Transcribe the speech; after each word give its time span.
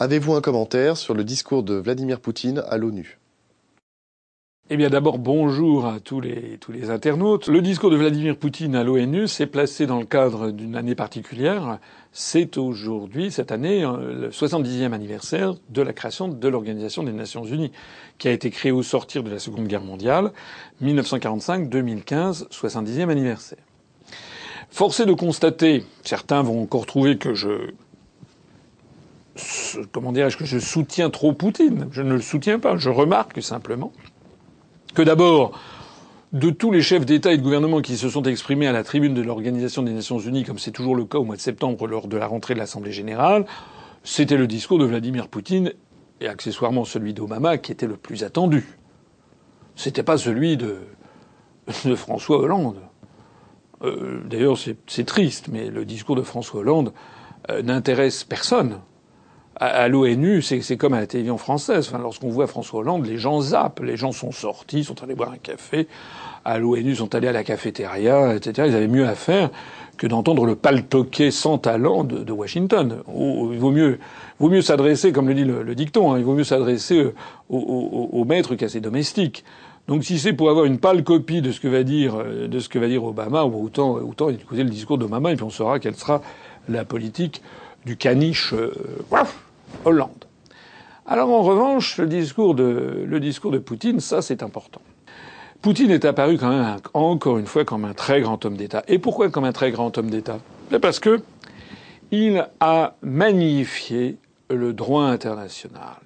Avez-vous 0.00 0.34
un 0.34 0.40
commentaire 0.40 0.96
sur 0.96 1.12
le 1.12 1.24
discours 1.24 1.64
de 1.64 1.74
Vladimir 1.74 2.20
Poutine 2.20 2.62
à 2.68 2.78
l'ONU? 2.78 3.18
Eh 4.70 4.76
bien 4.76 4.90
d'abord 4.90 5.18
bonjour 5.18 5.86
à 5.86 5.98
tous 5.98 6.20
les, 6.20 6.60
internautes. 6.88 7.48
Le 7.48 7.60
discours 7.60 7.90
de 7.90 7.96
Vladimir 7.96 8.36
Poutine 8.36 8.76
à 8.76 8.84
l'ONU 8.84 9.26
s'est 9.26 9.46
placé 9.46 9.86
dans 9.86 9.98
le 9.98 10.04
cadre 10.04 10.52
d'une 10.52 10.76
année 10.76 10.94
particulière. 10.94 11.80
C'est 12.12 12.58
aujourd'hui, 12.58 13.32
cette 13.32 13.50
année, 13.50 13.82
euh, 13.82 14.26
le 14.26 14.30
70e 14.30 14.92
anniversaire 14.92 15.54
de 15.68 15.82
la 15.82 15.92
création 15.92 16.28
de 16.28 16.48
l'Organisation 16.48 17.02
des 17.02 17.12
Nations 17.12 17.44
Unies, 17.44 17.72
qui 18.18 18.28
a 18.28 18.30
été 18.30 18.50
créée 18.50 18.70
au 18.70 18.84
sortir 18.84 19.24
de 19.24 19.30
la 19.30 19.40
Seconde 19.40 19.66
Guerre 19.66 19.82
mondiale, 19.82 20.30
1945-2015, 20.80 22.48
70e 22.50 23.08
anniversaire. 23.08 23.58
Forcé 24.70 25.06
de 25.06 25.12
constater, 25.12 25.84
certains 26.04 26.42
vont 26.42 26.62
encore 26.62 26.86
trouver 26.86 27.18
que 27.18 27.34
je 27.34 27.72
comment 29.92 30.12
dirais-je 30.12 30.36
que 30.36 30.44
je 30.44 30.58
soutiens 30.58 31.10
trop 31.10 31.32
Poutine. 31.32 31.88
Je 31.90 32.02
ne 32.02 32.14
le 32.14 32.20
soutiens 32.20 32.58
pas. 32.58 32.76
Je 32.76 32.90
remarque 32.90 33.42
simplement 33.42 33.92
que 34.94 35.02
d'abord, 35.02 35.58
de 36.32 36.50
tous 36.50 36.70
les 36.70 36.82
chefs 36.82 37.06
d'État 37.06 37.32
et 37.32 37.38
de 37.38 37.42
gouvernement 37.42 37.80
qui 37.80 37.96
se 37.96 38.08
sont 38.08 38.22
exprimés 38.24 38.66
à 38.66 38.72
la 38.72 38.84
tribune 38.84 39.14
de 39.14 39.22
l'Organisation 39.22 39.82
des 39.82 39.92
Nations 39.92 40.18
Unies, 40.18 40.44
comme 40.44 40.58
c'est 40.58 40.72
toujours 40.72 40.96
le 40.96 41.04
cas 41.04 41.18
au 41.18 41.24
mois 41.24 41.36
de 41.36 41.40
septembre 41.40 41.86
lors 41.86 42.08
de 42.08 42.16
la 42.16 42.26
rentrée 42.26 42.54
de 42.54 42.58
l'Assemblée 42.58 42.92
générale, 42.92 43.46
c'était 44.04 44.36
le 44.36 44.46
discours 44.46 44.78
de 44.78 44.84
Vladimir 44.84 45.28
Poutine 45.28 45.72
et 46.20 46.28
accessoirement 46.28 46.84
celui 46.84 47.14
d'Obama 47.14 47.58
qui 47.58 47.72
était 47.72 47.86
le 47.86 47.96
plus 47.96 48.24
attendu. 48.24 48.66
C'était 49.76 50.02
pas 50.02 50.18
celui 50.18 50.56
de, 50.56 50.78
François 51.96 52.38
Hollande. 52.38 52.78
Euh, 53.82 54.20
D'ailleurs, 54.24 54.58
c'est 54.58 55.04
triste, 55.04 55.48
mais 55.48 55.70
le 55.70 55.84
discours 55.84 56.16
de 56.16 56.22
François 56.22 56.60
Hollande 56.60 56.92
euh, 57.50 57.62
n'intéresse 57.62 58.24
personne 58.24 58.80
à, 59.60 59.88
l'ONU, 59.88 60.42
c'est 60.42 60.76
comme 60.76 60.94
à 60.94 61.00
la 61.00 61.06
télévision 61.06 61.38
française. 61.38 61.88
Enfin, 61.88 61.98
lorsqu'on 61.98 62.28
voit 62.28 62.46
François 62.46 62.80
Hollande, 62.80 63.06
les 63.06 63.18
gens 63.18 63.40
zappent. 63.40 63.80
Les 63.80 63.96
gens 63.96 64.12
sont 64.12 64.32
sortis, 64.32 64.84
sont 64.84 65.02
allés 65.02 65.14
boire 65.14 65.32
un 65.32 65.38
café. 65.38 65.88
À 66.44 66.58
l'ONU, 66.58 66.94
sont 66.94 67.14
allés 67.14 67.28
à 67.28 67.32
la 67.32 67.44
cafétéria, 67.44 68.34
etc. 68.34 68.68
Ils 68.70 68.76
avaient 68.76 68.88
mieux 68.88 69.06
à 69.06 69.14
faire 69.14 69.50
que 69.96 70.06
d'entendre 70.06 70.46
le 70.46 70.54
paltoquet 70.54 71.32
sans 71.32 71.58
talent 71.58 72.04
de, 72.04 72.18
de 72.18 72.32
Washington. 72.32 73.02
il 73.08 73.58
vaut 73.58 73.72
mieux, 73.72 73.98
vaut 74.38 74.48
mieux 74.48 74.62
s'adresser, 74.62 75.10
comme 75.10 75.26
le 75.28 75.34
dit 75.34 75.44
le, 75.44 75.74
dicton, 75.74 76.12
hein, 76.12 76.18
il 76.18 76.24
vaut 76.24 76.34
mieux 76.34 76.44
s'adresser 76.44 77.12
au, 77.48 77.58
au, 77.58 78.08
au, 78.12 78.24
maître 78.24 78.54
qu'à 78.54 78.68
ses 78.68 78.80
domestiques. 78.80 79.44
Donc 79.88 80.04
si 80.04 80.18
c'est 80.18 80.32
pour 80.32 80.50
avoir 80.50 80.66
une 80.66 80.78
pâle 80.78 81.02
copie 81.02 81.42
de 81.42 81.50
ce 81.50 81.58
que 81.58 81.66
va 81.66 81.82
dire, 81.82 82.14
euh, 82.16 82.46
de 82.46 82.60
ce 82.60 82.68
que 82.68 82.78
va 82.78 82.86
dire 82.86 83.02
Obama, 83.02 83.42
autant, 83.44 83.94
autant 83.94 84.28
écouter 84.28 84.62
le 84.62 84.70
discours 84.70 84.98
d'Obama 84.98 85.32
et 85.32 85.34
puis 85.34 85.44
on 85.44 85.50
saura 85.50 85.80
quelle 85.80 85.96
sera 85.96 86.22
la 86.68 86.84
politique 86.84 87.42
du 87.84 87.96
caniche. 87.96 88.52
Euh, 88.52 88.70
Hollande. 89.84 90.24
Alors 91.06 91.30
en 91.30 91.42
revanche, 91.42 91.98
le 91.98 92.06
discours 92.06 92.54
de, 92.54 93.04
le 93.06 93.20
discours 93.20 93.50
de 93.50 93.58
Poutine, 93.58 94.00
ça 94.00 94.22
c'est 94.22 94.42
important. 94.42 94.82
Poutine 95.62 95.90
est 95.90 96.04
apparu 96.04 96.38
quand 96.38 96.50
même 96.50 96.76
encore 96.94 97.38
une 97.38 97.46
fois 97.46 97.64
comme 97.64 97.84
un 97.84 97.94
très 97.94 98.20
grand 98.20 98.44
homme 98.44 98.56
d'État. 98.56 98.84
Et 98.86 98.98
pourquoi 98.98 99.30
comme 99.30 99.44
un 99.44 99.52
très 99.52 99.70
grand 99.70 99.96
homme 99.98 100.10
d'État? 100.10 100.38
Parce 100.80 101.00
que 101.00 101.20
il 102.10 102.46
a 102.60 102.94
magnifié 103.02 104.18
le 104.50 104.72
droit 104.72 105.04
international. 105.04 105.96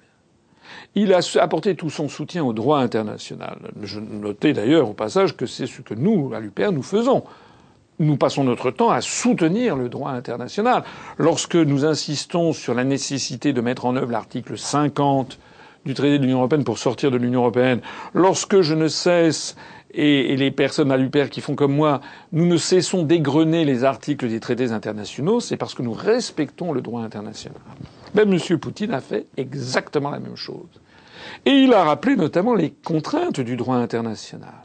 Il 0.95 1.13
a 1.13 1.19
apporté 1.39 1.75
tout 1.75 1.89
son 1.89 2.07
soutien 2.07 2.43
au 2.43 2.53
droit 2.53 2.79
international. 2.79 3.57
Je 3.81 3.99
notais 3.99 4.53
d'ailleurs 4.53 4.89
au 4.89 4.93
passage 4.93 5.35
que 5.35 5.45
c'est 5.45 5.67
ce 5.67 5.81
que 5.81 5.93
nous, 5.93 6.33
à 6.33 6.39
l'UPR, 6.39 6.71
nous 6.71 6.83
faisons 6.83 7.23
nous 8.03 8.17
passons 8.17 8.43
notre 8.43 8.71
temps 8.71 8.91
à 8.91 9.01
soutenir 9.01 9.75
le 9.75 9.89
droit 9.89 10.11
international. 10.11 10.83
Lorsque 11.17 11.55
nous 11.55 11.85
insistons 11.85 12.53
sur 12.53 12.73
la 12.73 12.83
nécessité 12.83 13.53
de 13.53 13.61
mettre 13.61 13.85
en 13.85 13.95
œuvre 13.95 14.11
l'article 14.11 14.57
50 14.57 15.39
du 15.85 15.93
traité 15.93 16.17
de 16.17 16.23
l'Union 16.23 16.37
européenne 16.37 16.63
pour 16.63 16.77
sortir 16.77 17.11
de 17.11 17.17
l'Union 17.17 17.41
européenne, 17.41 17.81
lorsque 18.13 18.61
je 18.61 18.73
ne 18.73 18.87
cesse 18.87 19.55
et, 19.93 20.35
les 20.35 20.51
personnes 20.51 20.91
à 20.91 20.97
l'UPR 20.97 21.29
qui 21.29 21.41
font 21.41 21.55
comme 21.55 21.75
moi, 21.75 22.01
nous 22.31 22.45
ne 22.45 22.57
cessons 22.57 23.03
d'égrener 23.03 23.65
les 23.65 23.83
articles 23.83 24.27
des 24.27 24.39
traités 24.39 24.71
internationaux, 24.71 25.39
c'est 25.39 25.57
parce 25.57 25.73
que 25.73 25.83
nous 25.83 25.93
respectons 25.93 26.71
le 26.71 26.81
droit 26.81 27.01
international. 27.01 27.59
Même 28.15 28.33
M. 28.33 28.59
Poutine 28.59 28.93
a 28.93 29.01
fait 29.01 29.27
exactement 29.37 30.09
la 30.09 30.19
même 30.19 30.35
chose. 30.35 30.81
Et 31.45 31.51
il 31.51 31.73
a 31.73 31.83
rappelé 31.83 32.15
notamment 32.15 32.55
les 32.55 32.71
contraintes 32.71 33.39
du 33.39 33.55
droit 33.55 33.75
international. 33.75 34.62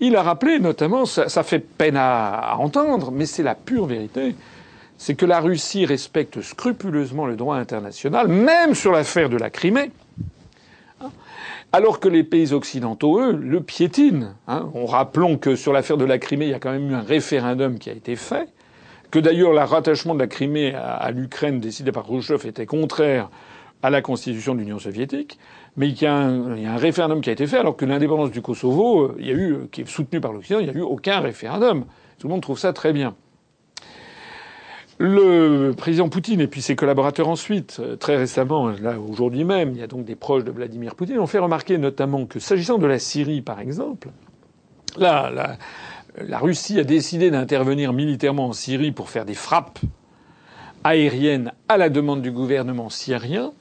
Il 0.00 0.16
a 0.16 0.22
rappelé 0.22 0.58
notamment, 0.58 1.04
ça, 1.04 1.42
fait 1.42 1.58
peine 1.58 1.96
à, 1.96 2.56
entendre, 2.58 3.10
mais 3.10 3.26
c'est 3.26 3.42
la 3.42 3.54
pure 3.54 3.84
vérité, 3.84 4.34
c'est 4.96 5.14
que 5.14 5.26
la 5.26 5.40
Russie 5.40 5.84
respecte 5.84 6.40
scrupuleusement 6.40 7.26
le 7.26 7.36
droit 7.36 7.56
international, 7.56 8.28
même 8.28 8.74
sur 8.74 8.92
l'affaire 8.92 9.28
de 9.28 9.36
la 9.36 9.50
Crimée, 9.50 9.90
hein, 11.02 11.10
alors 11.72 12.00
que 12.00 12.08
les 12.08 12.24
pays 12.24 12.54
occidentaux, 12.54 13.20
eux, 13.20 13.32
le 13.32 13.60
piétinent. 13.60 14.32
Hein. 14.48 14.70
Rappelons 14.86 15.36
que 15.36 15.54
sur 15.54 15.74
l'affaire 15.74 15.98
de 15.98 16.06
la 16.06 16.18
Crimée, 16.18 16.46
il 16.46 16.50
y 16.50 16.54
a 16.54 16.58
quand 16.58 16.72
même 16.72 16.90
eu 16.90 16.94
un 16.94 17.02
référendum 17.02 17.78
qui 17.78 17.90
a 17.90 17.92
été 17.92 18.16
fait, 18.16 18.48
que 19.10 19.18
d'ailleurs 19.18 19.52
le 19.52 19.60
rattachement 19.60 20.14
de 20.14 20.20
la 20.20 20.28
Crimée 20.28 20.74
à, 20.74 21.10
l'Ukraine 21.10 21.60
décidé 21.60 21.92
par 21.92 22.04
Khrushchev 22.04 22.46
était 22.46 22.66
contraire 22.66 23.28
à 23.82 23.90
la 23.90 24.00
constitution 24.00 24.54
de 24.54 24.60
l'Union 24.60 24.78
soviétique, 24.78 25.38
mais 25.76 25.88
il 25.88 26.02
y, 26.02 26.06
a 26.06 26.14
un, 26.14 26.76
référendum 26.76 27.20
qui 27.20 27.30
a 27.30 27.32
été 27.32 27.46
fait, 27.46 27.58
alors 27.58 27.76
que 27.76 27.84
l'indépendance 27.84 28.30
du 28.30 28.42
Kosovo, 28.42 29.02
euh, 29.02 29.16
il 29.18 29.26
y 29.26 29.30
a 29.30 29.34
eu, 29.34 29.68
qui 29.70 29.82
est 29.82 29.88
soutenue 29.88 30.20
par 30.20 30.32
l'Occident, 30.32 30.58
il 30.58 30.64
n'y 30.64 30.70
a 30.70 30.74
eu 30.74 30.82
aucun 30.82 31.20
référendum. 31.20 31.84
Tout 32.18 32.26
le 32.26 32.32
monde 32.32 32.42
trouve 32.42 32.58
ça 32.58 32.72
très 32.72 32.92
bien. 32.92 33.14
Le 34.98 35.72
président 35.72 36.10
Poutine 36.10 36.42
et 36.42 36.46
puis 36.46 36.60
ses 36.60 36.76
collaborateurs 36.76 37.28
ensuite, 37.28 37.78
euh, 37.80 37.96
très 37.96 38.16
récemment, 38.16 38.68
là 38.68 38.98
aujourd'hui 39.00 39.44
même, 39.44 39.70
il 39.70 39.78
y 39.78 39.82
a 39.82 39.86
donc 39.86 40.04
des 40.04 40.16
proches 40.16 40.44
de 40.44 40.50
Vladimir 40.50 40.94
Poutine, 40.94 41.18
ont 41.18 41.26
fait 41.26 41.38
remarquer 41.38 41.78
notamment 41.78 42.26
que 42.26 42.38
s'agissant 42.38 42.76
de 42.76 42.86
la 42.86 42.98
Syrie 42.98 43.40
par 43.40 43.60
exemple, 43.60 44.08
là, 44.98 45.56
la 46.18 46.38
Russie 46.38 46.78
a 46.78 46.84
décidé 46.84 47.30
d'intervenir 47.30 47.92
militairement 47.92 48.48
en 48.48 48.52
Syrie 48.52 48.92
pour 48.92 49.08
faire 49.08 49.24
des 49.24 49.34
frappes 49.34 49.78
aériennes 50.84 51.52
à 51.68 51.78
la 51.78 51.88
demande 51.88 52.20
du 52.20 52.30
gouvernement 52.30 52.90
syrien 52.90 53.52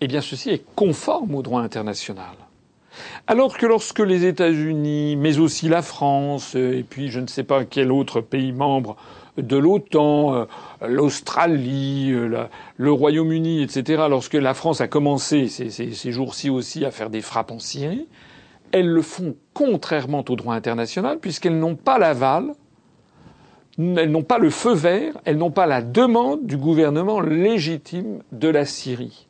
eh 0.00 0.06
bien 0.06 0.20
ceci 0.20 0.50
est 0.50 0.64
conforme 0.74 1.34
au 1.34 1.42
droit 1.42 1.60
international. 1.60 2.34
Alors 3.26 3.58
que 3.58 3.66
lorsque 3.66 4.00
les 4.00 4.24
États-Unis, 4.24 5.16
mais 5.16 5.38
aussi 5.38 5.68
la 5.68 5.82
France, 5.82 6.54
et 6.54 6.84
puis 6.88 7.08
je 7.08 7.20
ne 7.20 7.26
sais 7.26 7.44
pas 7.44 7.64
quel 7.64 7.92
autre 7.92 8.20
pays 8.20 8.52
membre 8.52 8.96
de 9.36 9.56
l'OTAN, 9.56 10.34
euh, 10.34 10.44
l'Australie, 10.86 12.10
euh, 12.12 12.46
le 12.76 12.92
Royaume-Uni, 12.92 13.62
etc., 13.62 14.04
lorsque 14.08 14.34
la 14.34 14.54
France 14.54 14.80
a 14.80 14.88
commencé 14.88 15.48
ces, 15.48 15.70
ces 15.70 16.12
jours-ci 16.12 16.48
aussi 16.48 16.84
à 16.84 16.90
faire 16.90 17.10
des 17.10 17.20
frappes 17.20 17.50
en 17.50 17.58
Syrie, 17.58 18.08
elles 18.72 18.88
le 18.88 19.02
font 19.02 19.36
contrairement 19.52 20.24
au 20.28 20.36
droit 20.36 20.54
international, 20.54 21.18
puisqu'elles 21.18 21.58
n'ont 21.58 21.76
pas 21.76 21.98
l'aval, 21.98 22.52
elles 23.78 24.10
n'ont 24.10 24.22
pas 24.22 24.38
le 24.38 24.50
feu 24.50 24.72
vert, 24.72 25.14
elles 25.24 25.36
n'ont 25.36 25.50
pas 25.50 25.66
la 25.66 25.82
demande 25.82 26.46
du 26.46 26.56
gouvernement 26.56 27.20
légitime 27.20 28.22
de 28.32 28.48
la 28.48 28.64
Syrie. 28.64 29.26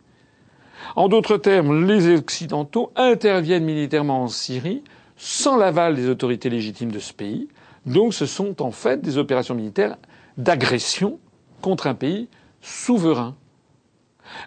En 0.95 1.09
d'autres 1.09 1.37
termes, 1.37 1.87
les 1.87 2.15
Occidentaux 2.17 2.93
interviennent 2.97 3.65
militairement 3.65 4.23
en 4.23 4.29
Syrie 4.29 4.83
sans 5.17 5.57
l'aval 5.57 5.97
des 5.97 6.09
autorités 6.09 6.51
légitimes 6.51 6.93
de 6.93 6.99
ce 6.99 7.13
pays. 7.13 7.49
Donc 7.87 8.15
ce 8.15 8.27
sont 8.27 8.63
en 8.63 8.71
fait 8.71 9.01
des 9.01 9.19
opérations 9.19 9.55
militaires 9.55 9.97
d'agression 10.37 11.19
contre 11.63 11.87
un 11.87 11.95
pays 11.95 12.29
souverain. 12.61 13.35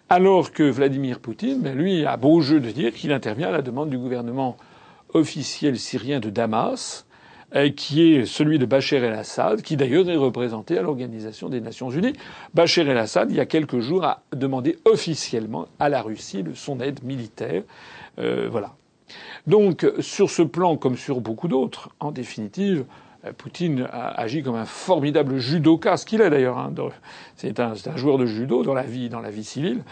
Alors 0.09 0.51
que 0.51 0.63
Vladimir 0.63 1.19
Poutine, 1.19 1.61
ben, 1.61 1.75
lui, 1.75 2.05
a 2.05 2.17
beau 2.17 2.41
jeu 2.41 2.59
de 2.59 2.69
dire 2.69 2.93
qu'il 2.93 3.11
intervient 3.11 3.47
à 3.47 3.51
la 3.51 3.61
demande 3.61 3.89
du 3.89 3.97
gouvernement 3.97 4.57
officiel 5.13 5.79
syrien 5.79 6.19
de 6.19 6.29
Damas, 6.29 7.05
qui 7.75 8.13
est 8.13 8.25
celui 8.25 8.59
de 8.59 8.65
Bachar 8.65 9.03
el-Assad, 9.03 9.61
qui 9.61 9.75
d'ailleurs 9.75 10.09
est 10.09 10.15
représenté 10.15 10.77
à 10.77 10.81
l'Organisation 10.81 11.49
des 11.49 11.61
Nations 11.61 11.89
Unies. 11.89 12.13
Bachar 12.53 12.87
el-Assad, 12.87 13.31
il 13.31 13.37
y 13.37 13.39
a 13.39 13.45
quelques 13.45 13.79
jours, 13.79 14.03
a 14.03 14.21
demandé 14.35 14.77
officiellement 14.85 15.67
à 15.79 15.89
la 15.89 16.01
Russie 16.01 16.43
son 16.53 16.79
aide 16.79 17.03
militaire. 17.03 17.63
Euh, 18.19 18.47
voilà. 18.51 18.75
Donc, 19.47 19.87
sur 19.99 20.29
ce 20.29 20.41
plan, 20.41 20.77
comme 20.77 20.97
sur 20.97 21.21
beaucoup 21.21 21.47
d'autres, 21.47 21.89
en 21.99 22.11
définitive, 22.11 22.85
euh, 23.25 23.33
Poutine 23.33 23.87
a 23.91 24.19
agi 24.19 24.43
comme 24.43 24.55
un 24.55 24.65
formidable 24.65 25.37
judoka, 25.37 25.97
ce 25.97 26.05
qu'il 26.05 26.21
est 26.21 26.29
d'ailleurs. 26.29 26.57
Hein, 26.57 26.73
c'est 27.35 27.59
un, 27.59 27.73
joueur 27.95 28.17
de 28.17 28.25
judo 28.25 28.63
dans 28.63 28.73
la 28.73 28.83
vie, 28.83 29.09
dans 29.09 29.21
la 29.21 29.31
vie 29.31 29.43
civile. 29.43 29.83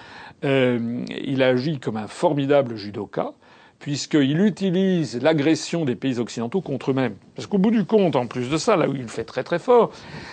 Euh, 0.43 1.03
il 1.09 1.41
a 1.41 1.47
agi 1.47 1.79
comme 1.79 1.97
un 1.97 2.07
formidable 2.07 2.75
judoka 2.75 3.33
puisqu'il 3.79 4.39
utilise 4.41 5.21
l'agression 5.21 5.85
des 5.85 5.95
pays 5.95 6.19
occidentaux 6.19 6.61
contre 6.61 6.91
eux-mêmes. 6.91 7.15
Parce 7.35 7.47
qu'au 7.47 7.57
bout 7.57 7.71
du 7.71 7.85
compte, 7.85 8.15
en 8.15 8.27
plus 8.27 8.49
de 8.49 8.57
ça, 8.57 8.75
là 8.75 8.89
où 8.89 8.95
il 8.95 9.07
fait 9.07 9.23
très 9.23 9.43
très 9.43 9.59
fort, 9.59 9.91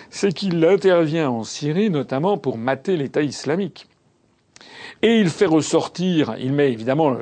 c'est 0.09 0.33
qu'il 0.33 0.63
intervient 0.65 1.29
en 1.29 1.43
Syrie 1.43 1.89
notamment 1.89 2.37
pour 2.37 2.57
mater 2.57 2.97
l'État 2.97 3.21
islamique. 3.21 3.87
Et 5.01 5.19
il 5.19 5.29
fait 5.29 5.45
ressortir, 5.45 6.35
il 6.39 6.53
met 6.53 6.71
évidemment 6.71 7.11
euh, 7.11 7.21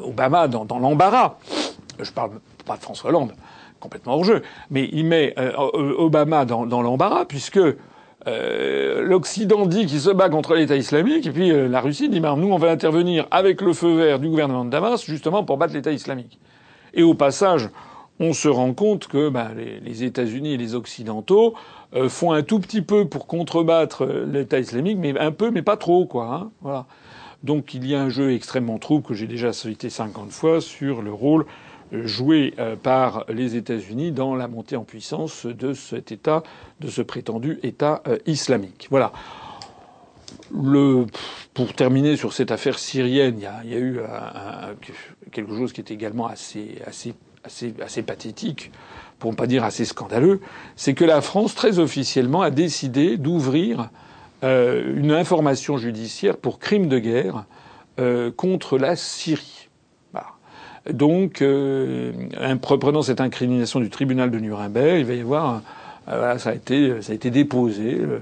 Obama 0.00 0.48
dans, 0.48 0.78
l'embarras. 0.78 1.38
Je 2.00 2.10
parle 2.10 2.40
pas 2.66 2.76
de 2.76 2.82
François 2.82 3.10
Hollande, 3.10 3.34
complètement 3.78 4.14
hors 4.14 4.24
jeu, 4.24 4.42
mais 4.70 4.88
il 4.92 5.04
met 5.04 5.34
euh, 5.38 5.52
Obama 5.56 6.44
dans, 6.44 6.82
l'embarras 6.82 7.26
puisque 7.26 7.60
euh, 8.26 9.02
l'Occident 9.02 9.66
dit 9.66 9.86
qu'il 9.86 10.00
se 10.00 10.10
bat 10.10 10.28
contre 10.28 10.54
l'État 10.54 10.76
islamique, 10.76 11.26
et 11.26 11.30
puis 11.30 11.50
euh, 11.50 11.68
la 11.68 11.80
Russie 11.80 12.08
dit 12.08 12.20
ben, 12.20 12.36
nous 12.36 12.50
on 12.50 12.56
va 12.56 12.70
intervenir 12.70 13.26
avec 13.30 13.60
le 13.60 13.72
feu 13.72 13.94
vert 13.96 14.18
du 14.18 14.28
gouvernement 14.28 14.64
de 14.64 14.70
Damas 14.70 15.04
justement 15.04 15.44
pour 15.44 15.58
battre 15.58 15.74
l'État 15.74 15.92
islamique. 15.92 16.38
Et 16.94 17.02
au 17.02 17.14
passage, 17.14 17.68
on 18.20 18.32
se 18.32 18.48
rend 18.48 18.72
compte 18.72 19.08
que 19.08 19.28
ben, 19.28 19.50
les, 19.82 20.04
États-Unis 20.04 20.54
et 20.54 20.56
les 20.56 20.74
Occidentaux 20.74 21.54
euh, 21.94 22.08
font 22.08 22.32
un 22.32 22.42
tout 22.42 22.60
petit 22.60 22.82
peu 22.82 23.06
pour 23.06 23.26
contrebattre 23.26 24.06
l'État 24.06 24.58
islamique, 24.58 24.98
mais 24.98 25.18
un 25.18 25.32
peu, 25.32 25.50
mais 25.50 25.62
pas 25.62 25.76
trop, 25.76 26.06
quoi. 26.06 26.34
Hein, 26.34 26.50
voilà. 26.62 26.86
Donc 27.42 27.74
il 27.74 27.86
y 27.86 27.94
a 27.94 28.00
un 28.00 28.08
jeu 28.08 28.32
extrêmement 28.32 28.78
trouble 28.78 29.04
que 29.04 29.12
j'ai 29.12 29.26
déjà 29.26 29.52
cité 29.52 29.90
50 29.90 30.30
fois 30.30 30.62
sur 30.62 31.02
le 31.02 31.12
rôle 31.12 31.44
joué 31.92 32.54
euh, 32.58 32.76
par 32.76 33.24
les 33.28 33.56
États-Unis 33.56 34.12
dans 34.12 34.34
la 34.34 34.48
montée 34.48 34.76
en 34.76 34.84
puissance 34.84 35.46
de 35.46 35.72
cet 35.72 36.12
État, 36.12 36.42
de 36.80 36.88
ce 36.88 37.02
prétendu 37.02 37.58
État 37.62 38.02
euh, 38.06 38.18
islamique. 38.26 38.88
Voilà. 38.90 39.12
Pour 41.54 41.74
terminer 41.74 42.16
sur 42.16 42.32
cette 42.32 42.50
affaire 42.50 42.78
syrienne, 42.78 43.36
il 43.38 43.70
y 43.70 43.74
a, 43.74 43.78
eu 43.78 44.00
un, 44.00 44.74
quelque 45.30 45.56
chose 45.56 45.72
qui 45.72 45.80
est 45.80 45.90
également 45.90 46.26
assez, 46.26 46.82
assez, 46.86 47.14
assez, 47.44 47.74
assez 47.80 48.02
pathétique, 48.02 48.70
pour 49.18 49.30
ne 49.30 49.36
pas 49.36 49.46
dire 49.46 49.64
assez 49.64 49.84
scandaleux, 49.84 50.40
c'est 50.76 50.94
que 50.94 51.04
la 51.04 51.20
France, 51.20 51.54
très 51.54 51.78
officiellement, 51.78 52.42
a 52.42 52.50
décidé 52.50 53.16
d'ouvrir 53.16 53.90
euh, 54.42 54.92
une 54.96 55.12
information 55.12 55.78
judiciaire 55.78 56.36
pour 56.36 56.58
crime 56.58 56.88
de 56.88 56.98
guerre 56.98 57.44
euh, 57.98 58.30
contre 58.30 58.76
la 58.76 58.96
Syrie. 58.96 59.63
Donc, 60.92 61.40
euh, 61.40 62.12
prenant 62.60 63.02
cette 63.02 63.20
incrimination 63.20 63.80
du 63.80 63.88
tribunal 63.88 64.30
de 64.30 64.38
Nuremberg, 64.38 64.98
il 64.98 65.06
va 65.06 65.14
y 65.14 65.20
avoir 65.20 65.62
euh, 66.08 66.18
voilà, 66.18 66.38
ça 66.38 66.50
a 66.50 66.54
été, 66.54 67.00
ça 67.00 67.12
a 67.12 67.14
été 67.14 67.30
déposé 67.30 67.94
euh, 67.94 68.18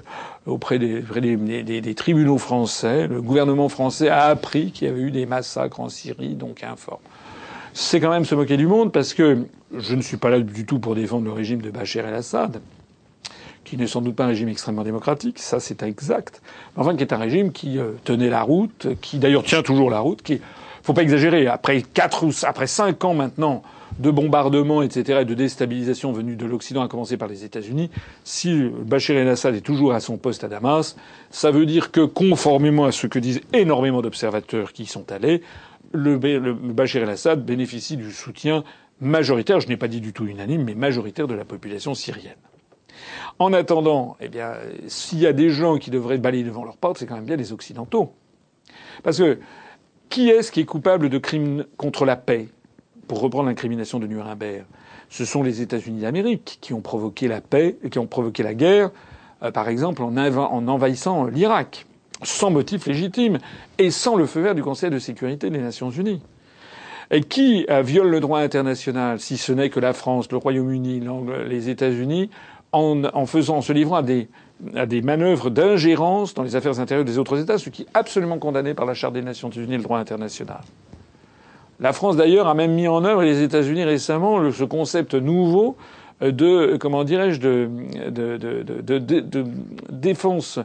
auprès, 0.47 0.79
des, 0.79 1.03
des, 1.03 1.81
des, 1.81 1.94
tribunaux 1.94 2.38
français. 2.38 3.09
Le 3.09 3.20
gouvernement 3.20 3.69
français 3.69 4.09
a 4.09 4.26
appris 4.26 4.70
qu'il 4.70 4.87
y 4.87 4.91
avait 4.91 5.00
eu 5.00 5.11
des 5.11 5.26
massacres 5.26 5.81
en 5.81 5.88
Syrie, 5.88 6.35
donc 6.35 6.62
informe. 6.62 7.00
C'est 7.75 7.99
quand 7.99 8.11
même 8.11 8.25
se 8.25 8.37
moquer 8.37 8.56
du 8.56 8.69
monde 8.69 8.93
parce 8.93 9.14
que 9.14 9.38
je 9.76 9.94
ne 9.97 10.03
suis 10.03 10.19
pas 10.19 10.31
là 10.31 10.38
du 10.38 10.64
tout 10.64 10.79
pour 10.79 10.94
défendre 10.94 11.25
le 11.25 11.32
régime 11.32 11.62
de 11.62 11.70
Bachar 11.70 12.06
el-Assad, 12.06 12.61
qui 13.64 13.76
n'est 13.76 13.87
sans 13.88 14.03
doute 14.03 14.14
pas 14.14 14.25
un 14.25 14.29
régime 14.29 14.50
extrêmement 14.50 14.85
démocratique, 14.85 15.38
ça 15.38 15.59
c'est 15.59 15.82
exact, 15.82 16.43
mais 16.76 16.82
enfin 16.82 16.94
qui 16.94 17.03
est 17.03 17.14
un 17.14 17.19
régime 17.19 17.50
qui 17.50 17.79
tenait 18.05 18.29
la 18.29 18.43
route, 18.43 18.88
qui 19.00 19.19
d'ailleurs 19.19 19.44
tient 19.44 19.62
toujours 19.62 19.88
la 19.88 20.00
route, 20.00 20.20
qui 20.20 20.43
faut 20.82 20.93
pas 20.93 21.02
exagérer. 21.02 21.46
Après 21.46 21.82
quatre 21.82 22.25
ou 22.25 22.32
après 22.44 22.67
cinq 22.67 23.05
ans 23.05 23.14
maintenant 23.14 23.62
de 23.99 24.11
bombardements, 24.11 24.82
etc., 24.82 25.20
et 25.20 25.25
de 25.25 25.34
déstabilisation 25.34 26.12
venue 26.12 26.34
de 26.34 26.46
l'Occident, 26.46 26.82
à 26.82 26.88
commencer 26.88 27.17
par 27.17 27.29
les 27.29 27.44
États-Unis, 27.44 27.90
si 28.25 28.70
Bachar 28.87 29.17
el-Assad 29.17 29.55
est 29.55 29.61
toujours 29.61 29.93
à 29.93 30.00
son 30.00 30.17
poste 30.17 30.44
à 30.44 30.49
Damas, 30.49 30.96
ça 31.31 31.50
veut 31.50 31.67
dire 31.67 31.90
que, 31.90 32.00
conformément 32.00 32.87
à 32.87 32.93
ce 32.93 33.06
que 33.06 33.19
disent 33.19 33.43
énormément 33.52 34.00
d'observateurs 34.00 34.73
qui 34.73 34.84
y 34.84 34.87
sont 34.87 35.12
allés, 35.12 35.43
le, 35.93 36.17
le 36.17 36.55
Bachar 36.55 37.02
el-Assad 37.02 37.44
bénéficie 37.44 37.96
du 37.99 38.11
soutien 38.12 38.64
majoritaire, 39.00 39.61
je 39.61 39.69
n'ai 39.69 39.76
pas 39.76 39.88
dit 39.88 40.00
du 40.00 40.12
tout 40.12 40.26
unanime, 40.26 40.64
mais 40.64 40.75
majoritaire 40.75 41.26
de 41.26 41.35
la 41.35 41.44
population 41.44 41.94
syrienne. 41.94 42.37
En 43.38 43.52
attendant, 43.52 44.17
eh 44.20 44.28
bien, 44.28 44.55
s'il 44.87 45.19
y 45.19 45.26
a 45.26 45.32
des 45.32 45.50
gens 45.50 45.78
qui 45.78 45.90
devraient 45.90 46.19
balayer 46.19 46.44
devant 46.44 46.64
leur 46.64 46.76
porte, 46.76 46.99
c'est 46.99 47.06
quand 47.06 47.17
même 47.17 47.25
bien 47.25 47.37
les 47.37 47.52
Occidentaux. 47.52 48.14
Parce 49.02 49.19
que 49.19 49.38
qui 50.12 50.29
est-ce 50.29 50.53
qui 50.53 50.61
est 50.61 50.67
coupable 50.67 51.09
de 51.09 51.17
crimes 51.17 51.64
contre 51.79 52.05
la 52.05 52.17
paix? 52.17 52.49
Pour 53.09 53.20
reprendre 53.20 53.49
l'incrimination 53.49 53.99
de 53.99 54.06
Nuremberg, 54.06 54.67
ce 55.09 55.25
sont 55.25 55.43
les 55.43 55.62
États-Unis 55.62 56.03
d'Amérique 56.03 56.59
qui 56.61 56.75
ont 56.75 56.82
provoqué 56.82 57.29
la 57.29 57.41
paix, 57.41 57.79
qui 57.91 57.99
ont 57.99 58.06
provoqué 58.06 58.43
la 58.43 58.53
guerre, 58.53 58.91
euh, 59.43 59.50
par 59.50 59.70
exemple 59.70 60.03
en, 60.03 60.14
en 60.14 60.69
envahissant 60.69 61.25
l'Irak, 61.25 61.87
sans 62.23 62.50
motif 62.50 62.87
légitime 62.87 63.38
et 63.79 63.91
sans 63.91 64.14
le 64.17 64.26
feu 64.26 64.43
vert 64.43 64.55
du 64.55 64.62
Conseil 64.62 64.91
de 64.91 64.99
sécurité 64.99 65.49
des 65.49 65.61
Nations 65.61 65.88
Unies. 65.88 66.20
Et 67.11 67.23
qui 67.23 67.64
euh, 67.70 67.81
viole 67.81 68.11
le 68.11 68.20
droit 68.20 68.41
international, 68.41 69.19
si 69.19 69.38
ce 69.38 69.53
n'est 69.53 69.70
que 69.70 69.81
la 69.81 69.94
France, 69.94 70.31
le 70.31 70.37
Royaume-Uni, 70.37 71.03
les 71.49 71.70
États-Unis, 71.70 72.29
en, 72.73 73.03
en, 73.14 73.25
faisant, 73.25 73.56
en 73.56 73.62
se 73.62 73.73
livrant 73.73 73.97
à 73.97 74.03
des 74.03 74.29
à 74.75 74.87
des 74.87 75.03
manœuvres 75.03 75.50
d'ingérence 75.50 76.35
dans 76.35 76.43
les 76.43 76.56
affaires 76.56 76.79
intérieures 76.81 77.05
des 77.05 77.19
autres 77.19 77.41
États, 77.41 77.59
ce 77.59 77.70
qui 77.70 77.82
est 77.82 77.88
absolument 77.94 78.38
condamné 78.38 78.75
par 78.75 78.87
la 78.87 78.94
Charte 78.94 79.14
des 79.14 79.23
Nations 79.23 79.50
Unies 79.50 79.75
et 79.75 79.79
le 79.79 79.82
droit 79.82 79.99
international. 79.99 80.61
La 81.81 81.93
France, 81.93 82.17
d'ailleurs, 82.17 82.47
a 82.47 82.55
même 82.55 82.73
mis 82.73 82.87
en 82.87 83.05
œuvre, 83.05 83.23
et 83.23 83.26
les 83.26 83.43
États-Unis 83.43 83.85
récemment, 83.85 84.53
ce 84.53 84.64
concept 84.64 85.14
nouveau 85.14 85.76
de, 86.20 86.76
comment 86.76 87.03
dirais-je, 87.03 87.41
de, 87.41 87.69
défense 89.91 90.61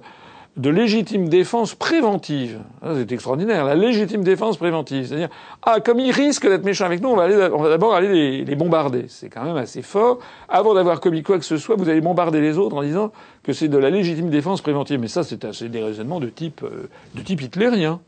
de 0.57 0.71
légitime 0.71 1.29
défense 1.29 1.75
préventive. 1.75 2.59
C'est 2.81 3.11
extraordinaire, 3.11 3.63
la 3.63 3.75
légitime 3.75 4.23
défense 4.23 4.57
préventive. 4.57 5.05
C'est-à-dire, 5.05 5.29
ah, 5.61 5.79
comme 5.79 5.99
ils 5.99 6.11
risquent 6.11 6.49
d'être 6.49 6.65
méchants 6.65 6.85
avec 6.85 7.01
nous, 7.01 7.09
on 7.09 7.15
va, 7.15 7.23
aller, 7.23 7.35
on 7.53 7.61
va 7.61 7.69
d'abord 7.69 7.93
aller 7.93 8.43
les, 8.43 8.55
bombarder. 8.55 9.05
C'est 9.07 9.29
quand 9.29 9.43
même 9.43 9.55
assez 9.55 9.83
fort. 9.83 10.17
Avant 10.49 10.73
d'avoir 10.73 10.99
commis 10.99 11.21
quoi 11.21 11.37
que 11.37 11.45
ce 11.45 11.57
soit, 11.57 11.75
vous 11.75 11.87
allez 11.89 12.01
bombarder 12.01 12.41
les 12.41 12.57
autres 12.57 12.75
en 12.75 12.81
disant 12.81 13.11
que 13.43 13.53
c'est 13.53 13.67
de 13.67 13.77
la 13.77 13.91
légitime 13.91 14.31
défense 14.31 14.61
préventive. 14.61 14.99
Mais 14.99 15.07
ça, 15.07 15.23
c'est 15.23 15.69
des 15.69 15.83
raisonnements 15.83 16.19
de 16.19 16.29
type, 16.29 16.63
euh, 16.63 16.89
de 17.13 17.21
type 17.21 17.41
hitlérien. 17.41 17.99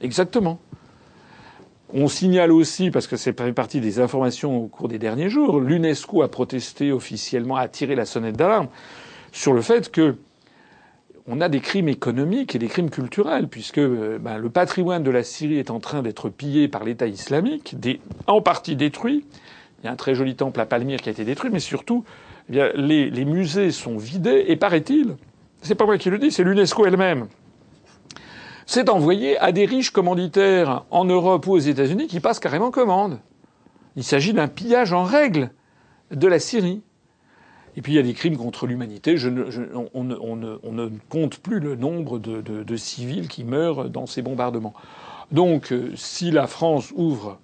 Exactement. 0.00 0.60
On 1.92 2.06
signale 2.06 2.52
aussi, 2.52 2.90
parce 2.90 3.08
que 3.08 3.16
c'est 3.16 3.32
partie 3.32 3.80
des 3.80 3.98
informations 3.98 4.56
au 4.56 4.66
cours 4.68 4.88
des 4.88 4.98
derniers 4.98 5.28
jours, 5.28 5.60
l'UNESCO 5.60 6.22
a 6.22 6.28
protesté 6.28 6.92
officiellement, 6.92 7.56
a 7.56 7.68
tiré 7.68 7.94
la 7.94 8.04
sonnette 8.04 8.36
d'alarme 8.36 8.68
sur 9.32 9.52
le 9.52 9.60
fait 9.60 9.90
que 9.90 10.16
on 11.28 11.40
a 11.40 11.48
des 11.48 11.60
crimes 11.60 11.88
économiques 11.88 12.54
et 12.54 12.58
des 12.58 12.68
crimes 12.68 12.90
culturels, 12.90 13.48
puisque 13.48 13.78
euh, 13.78 14.18
ben, 14.18 14.38
le 14.38 14.50
patrimoine 14.50 15.02
de 15.02 15.10
la 15.10 15.22
Syrie 15.22 15.58
est 15.58 15.70
en 15.70 15.80
train 15.80 16.02
d'être 16.02 16.28
pillé 16.28 16.68
par 16.68 16.84
l'État 16.84 17.06
islamique, 17.06 17.76
en 18.26 18.40
partie 18.40 18.76
détruit. 18.76 19.24
Il 19.82 19.86
y 19.86 19.88
a 19.88 19.92
un 19.92 19.96
très 19.96 20.14
joli 20.14 20.36
temple 20.36 20.60
à 20.60 20.66
Palmyre 20.66 21.00
qui 21.00 21.08
a 21.08 21.12
été 21.12 21.24
détruit, 21.24 21.50
mais 21.52 21.60
surtout, 21.60 22.04
eh 22.52 22.70
les, 22.74 23.10
les, 23.10 23.24
musées 23.24 23.70
sont 23.70 23.96
vidés, 23.96 24.44
et 24.48 24.56
paraît-il, 24.56 25.16
c'est 25.62 25.74
pas 25.74 25.84
moi 25.84 25.98
qui 25.98 26.10
le 26.10 26.18
dis, 26.18 26.30
c'est 26.30 26.44
l'UNESCO 26.44 26.86
elle-même, 26.86 27.26
c'est 28.66 28.88
envoyé 28.88 29.38
à 29.38 29.52
des 29.52 29.64
riches 29.64 29.90
commanditaires 29.90 30.84
en 30.90 31.04
Europe 31.04 31.46
ou 31.46 31.52
aux 31.52 31.58
États-Unis 31.58 32.08
qui 32.08 32.20
passent 32.20 32.40
carrément 32.40 32.72
commande. 32.72 33.20
Il 33.94 34.04
s'agit 34.04 34.32
d'un 34.32 34.48
pillage 34.48 34.92
en 34.92 35.04
règle 35.04 35.50
de 36.10 36.26
la 36.26 36.38
Syrie. 36.38 36.82
Et 37.76 37.82
puis 37.82 37.92
il 37.92 37.96
y 37.96 37.98
a 37.98 38.02
des 38.02 38.14
crimes 38.14 38.36
contre 38.36 38.66
l'humanité. 38.66 39.16
on, 39.94 40.04
ne 40.04 40.88
compte 41.08 41.38
plus 41.38 41.60
le 41.60 41.76
nombre 41.76 42.18
de, 42.18 42.76
civils 42.76 43.28
qui 43.28 43.44
meurent 43.44 43.90
dans 43.90 44.06
ces 44.06 44.22
bombardements. 44.22 44.74
Donc 45.32 45.72
euh, 45.72 45.90
si 45.94 46.30
la 46.30 46.46
France 46.46 46.92
ouvre 46.94 47.38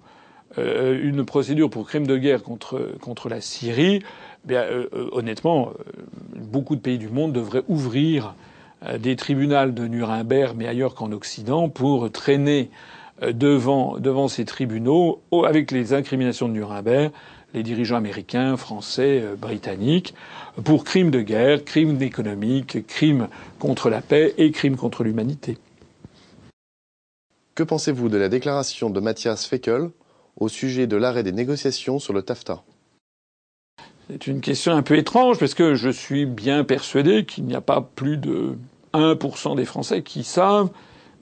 euh, 0.57 0.99
une 1.03 1.25
procédure 1.25 1.69
pour 1.69 1.85
crime 1.85 2.07
de 2.07 2.17
guerre 2.17 2.41
contre, 2.41 2.95
contre 3.01 3.27
la 3.27 3.41
Syrie, 3.41 4.01
bien, 4.45 4.61
euh, 4.61 4.87
honnêtement, 5.11 5.71
beaucoup 6.35 6.75
de 6.75 6.81
pays 6.81 6.97
du 6.97 7.09
monde 7.09 7.33
devraient 7.33 7.63
ouvrir 7.67 8.35
des 8.99 9.15
tribunaux 9.15 9.71
de 9.71 9.87
Nuremberg, 9.87 10.55
mais 10.57 10.67
ailleurs 10.67 10.93
qu'en 10.93 11.11
Occident, 11.13 11.69
pour 11.69 12.11
traîner 12.11 12.69
devant, 13.21 13.97
devant 13.97 14.27
ces 14.27 14.43
tribunaux, 14.43 15.21
avec 15.45 15.71
les 15.71 15.93
incriminations 15.93 16.49
de 16.49 16.53
Nuremberg, 16.53 17.11
les 17.53 17.63
dirigeants 17.63 17.97
américains, 17.97 18.57
français, 18.57 19.21
euh, 19.21 19.35
britanniques, 19.35 20.13
pour 20.63 20.83
crimes 20.83 21.11
de 21.11 21.21
guerre, 21.21 21.63
crimes 21.63 22.01
économiques, 22.01 22.85
crimes 22.87 23.27
contre 23.59 23.89
la 23.89 24.01
paix 24.01 24.33
et 24.37 24.51
crimes 24.51 24.75
contre 24.75 25.03
l'humanité. 25.03 25.57
Que 27.55 27.63
pensez-vous 27.63 28.09
de 28.09 28.17
la 28.17 28.29
déclaration 28.29 28.89
de 28.89 28.99
Matthias 28.99 29.45
Feckel 29.45 29.89
au 30.37 30.49
sujet 30.49 30.87
de 30.87 30.97
l'arrêt 30.97 31.23
des 31.23 31.31
négociations 31.31 31.99
sur 31.99 32.13
le 32.13 32.23
TAFTA 32.23 32.63
C'est 34.09 34.25
une 34.25 34.41
question 34.41 34.73
un 34.73 34.81
peu 34.81 34.97
étrange 34.97 35.37
parce 35.37 35.53
que 35.53 35.75
je 35.75 35.89
suis 35.89 36.25
bien 36.25 36.63
persuadé 36.63 37.25
qu'il 37.25 37.45
n'y 37.45 37.55
a 37.55 37.61
pas 37.61 37.81
plus 37.81 38.17
de 38.17 38.57
1% 38.93 39.55
des 39.55 39.65
Français 39.65 40.01
qui 40.01 40.23
savent 40.23 40.71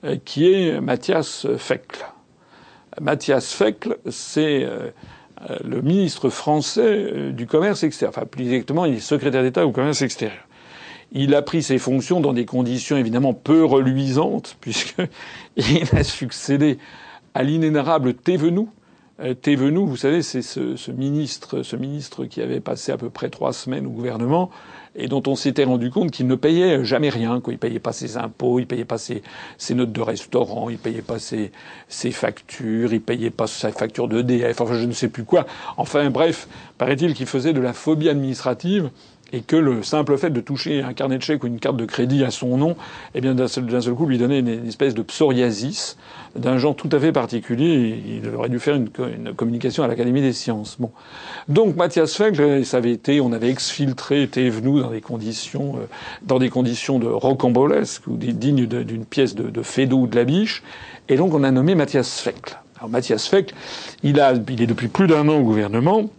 euh, 0.05 0.15
qui 0.23 0.51
est 0.51 0.79
Matthias 0.79 1.47
Feckel. 1.57 1.99
Matthias 2.99 3.53
Feckel, 3.53 3.97
c'est 4.09 4.63
euh, 4.63 4.89
le 5.63 5.81
ministre 5.81 6.29
français 6.29 6.81
euh, 6.81 7.31
du 7.31 7.47
commerce 7.47 7.83
extérieur. 7.83 8.13
Enfin, 8.15 8.25
plus 8.25 8.45
exactement, 8.45 8.85
il 8.85 8.95
est 8.95 8.99
secrétaire 8.99 9.43
d'État 9.43 9.65
au 9.65 9.71
commerce 9.71 10.01
extérieur. 10.01 10.47
Il 11.11 11.35
a 11.35 11.41
pris 11.41 11.61
ses 11.61 11.77
fonctions 11.77 12.21
dans 12.21 12.33
des 12.33 12.45
conditions 12.45 12.97
évidemment 12.97 13.33
peu 13.33 13.65
reluisantes, 13.65 14.57
puisqu'il 14.61 15.95
a 15.95 16.03
succédé 16.03 16.77
à 17.33 17.43
l'inénarrable 17.43 18.13
Thévenoud. 18.13 18.67
Euh, 19.21 19.33
Thévenoud, 19.35 19.87
vous 19.87 19.97
savez, 19.97 20.23
c'est 20.23 20.41
ce, 20.41 20.75
ce, 20.75 20.91
ministre, 20.91 21.61
ce 21.61 21.75
ministre 21.75 22.25
qui 22.25 22.41
avait 22.41 22.59
passé 22.59 22.91
à 22.91 22.97
peu 22.97 23.09
près 23.09 23.29
trois 23.29 23.53
semaines 23.53 23.85
au 23.85 23.91
gouvernement 23.91 24.49
et 24.95 25.07
dont 25.07 25.21
on 25.27 25.35
s'était 25.35 25.63
rendu 25.63 25.89
compte 25.89 26.11
qu'il 26.11 26.27
ne 26.27 26.35
payait 26.35 26.83
jamais 26.83 27.09
rien. 27.09 27.39
Quoi. 27.39 27.53
Il 27.53 27.59
payait 27.59 27.79
pas 27.79 27.93
ses 27.93 28.17
impôts, 28.17 28.59
il 28.59 28.67
payait 28.67 28.85
pas 28.85 28.97
ses, 28.97 29.21
ses 29.57 29.75
notes 29.75 29.91
de 29.91 30.01
restaurant, 30.01 30.69
il 30.69 30.77
payait 30.77 31.01
pas 31.01 31.19
ses, 31.19 31.51
ses 31.87 32.11
factures, 32.11 32.93
il 32.93 33.01
payait 33.01 33.29
pas 33.29 33.47
sa 33.47 33.71
facture 33.71 34.07
d'EDF, 34.07 34.59
enfin 34.59 34.73
je 34.75 34.85
ne 34.85 34.91
sais 34.91 35.07
plus 35.07 35.23
quoi. 35.23 35.45
Enfin 35.77 36.09
bref, 36.09 36.47
paraît-il 36.77 37.13
qu'il 37.13 37.27
faisait 37.27 37.53
de 37.53 37.61
la 37.61 37.73
phobie 37.73 38.09
administrative 38.09 38.89
et 39.33 39.41
que 39.41 39.55
le 39.55 39.83
simple 39.83 40.17
fait 40.17 40.29
de 40.29 40.41
toucher 40.41 40.81
un 40.81 40.93
carnet 40.93 41.17
de 41.17 41.23
chèque 41.23 41.43
ou 41.43 41.47
une 41.47 41.59
carte 41.59 41.77
de 41.77 41.85
crédit 41.85 42.23
à 42.23 42.31
son 42.31 42.57
nom, 42.57 42.75
eh 43.15 43.21
bien 43.21 43.33
d'un 43.33 43.47
seul, 43.47 43.65
coup 43.95 44.05
lui 44.05 44.17
donnait 44.17 44.39
une, 44.39 44.67
espèce 44.67 44.93
de 44.93 45.01
psoriasis 45.01 45.97
d'un 46.35 46.57
genre 46.57 46.75
tout 46.75 46.89
à 46.91 46.99
fait 46.99 47.11
particulier. 47.11 48.01
Il 48.07 48.29
aurait 48.35 48.49
dû 48.49 48.59
faire 48.59 48.75
une, 48.75 48.89
communication 49.35 49.83
à 49.83 49.87
l'Académie 49.87 50.21
des 50.21 50.33
sciences. 50.33 50.77
Bon, 50.79 50.91
donc 51.47 51.75
Mathias 51.75 52.15
Fekl, 52.15 52.65
ça 52.65 52.77
avait 52.77 52.91
été, 52.91 53.21
on 53.21 53.31
avait 53.31 53.49
exfiltré 53.49 54.27
Thévenoud 54.27 54.81
dans 54.83 54.91
des 54.91 55.01
conditions, 55.01 55.75
euh, 55.77 55.85
dans 56.23 56.39
des 56.39 56.49
conditions 56.49 56.99
de 56.99 57.07
rocambolesques 57.07 58.07
ou 58.07 58.17
dignes 58.17 58.65
d'une 58.65 59.05
pièce 59.05 59.35
de, 59.35 59.49
de 59.49 59.61
Fédot 59.61 60.01
ou 60.01 60.07
de 60.07 60.15
la 60.15 60.23
Biche, 60.23 60.63
et 61.09 61.15
donc 61.15 61.33
on 61.33 61.43
a 61.43 61.51
nommé 61.51 61.75
Mathias 61.75 62.19
Fekl. 62.21 62.57
Alors 62.77 62.89
Mathias 62.89 63.27
Fekl, 63.27 63.53
il, 64.03 64.19
a, 64.19 64.33
il 64.33 64.61
est 64.61 64.67
depuis 64.67 64.87
plus 64.87 65.07
d'un 65.07 65.27
an 65.27 65.35
au 65.35 65.43
gouvernement, 65.43 66.09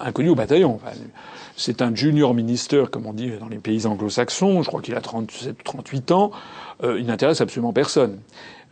inconnu 0.00 0.30
au 0.30 0.34
bataillon. 0.34 0.80
C'est 1.58 1.82
un 1.82 1.94
junior 1.94 2.34
minister, 2.34 2.84
comme 2.90 3.06
on 3.06 3.12
dit 3.12 3.32
dans 3.38 3.48
les 3.48 3.58
pays 3.58 3.84
anglo-saxons. 3.84 4.62
Je 4.62 4.68
crois 4.68 4.80
qu'il 4.80 4.94
a 4.94 5.00
37 5.00 5.56
38 5.64 6.12
ans. 6.12 6.30
Euh, 6.84 6.98
il 6.98 7.06
n'intéresse 7.06 7.40
absolument 7.40 7.72
personne. 7.72 8.20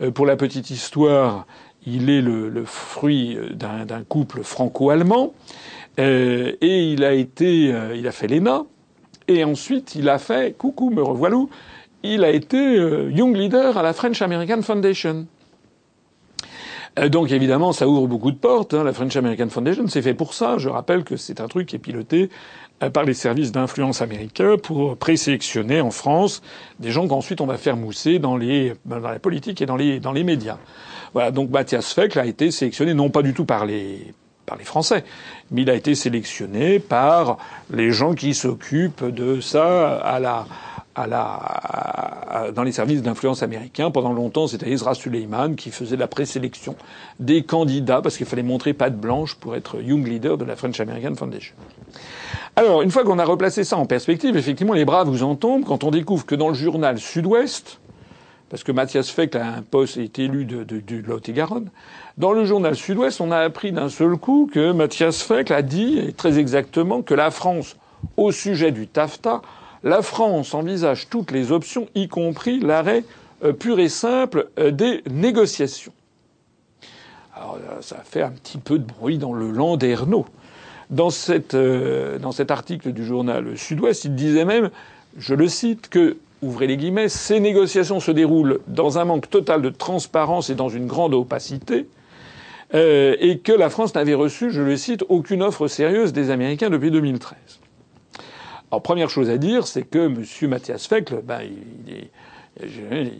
Euh, 0.01 0.11
pour 0.11 0.25
la 0.25 0.37
petite 0.37 0.71
histoire, 0.71 1.47
il 1.85 2.09
est 2.09 2.23
le, 2.23 2.49
le 2.49 2.65
fruit 2.65 3.37
d'un 3.53 4.03
couple 4.09 4.43
franco-allemand. 4.43 5.35
Euh, 5.99 6.53
et 6.61 6.93
il 6.93 7.05
a 7.05 7.13
été, 7.13 7.73
euh, 7.73 7.97
il 7.97 8.07
a 8.07 8.13
fait 8.13 8.29
l'ENA. 8.29 8.65
Et 9.29 9.45
ensuite, 9.45 9.95
il 9.95 10.09
a 10.09 10.19
fait, 10.19 10.57
coucou, 10.57 10.91
me 10.91 11.03
revoilà, 11.03 11.45
il 12.03 12.23
a 12.23 12.31
été 12.31 12.57
euh, 12.57 13.11
Young 13.11 13.37
Leader 13.37 13.77
à 13.77 13.83
la 13.83 13.93
French 13.93 14.23
American 14.23 14.63
Foundation. 14.63 15.27
Euh, 16.99 17.09
donc 17.09 17.31
évidemment, 17.31 17.73
ça 17.73 17.89
ouvre 17.89 18.07
beaucoup 18.07 18.31
de 18.31 18.37
portes. 18.37 18.75
Hein. 18.75 18.85
La 18.85 18.93
French 18.93 19.17
American 19.17 19.49
Foundation, 19.49 19.87
c'est 19.89 20.03
fait 20.03 20.15
pour 20.15 20.35
ça. 20.35 20.59
Je 20.59 20.69
rappelle 20.69 21.05
que 21.05 21.17
c'est 21.17 21.41
un 21.41 21.49
truc 21.49 21.69
qui 21.69 21.77
est 21.77 21.81
piloté 21.81 22.31
euh, 22.83 22.91
par 22.91 23.05
les 23.05 23.15
services 23.15 23.53
d'influence 23.53 24.03
américains 24.03 24.57
pour 24.63 24.97
présélectionner 24.97 25.81
en 25.81 25.91
France 25.91 26.43
des 26.81 26.91
gens 26.91 27.07
qu'ensuite 27.07 27.41
on 27.41 27.47
va 27.47 27.59
faire 27.59 27.77
mousser 27.77 28.19
dans 28.19 28.37
les 28.37 28.75
dans 28.85 28.99
la 28.99 29.19
politique 29.19 29.61
et 29.61 29.67
dans 29.67 29.77
les 29.77 30.01
dans 30.01 30.13
les 30.13 30.25
médias. 30.25 30.59
Voilà. 31.13 31.31
Donc 31.31 31.51
Mathias 31.51 31.93
Fekl 31.93 32.19
a 32.19 32.27
été 32.27 32.51
sélectionné 32.51 32.95
non 32.95 33.11
pas 33.11 33.23
du 33.23 33.35
tout 33.35 33.45
par 33.45 33.67
les 33.67 34.15
par 34.47 34.57
les 34.57 34.65
Français, 34.65 35.05
mais 35.51 35.63
il 35.63 35.71
a 35.71 35.75
été 35.75 35.97
sélectionné 35.97 36.79
par 36.79 37.37
les 37.71 37.91
gens 37.91 38.15
qui 38.15 38.33
s'occupent 38.33 39.05
de 39.05 39.41
ça 39.41 39.97
à 39.97 40.21
la 40.21 40.47
à 40.97 41.07
la, 41.07 42.51
dans 42.53 42.63
les 42.63 42.73
services 42.73 43.03
d'influence 43.03 43.43
américains. 43.43 43.91
Pendant 43.91 44.13
longtemps, 44.13 44.47
c'était 44.47 44.71
Ezra 44.71 44.95
Suleiman 44.95 45.55
qui 45.55 45.71
faisait 45.71 45.97
la 45.97 46.09
présélection 46.09 46.75
des 47.21 47.43
candidats 47.43 48.01
parce 48.01 48.17
qu'il 48.17 48.27
fallait 48.27 48.43
montrer 48.43 48.73
patte 48.73 48.97
blanche 48.97 49.35
pour 49.35 49.55
être 49.55 49.81
Young 49.83 50.07
Leader 50.07 50.39
de 50.39 50.45
la 50.45 50.57
French 50.57 50.81
American 50.81 51.15
Foundation. 51.15 51.55
Alors, 52.57 52.81
une 52.81 52.91
fois 52.91 53.05
qu'on 53.05 53.19
a 53.19 53.25
replacé 53.25 53.63
ça 53.63 53.77
en 53.77 53.85
perspective, 53.85 54.37
effectivement, 54.37 54.73
les 54.73 54.87
bras 54.87 55.05
vous 55.05 55.23
en 55.23 55.35
tombent 55.35 55.65
quand 55.65 55.85
on 55.85 55.91
découvre 55.91 56.25
que 56.25 56.35
dans 56.35 56.49
le 56.49 56.55
journal 56.55 56.99
Sud-Ouest, 56.99 57.79
parce 58.49 58.65
que 58.65 58.73
Mathias 58.73 59.11
Fekl 59.11 59.37
a 59.37 59.47
un 59.47 59.63
poste, 59.63 59.99
est 59.99 60.19
élu 60.19 60.47
de, 60.47 60.65
de, 60.65 60.81
de 60.81 61.07
Lot-et-Garonne, 61.07 61.69
dans 62.17 62.33
le 62.33 62.47
journal 62.47 62.75
Sud-Ouest, 62.75 63.21
on 63.21 63.31
a 63.31 63.39
appris 63.39 63.73
d'un 63.73 63.91
seul 63.91 64.17
coup 64.17 64.49
que 64.51 64.73
Mathias 64.73 65.23
Fekl 65.23 65.53
a 65.53 65.61
dit, 65.61 66.15
très 66.17 66.39
exactement, 66.39 67.03
que 67.03 67.13
la 67.13 67.31
France, 67.31 67.77
au 68.17 68.33
sujet 68.33 68.73
du 68.73 68.87
TAFTA, 68.87 69.43
la 69.87 70.03
France 70.03 70.53
envisage 70.53 71.09
toutes 71.09 71.31
les 71.31 71.53
options, 71.53 71.87
y 71.95 72.09
compris 72.09 72.59
l'arrêt 72.59 73.05
euh, 73.45 73.53
pur 73.53 73.79
et 73.79 73.89
simple 73.89 74.49
euh, 74.59 74.73
des 74.73 75.03
négociations. 75.09 75.93
Alors 77.37 77.59
ça 77.83 78.03
fait 78.05 78.23
un 78.23 78.31
petit 78.31 78.59
peu 78.59 78.81
de 78.81 78.85
bruit 78.85 79.17
dans 79.17 79.33
le 79.33 79.53
euh, 81.55 82.19
dans 82.19 82.33
cet 82.33 82.51
article 82.51 82.93
du 82.93 83.05
journal 83.05 83.57
Sud-Ouest, 83.57 84.07
il 84.07 84.17
disait 84.17 84.45
même, 84.45 84.71
je 85.19 85.35
le 85.35 85.47
cite, 85.47 85.89
que, 85.89 86.17
ouvrez 86.43 86.67
les 86.67 86.77
guillemets, 86.77 87.09
ces 87.09 87.39
négociations 87.39 88.01
se 88.01 88.11
déroulent 88.11 88.59
dans 88.67 88.99
un 88.99 89.05
manque 89.05 89.31
total 89.31 89.63
de 89.63 89.71
transparence 89.71 90.51
et 90.51 90.57
dans 90.57 90.69
une 90.69 90.89
grande 90.89 91.15
opacité, 91.15 91.87
et 92.75 93.41
que 93.45 93.53
la 93.53 93.71
France 93.71 93.95
n'avait 93.95 94.15
reçu, 94.15 94.51
je 94.51 94.61
le 94.61 94.77
cite, 94.77 95.05
aucune 95.09 95.43
offre 95.43 95.69
sérieuse 95.69 96.13
des 96.13 96.31
Américains 96.31 96.69
depuis 96.69 96.91
2013. 96.91 97.61
Alors, 98.71 98.83
première 98.83 99.11
chose 99.11 99.31
à 99.31 99.39
dire, 99.39 99.67
c'est 99.67 99.83
que 99.83 100.07
M. 100.07 100.25
Mathias 100.51 100.87
Fekl, 100.87 101.23
ben, 101.23 101.41
il, 101.43 102.09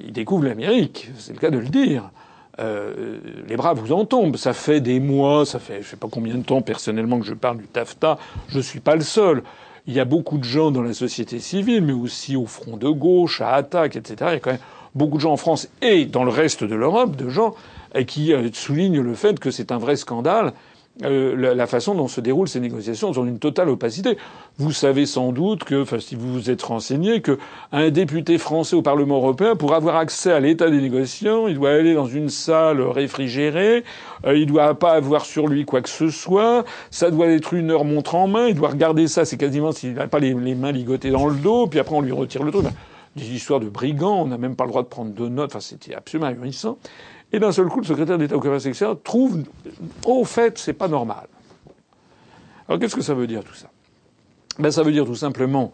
il, 0.07 0.13
découvre 0.13 0.45
l'Amérique, 0.45 1.11
c'est 1.19 1.33
le 1.33 1.39
cas 1.39 1.51
de 1.51 1.59
le 1.59 1.69
dire. 1.69 2.11
Euh, 2.59 3.19
les 3.47 3.57
bras 3.57 3.75
vous 3.75 3.93
en 3.93 4.05
tombent. 4.05 4.37
Ça 4.37 4.53
fait 4.53 4.81
des 4.81 4.99
mois, 4.99 5.45
ça 5.45 5.59
fait 5.59 5.83
je 5.83 5.89
sais 5.89 5.97
pas 5.97 6.09
combien 6.11 6.35
de 6.35 6.43
temps 6.43 6.63
personnellement 6.63 7.21
que 7.21 7.27
je 7.27 7.35
parle 7.35 7.59
du 7.59 7.67
TAFTA. 7.67 8.19
Je 8.49 8.61
suis 8.61 8.81
pas 8.81 8.97
le 8.97 9.03
seul. 9.03 9.43
Il 9.87 9.95
y 9.95 10.01
a 10.01 10.05
beaucoup 10.05 10.39
de 10.39 10.45
gens 10.45 10.71
dans 10.71 10.83
la 10.83 10.95
société 10.95 11.39
civile, 11.39 11.83
mais 11.83 11.93
aussi 11.93 12.35
au 12.35 12.47
front 12.47 12.77
de 12.77 12.89
gauche, 12.89 13.41
à 13.41 13.53
Attaque, 13.53 13.95
etc. 13.97 14.17
Il 14.23 14.33
y 14.33 14.37
a 14.37 14.41
quand 14.41 14.51
même 14.53 14.61
beaucoup 14.95 15.19
de 15.19 15.23
gens 15.23 15.33
en 15.33 15.37
France 15.37 15.69
et 15.83 16.07
dans 16.07 16.25
le 16.25 16.31
reste 16.31 16.65
de 16.65 16.75
l'Europe, 16.75 17.15
de 17.15 17.29
gens 17.29 17.55
qui 18.07 18.33
euh, 18.33 18.49
soulignent 18.53 19.01
le 19.01 19.15
fait 19.15 19.39
que 19.39 19.51
c'est 19.51 19.71
un 19.71 19.79
vrai 19.79 19.97
scandale 19.97 20.53
euh, 21.05 21.55
la, 21.55 21.67
façon 21.67 21.95
dont 21.95 22.09
se 22.09 22.23
déroulent 22.23 22.49
ces 22.49 22.61
négociations 22.61 23.11
dans 23.11 23.27
une 23.27 23.39
totale 23.39 23.69
opacité. 23.69 24.17
Vous 24.57 24.73
savez 24.73 25.05
sans 25.05 25.31
doute 25.31 25.65
que, 25.65 25.83
enfin, 25.83 26.01
si 26.01 26.15
vous 26.15 26.33
vous 26.33 26.49
êtes 26.49 26.63
renseigné, 26.63 27.21
que 27.21 27.39
un 27.71 27.91
député 27.91 28.39
français 28.39 28.77
au 28.77 28.81
Parlement 28.81 29.17
européen, 29.17 29.57
pour 29.57 29.75
avoir 29.75 29.97
accès 29.97 30.33
à 30.33 30.41
l'état 30.41 30.71
des 30.71 30.81
négociations, 30.81 31.49
il 31.49 31.57
doit 31.57 31.73
aller 31.73 31.93
dans 31.93 32.07
une 32.07 32.31
salle 32.31 32.81
réfrigérée, 32.81 33.85
euh, 34.25 34.39
il 34.39 34.47
doit 34.47 34.75
pas 34.79 34.93
avoir 34.93 35.27
sur 35.27 35.49
lui 35.49 35.67
quoi 35.67 35.83
que 35.83 35.91
ce 35.91 36.09
soit, 36.09 36.65
ça 36.91 37.11
doit 37.11 37.27
être 37.27 37.53
une 37.53 37.71
heure 37.71 37.85
montre 37.85 38.15
en 38.15 38.27
main, 38.27 38.47
il 38.47 38.55
doit 38.55 38.71
regarder 38.71 39.07
ça, 39.07 39.27
c'est 39.27 39.37
quasiment 39.37 39.73
s'il 39.73 39.93
n'a 39.93 40.07
pas 40.07 40.19
les, 40.19 40.35
mains 40.35 40.73
ligotées 40.73 41.11
dans 41.11 41.27
le 41.27 41.35
dos, 41.35 41.67
puis 41.67 41.79
après 41.79 41.95
on 41.95 42.01
lui 42.01 42.13
retire 42.13 42.43
le 42.43 42.53
truc. 42.53 42.65
Des 43.17 43.35
histoires 43.35 43.61
de 43.61 43.69
brigands, 43.69 44.23
on 44.23 44.27
n'a 44.27 44.39
même 44.39 44.57
pas 44.57 44.65
le 44.65 44.71
droit 44.71 44.83
de 44.83 44.89
prendre 44.89 45.13
de 45.13 45.29
notes, 45.29 45.51
enfin 45.51 45.61
c'était 45.61 45.95
absolument 45.95 46.29
ahurissant. 46.29 46.79
Et 47.33 47.39
d'un 47.39 47.53
seul 47.53 47.67
coup, 47.67 47.81
le 47.81 47.87
secrétaire 47.87 48.19
d'État 48.19 48.37
au 48.37 48.41
commerce 48.41 48.67
extérieur 48.67 48.97
trouve, 49.03 49.43
au 50.05 50.25
fait, 50.25 50.59
c'est 50.59 50.73
pas 50.73 50.89
normal. 50.89 51.27
Alors 52.69 52.81
qu'est-ce 52.81 52.97
que 52.97 53.03
ça 53.03 53.15
veut 53.15 53.27
dire 53.27 53.45
tout 53.45 53.55
ça? 53.55 53.69
Ben 54.59 54.71
ça 54.71 54.83
veut 54.83 54.93
dire 54.93 55.05
tout 55.05 55.15
simplement 55.15 55.73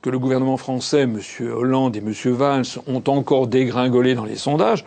que 0.00 0.10
le 0.10 0.18
gouvernement 0.18 0.56
français, 0.56 1.02
M. 1.02 1.20
Hollande 1.40 1.96
et 1.96 2.00
M. 2.00 2.12
Valls, 2.32 2.64
ont 2.86 3.02
encore 3.06 3.46
dégringolé 3.46 4.14
dans 4.14 4.24
les 4.24 4.36
sondages. 4.36 4.84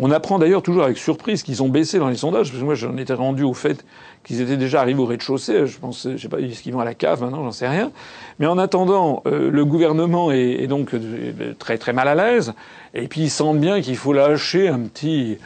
On 0.00 0.12
apprend 0.12 0.38
d'ailleurs 0.38 0.62
toujours 0.62 0.84
avec 0.84 0.96
surprise 0.96 1.42
qu'ils 1.42 1.62
ont 1.62 1.68
baissé 1.68 1.98
dans 1.98 2.08
les 2.08 2.16
sondages, 2.16 2.50
parce 2.50 2.60
que 2.60 2.64
moi 2.64 2.74
j'en 2.74 2.96
étais 2.96 3.14
rendu 3.14 3.42
au 3.42 3.54
fait 3.54 3.84
qu'ils 4.24 4.40
étaient 4.40 4.56
déjà 4.56 4.80
arrivés 4.80 5.00
au 5.00 5.06
rez-de-chaussée. 5.06 5.66
Je 5.66 5.78
pense, 5.78 6.06
je 6.08 6.16
sais 6.16 6.28
pas, 6.28 6.38
est-ce 6.38 6.62
qu'ils 6.62 6.72
vont 6.72 6.80
à 6.80 6.84
la 6.84 6.94
cave 6.94 7.22
maintenant, 7.22 7.42
j'en 7.42 7.50
sais 7.50 7.68
rien. 7.68 7.90
Mais 8.38 8.46
en 8.46 8.58
attendant, 8.58 9.22
euh, 9.26 9.50
le 9.50 9.64
gouvernement 9.64 10.30
est, 10.30 10.68
donc 10.68 10.94
euh, 10.94 11.54
très 11.58 11.78
très 11.78 11.92
mal 11.92 12.06
à 12.06 12.14
l'aise, 12.14 12.54
et 12.94 13.08
puis 13.08 13.22
ils 13.22 13.30
sentent 13.30 13.58
bien 13.58 13.80
qu'il 13.80 13.96
faut 13.96 14.12
lâcher 14.12 14.68
un 14.68 14.80
petit 14.80 15.38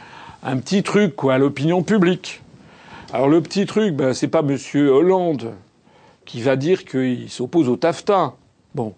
un 0.43 0.57
petit 0.57 0.83
truc 0.83 1.15
quoi 1.15 1.35
à 1.35 1.37
l'opinion 1.37 1.81
publique. 1.81 2.41
Alors 3.11 3.29
le 3.29 3.41
petit 3.41 3.65
truc, 3.65 3.95
ben, 3.95 4.13
c'est 4.13 4.27
pas 4.27 4.41
Monsieur 4.41 4.89
Hollande 4.91 5.53
qui 6.25 6.41
va 6.41 6.55
dire 6.55 6.85
qu'il 6.85 7.29
s'oppose 7.29 7.69
au 7.69 7.75
TAFTA. 7.75 8.33
Bon, 8.75 8.93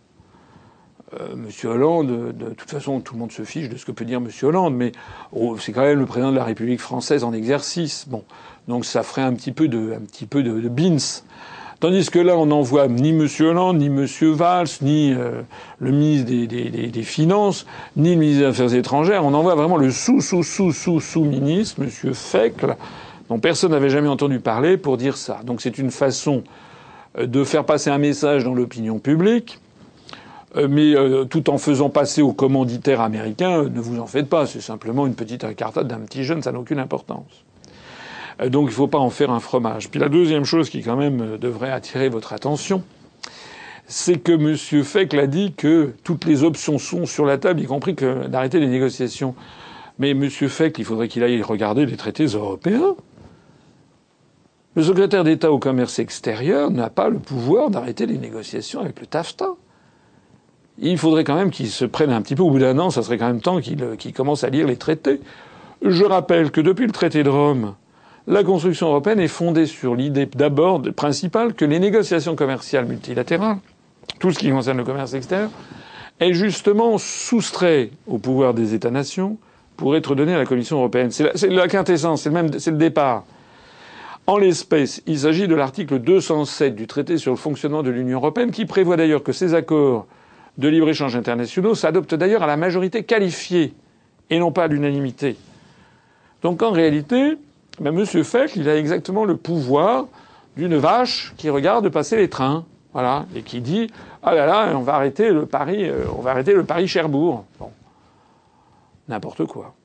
euh, 1.14 1.36
Monsieur 1.36 1.70
Hollande, 1.70 2.36
de 2.36 2.50
toute 2.56 2.70
façon, 2.70 3.00
tout 3.00 3.14
le 3.14 3.20
monde 3.20 3.32
se 3.32 3.44
fiche 3.44 3.70
de 3.70 3.78
ce 3.78 3.86
que 3.86 3.92
peut 3.92 4.06
dire 4.06 4.20
Monsieur 4.20 4.48
Hollande, 4.48 4.74
mais 4.76 4.92
oh, 5.32 5.56
c'est 5.60 5.72
quand 5.72 5.82
même 5.82 6.00
le 6.00 6.06
président 6.08 6.32
de 6.32 6.36
la 6.36 6.44
République 6.44 6.80
française 6.80 7.24
en 7.24 7.32
exercice. 7.32 8.08
Bon, 8.08 8.24
donc 8.68 8.86
ça 8.86 9.04
ferait 9.04 9.22
un 9.22 9.34
petit 9.34 9.52
peu 9.52 9.68
de, 9.68 9.94
un 9.94 10.02
petit 10.02 10.26
peu 10.26 10.42
de, 10.42 10.68
bins. 10.68 10.98
Tandis 11.80 12.10
que 12.10 12.18
là, 12.18 12.36
on 12.38 12.48
n'envoie 12.48 12.88
ni 12.88 13.10
M. 13.10 13.28
Hollande, 13.40 13.78
ni 13.78 13.86
M. 13.86 14.08
Valls, 14.32 14.68
ni 14.82 15.14
euh, 15.14 15.42
le 15.80 15.92
ministre 15.92 16.26
des, 16.26 16.48
des, 16.48 16.70
des, 16.70 17.04
Finances, 17.04 17.68
ni 17.96 18.12
le 18.12 18.20
ministre 18.20 18.42
des 18.42 18.48
Affaires 18.48 18.74
étrangères. 18.74 19.24
On 19.26 19.34
envoie 19.36 19.54
vraiment 19.54 19.78
le 19.78 19.92
sous-sous-sous-sous-sous-ministre, 19.92 21.84
M. 21.84 22.14
Fekl, 22.14 22.76
dont 23.30 23.40
personne 23.40 23.72
n'avait 23.72 23.90
jamais 23.90 24.08
entendu 24.08 24.40
parler, 24.40 24.78
pour 24.78 24.98
dire 24.98 25.18
ça. 25.18 25.42
Donc 25.44 25.62
c'est 25.62 25.78
une 25.78 25.92
façon 25.92 26.44
euh, 27.20 27.28
de 27.28 27.44
faire 27.44 27.66
passer 27.66 27.92
un 27.92 28.00
message 28.00 28.44
dans 28.44 28.56
l'opinion 28.56 28.98
publique, 28.98 29.60
euh, 30.56 30.68
mais 30.70 30.94
tout 31.28 31.50
en 31.50 31.58
faisant 31.58 31.90
passer 31.90 32.22
aux 32.22 32.34
commanditaires 32.34 33.02
américains, 33.02 33.64
ne 33.64 33.80
vous 33.80 34.00
en 34.00 34.08
faites 34.08 34.30
pas, 34.30 34.46
c'est 34.46 34.62
simplement 34.62 35.08
une 35.08 35.16
petite 35.16 35.44
incartade 35.44 35.88
d'un 35.88 36.00
petit 36.00 36.24
jeune, 36.24 36.42
ça 36.42 36.52
n'a 36.52 36.60
aucune 36.60 36.80
importance. 36.80 37.46
Euh, 38.42 38.50
donc 38.50 38.64
il 38.64 38.72
ne 38.72 38.76
faut 38.76 38.88
pas 38.88 38.98
en 38.98 39.10
faire 39.10 39.32
un 39.32 39.40
fromage. 39.40 39.90
Puis 39.90 40.00
la 40.00 40.10
deuxième 40.10 40.46
chose 40.46 40.70
qui 40.70 40.82
quand 40.82 40.96
même 40.96 41.22
euh, 41.22 41.38
devrait 41.38 41.72
attirer 41.72 42.10
votre 42.10 42.34
attention, 42.34 42.84
c'est 43.88 44.18
que 44.18 44.32
M. 44.32 44.84
Fekl 44.84 45.20
a 45.20 45.28
dit 45.28 45.54
que 45.54 45.94
toutes 46.04 46.26
les 46.26 46.44
options 46.44 46.80
sont 46.80 47.06
sur 47.06 47.26
la 47.26 47.38
table, 47.38 47.62
y 47.62 47.66
compris 47.66 47.96
que 47.96 48.28
d'arrêter 48.28 48.60
les 48.60 48.68
négociations. 48.68 49.36
Mais 50.00 50.12
M. 50.12 50.30
Fekl, 50.30 50.82
il 50.82 50.86
faudrait 50.86 51.08
qu'il 51.08 51.24
aille 51.24 51.42
regarder 51.42 51.86
les 51.86 51.96
traités 51.96 52.26
européens. 52.26 52.96
Le 54.76 54.84
secrétaire 54.84 55.24
d'État 55.24 55.52
au 55.52 55.60
commerce 55.60 56.00
extérieur 56.00 56.70
n'a 56.70 56.90
pas 56.90 57.10
le 57.10 57.20
pouvoir 57.20 57.70
d'arrêter 57.70 58.06
les 58.06 58.18
négociations 58.18 58.82
avec 58.82 59.00
le 59.00 59.06
TAFTA. 59.06 59.52
Il 60.80 60.98
faudrait 60.98 61.24
quand 61.24 61.36
même 61.36 61.52
qu'il 61.52 61.70
se 61.70 61.86
prenne 61.86 62.12
un 62.12 62.22
petit 62.22 62.36
peu 62.36 62.44
au 62.44 62.50
bout 62.50 62.60
d'un 62.60 62.78
an, 62.80 62.90
ça 62.90 63.02
serait 63.02 63.18
quand 63.18 63.28
même 63.28 63.42
temps 63.42 63.62
qu'il 63.62 63.82
euh, 63.84 63.96
commence 64.16 64.44
à 64.44 64.50
lire 64.50 64.68
les 64.68 64.76
traités. 64.76 65.22
Je 65.82 66.04
rappelle 66.04 66.52
que 66.52 66.62
depuis 66.62 66.86
le 66.86 66.92
traité 66.92 67.24
de 67.24 67.30
Rome, 67.30 67.76
la 68.28 68.44
construction 68.44 68.88
européenne 68.88 69.20
est 69.20 69.28
fondée 69.28 69.68
sur 69.68 69.96
l'idée 69.96 70.26
d'abord 70.26 70.82
principale 70.96 71.54
que 71.54 71.64
les 71.66 71.80
négociations 71.80 72.36
commerciales 72.36 72.86
multilatérales 72.86 73.58
tout 74.20 74.32
ce 74.32 74.40
qui 74.40 74.50
concerne 74.50 74.78
le 74.78 74.84
commerce 74.84 75.14
extérieur, 75.14 75.50
est 76.20 76.34
justement 76.34 76.98
soustrait 76.98 77.90
au 78.08 78.18
pouvoir 78.18 78.54
des 78.54 78.74
États-nations 78.74 79.38
pour 79.78 79.96
être 79.96 80.16
donné 80.16 80.34
à 80.34 80.38
la 80.38 80.46
Commission 80.46 80.78
européenne. 80.78 81.12
C'est 81.12 81.48
la, 81.50 81.68
quintessence, 81.68 82.22
c'est 82.22 82.30
le 82.30 82.36
même, 82.36 82.52
le 82.52 82.72
départ. 82.72 83.26
En 84.28 84.38
l'espèce, 84.38 85.04
il 85.06 85.20
s'agit 85.20 85.48
de 85.48 85.56
l'article 85.56 86.00
207 86.00 86.76
du 86.76 86.88
traité 86.88 87.18
sur 87.18 87.32
le 87.32 87.38
fonctionnement 87.38 87.84
de 87.84 87.90
l'Union 87.90 88.18
européenne 88.20 88.52
qui 88.52 88.66
prévoit 88.66 88.96
d'ailleurs 88.96 89.22
que 89.22 89.34
ces 89.34 89.54
accords 89.54 90.08
de 90.58 90.68
libre-échange 90.68 91.16
internationaux 91.16 91.76
s'adoptent 91.76 92.16
d'ailleurs 92.16 92.44
à 92.44 92.48
la 92.48 92.58
majorité 92.58 93.04
qualifiée 93.04 93.74
et 94.30 94.40
non 94.40 94.52
pas 94.52 94.64
à 94.64 94.68
l'unanimité. 94.68 95.38
Donc 96.42 96.62
en 96.62 96.72
réalité, 96.72 97.38
ben, 97.80 97.98
M. 97.98 98.06
Feck, 98.24 98.56
il 98.56 98.70
a 98.70 98.78
exactement 98.78 99.26
le 99.26 99.36
pouvoir 99.36 100.08
d'une 100.56 100.78
vache 100.78 101.34
qui 101.38 101.50
regarde 101.50 101.90
passer 101.90 102.16
les 102.16 102.30
trains, 102.30 102.66
voilà, 102.94 103.26
et 103.36 103.42
qui 103.42 103.60
dit 103.60 103.88
ah 104.24 104.34
là 104.34 104.46
là, 104.46 104.78
on 104.78 104.82
va 104.82 104.96
arrêter 104.96 105.30
le 105.32 105.46
Paris, 105.46 105.90
euh, 105.90 106.06
on 106.18 106.22
va 106.22 106.32
arrêter 106.32 106.54
le 106.54 106.64
Paris 106.64 106.88
Cherbourg. 106.88 107.46
Bon, 107.60 107.72
n'importe 109.08 109.46
quoi. 109.46 109.76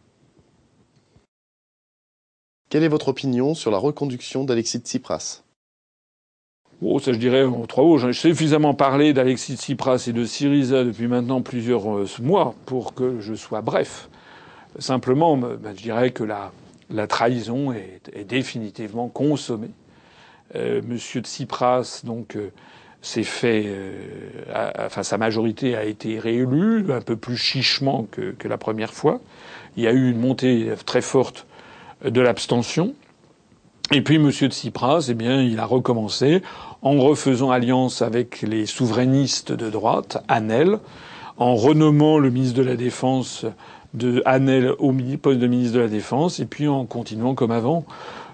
Quelle 2.68 2.84
est 2.84 2.88
votre 2.88 3.08
opinion 3.08 3.54
sur 3.54 3.72
la 3.72 3.78
reconduction 3.78 4.44
d'Alexis 4.44 4.78
Tsipras? 4.78 5.42
Oh, 6.82 6.98
ça 6.98 7.12
je 7.12 7.18
dirais 7.18 7.44
en 7.44 7.66
trois 7.66 7.84
mots. 7.84 7.98
J'ai 7.98 8.12
suffisamment 8.12 8.74
parlé 8.74 9.12
d'Alexis 9.12 9.56
Tsipras 9.56 10.04
et 10.08 10.12
de 10.12 10.24
Syriza 10.24 10.82
depuis 10.84 11.08
maintenant 11.08 11.42
plusieurs 11.42 11.94
euh, 11.94 12.06
mois 12.22 12.54
pour 12.64 12.94
que 12.94 13.20
je 13.20 13.34
sois 13.34 13.60
bref. 13.60 14.08
Simplement, 14.78 15.36
ben, 15.36 15.74
je 15.76 15.82
dirais 15.82 16.10
que 16.10 16.24
la, 16.24 17.06
trahison 17.06 17.72
est, 17.72 18.10
est 18.14 18.24
définitivement 18.24 19.08
consommée. 19.08 19.70
Euh, 20.56 20.80
Monsieur 20.86 21.20
Tsipras, 21.20 22.02
donc, 22.04 22.36
euh, 22.36 22.50
s'est 23.02 23.22
fait, 23.22 23.64
euh, 23.66 23.92
enfin, 24.78 25.02
sa 25.02 25.16
majorité 25.16 25.76
a 25.76 25.84
été 25.84 26.18
réélue 26.18 26.90
un 26.92 27.00
peu 27.00 27.16
plus 27.16 27.36
chichement 27.36 28.06
que, 28.10 28.32
que, 28.32 28.48
la 28.48 28.58
première 28.58 28.92
fois. 28.92 29.20
Il 29.76 29.84
y 29.84 29.86
a 29.86 29.92
eu 29.92 30.10
une 30.10 30.18
montée 30.18 30.72
très 30.84 31.00
forte 31.00 31.46
de 32.04 32.20
l'abstention. 32.20 32.94
Et 33.92 34.02
puis 34.02 34.18
Monsieur 34.18 34.48
Tsipras, 34.48 35.06
eh 35.08 35.14
bien, 35.14 35.40
il 35.40 35.58
a 35.60 35.64
recommencé 35.64 36.42
en 36.82 36.98
refaisant 36.98 37.50
alliance 37.50 38.02
avec 38.02 38.42
les 38.42 38.66
souverainistes 38.66 39.52
de 39.52 39.68
droite, 39.68 40.22
ANEL, 40.28 40.78
en 41.36 41.54
renommant 41.54 42.18
le 42.18 42.30
ministre 42.30 42.58
de 42.58 42.62
la 42.62 42.76
Défense 42.76 43.46
de 43.94 44.22
Hanel 44.24 44.72
au 44.78 44.92
poste 45.20 45.40
de 45.40 45.46
ministre 45.46 45.74
de 45.74 45.80
la 45.80 45.88
Défense, 45.88 46.38
et 46.38 46.46
puis 46.46 46.68
en 46.68 46.84
continuant 46.86 47.34
comme 47.34 47.50
avant. 47.50 47.84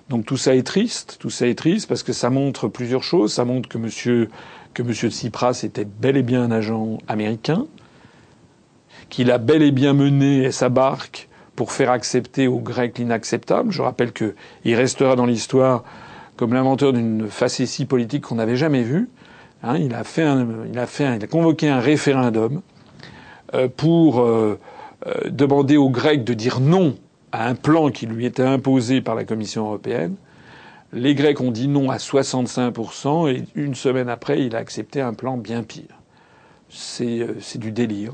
Donc 0.08 0.24
tout 0.26 0.36
ça 0.36 0.54
est 0.54 0.66
triste, 0.66 1.16
tout 1.18 1.30
ça 1.30 1.46
est 1.46 1.58
triste 1.58 1.88
parce 1.88 2.02
que 2.02 2.12
ça 2.12 2.30
montre 2.30 2.68
plusieurs 2.68 3.02
choses. 3.02 3.32
Ça 3.32 3.44
montre 3.44 3.68
que 3.68 3.78
Monsieur 3.78 4.28
que 4.74 4.82
Monsieur 4.82 5.08
Tsipras 5.08 5.62
était 5.64 5.86
bel 5.86 6.18
et 6.18 6.22
bien 6.22 6.42
un 6.42 6.50
agent 6.50 6.98
américain, 7.08 7.64
qu'il 9.08 9.30
a 9.30 9.38
bel 9.38 9.62
et 9.62 9.70
bien 9.70 9.94
mené 9.94 10.52
sa 10.52 10.68
barque 10.68 11.28
pour 11.56 11.72
faire 11.72 11.90
accepter 11.90 12.46
aux 12.46 12.58
Grecs 12.58 12.98
l'inacceptable. 12.98 13.72
Je 13.72 13.80
rappelle 13.80 14.12
qu'il 14.12 14.74
restera 14.74 15.16
dans 15.16 15.24
l'histoire 15.24 15.82
comme 16.36 16.52
l'inventeur 16.52 16.92
d'une 16.92 17.28
facétie 17.28 17.84
politique 17.84 18.24
qu'on 18.24 18.36
n'avait 18.36 18.56
jamais 18.56 18.82
vue. 18.82 19.08
Hein, 19.62 19.78
il 19.78 19.94
a 19.94 21.26
convoqué 21.26 21.68
un 21.68 21.80
référendum 21.80 22.60
euh, 23.54 23.68
pour 23.74 24.20
euh, 24.20 24.58
euh, 25.06 25.30
demander 25.30 25.76
aux 25.76 25.90
Grecs 25.90 26.24
de 26.24 26.34
dire 26.34 26.60
non 26.60 26.96
à 27.32 27.48
un 27.48 27.54
plan 27.54 27.90
qui 27.90 28.06
lui 28.06 28.26
était 28.26 28.42
imposé 28.42 29.00
par 29.00 29.14
la 29.14 29.24
Commission 29.24 29.66
européenne. 29.66 30.14
Les 30.92 31.14
Grecs 31.14 31.40
ont 31.40 31.50
dit 31.50 31.68
non 31.68 31.90
à 31.90 31.96
65% 31.96 33.30
et 33.30 33.44
une 33.54 33.74
semaine 33.74 34.08
après, 34.08 34.44
il 34.44 34.54
a 34.54 34.58
accepté 34.58 35.00
un 35.00 35.14
plan 35.14 35.36
bien 35.36 35.62
pire. 35.62 36.00
C'est 36.68 37.58
du 37.58 37.72
délire. 37.72 38.12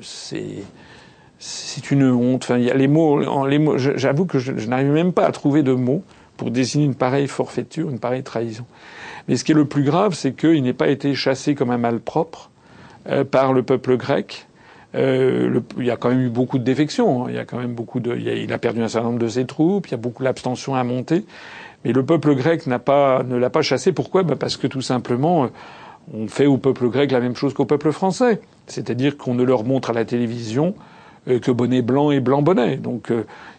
C'est 0.00 0.64
c'est 1.38 1.90
une 1.90 2.04
honte. 2.04 2.50
Les 2.50 2.86
mots 2.86 3.76
J'avoue 3.76 4.26
que 4.26 4.38
je, 4.38 4.52
n'arrive 4.52 4.90
même 4.92 5.12
pas 5.12 5.24
à 5.24 5.32
trouver 5.32 5.62
de 5.62 5.72
mots 5.72 6.04
pour 6.40 6.50
désigner 6.50 6.86
une 6.86 6.94
pareille 6.94 7.28
forfaiture, 7.28 7.90
une 7.90 7.98
pareille 7.98 8.22
trahison. 8.22 8.64
Mais 9.28 9.36
ce 9.36 9.44
qui 9.44 9.52
est 9.52 9.54
le 9.54 9.66
plus 9.66 9.82
grave, 9.82 10.14
c'est 10.14 10.32
qu'il 10.32 10.62
n'ait 10.62 10.72
pas 10.72 10.88
été 10.88 11.14
chassé 11.14 11.54
comme 11.54 11.70
un 11.70 11.76
malpropre 11.76 12.48
euh, 13.10 13.24
par 13.24 13.52
le 13.52 13.62
peuple 13.62 13.98
grec, 13.98 14.46
euh, 14.94 15.50
le, 15.50 15.62
il 15.76 15.84
y 15.84 15.90
a 15.90 15.98
quand 15.98 16.08
même 16.08 16.22
eu 16.22 16.30
beaucoup 16.30 16.56
de 16.56 16.64
défections. 16.64 17.26
Hein. 17.26 17.26
Il 17.28 17.34
y 17.34 17.38
a 17.38 17.44
quand 17.44 17.58
même 17.58 17.74
beaucoup 17.74 18.00
de. 18.00 18.16
Il 18.16 18.26
a, 18.26 18.32
il 18.32 18.50
a, 18.54 18.58
perdu 18.58 18.80
un 18.82 18.88
certain 18.88 19.08
nombre 19.08 19.18
de 19.18 19.28
ses 19.28 19.44
troupes. 19.44 19.88
Il 19.88 19.90
y 19.90 19.94
a 19.94 19.98
beaucoup 19.98 20.24
d'abstention 20.24 20.74
à 20.74 20.82
monter. 20.82 21.26
Mais 21.84 21.92
le 21.92 22.06
peuple 22.06 22.34
grec 22.34 22.66
n'a 22.66 22.78
pas, 22.78 23.22
ne 23.22 23.36
l'a 23.36 23.50
pas 23.50 23.60
chassé. 23.60 23.92
Pourquoi? 23.92 24.22
Ben 24.22 24.36
Parce 24.36 24.56
que 24.56 24.66
tout 24.66 24.80
simplement, 24.80 25.44
euh, 25.44 25.48
on 26.14 26.26
fait 26.26 26.46
au 26.46 26.56
peuple 26.56 26.88
grec 26.88 27.12
la 27.12 27.20
même 27.20 27.36
chose 27.36 27.52
qu'au 27.52 27.66
peuple 27.66 27.92
français. 27.92 28.40
C'est-à-dire 28.66 29.18
qu'on 29.18 29.34
ne 29.34 29.42
leur 29.42 29.64
montre 29.64 29.90
à 29.90 29.92
la 29.92 30.06
télévision 30.06 30.74
que 31.38 31.50
bonnet 31.50 31.82
blanc 31.82 32.10
et 32.10 32.20
blanc 32.20 32.42
bonnet. 32.42 32.76
Donc 32.76 33.12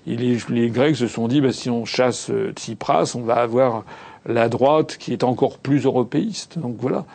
les, 0.05 0.37
les, 0.49 0.69
Grecs 0.69 0.95
se 0.95 1.07
sont 1.07 1.27
dit, 1.27 1.41
ben, 1.41 1.51
si 1.51 1.69
on 1.69 1.85
chasse 1.85 2.31
Tsipras, 2.55 3.13
on 3.15 3.21
va 3.21 3.35
avoir 3.35 3.83
la 4.25 4.49
droite 4.49 4.97
qui 4.97 5.13
est 5.13 5.23
encore 5.23 5.57
plus 5.57 5.85
européiste. 5.85 6.59
Donc 6.59 6.75
voilà. 6.79 7.05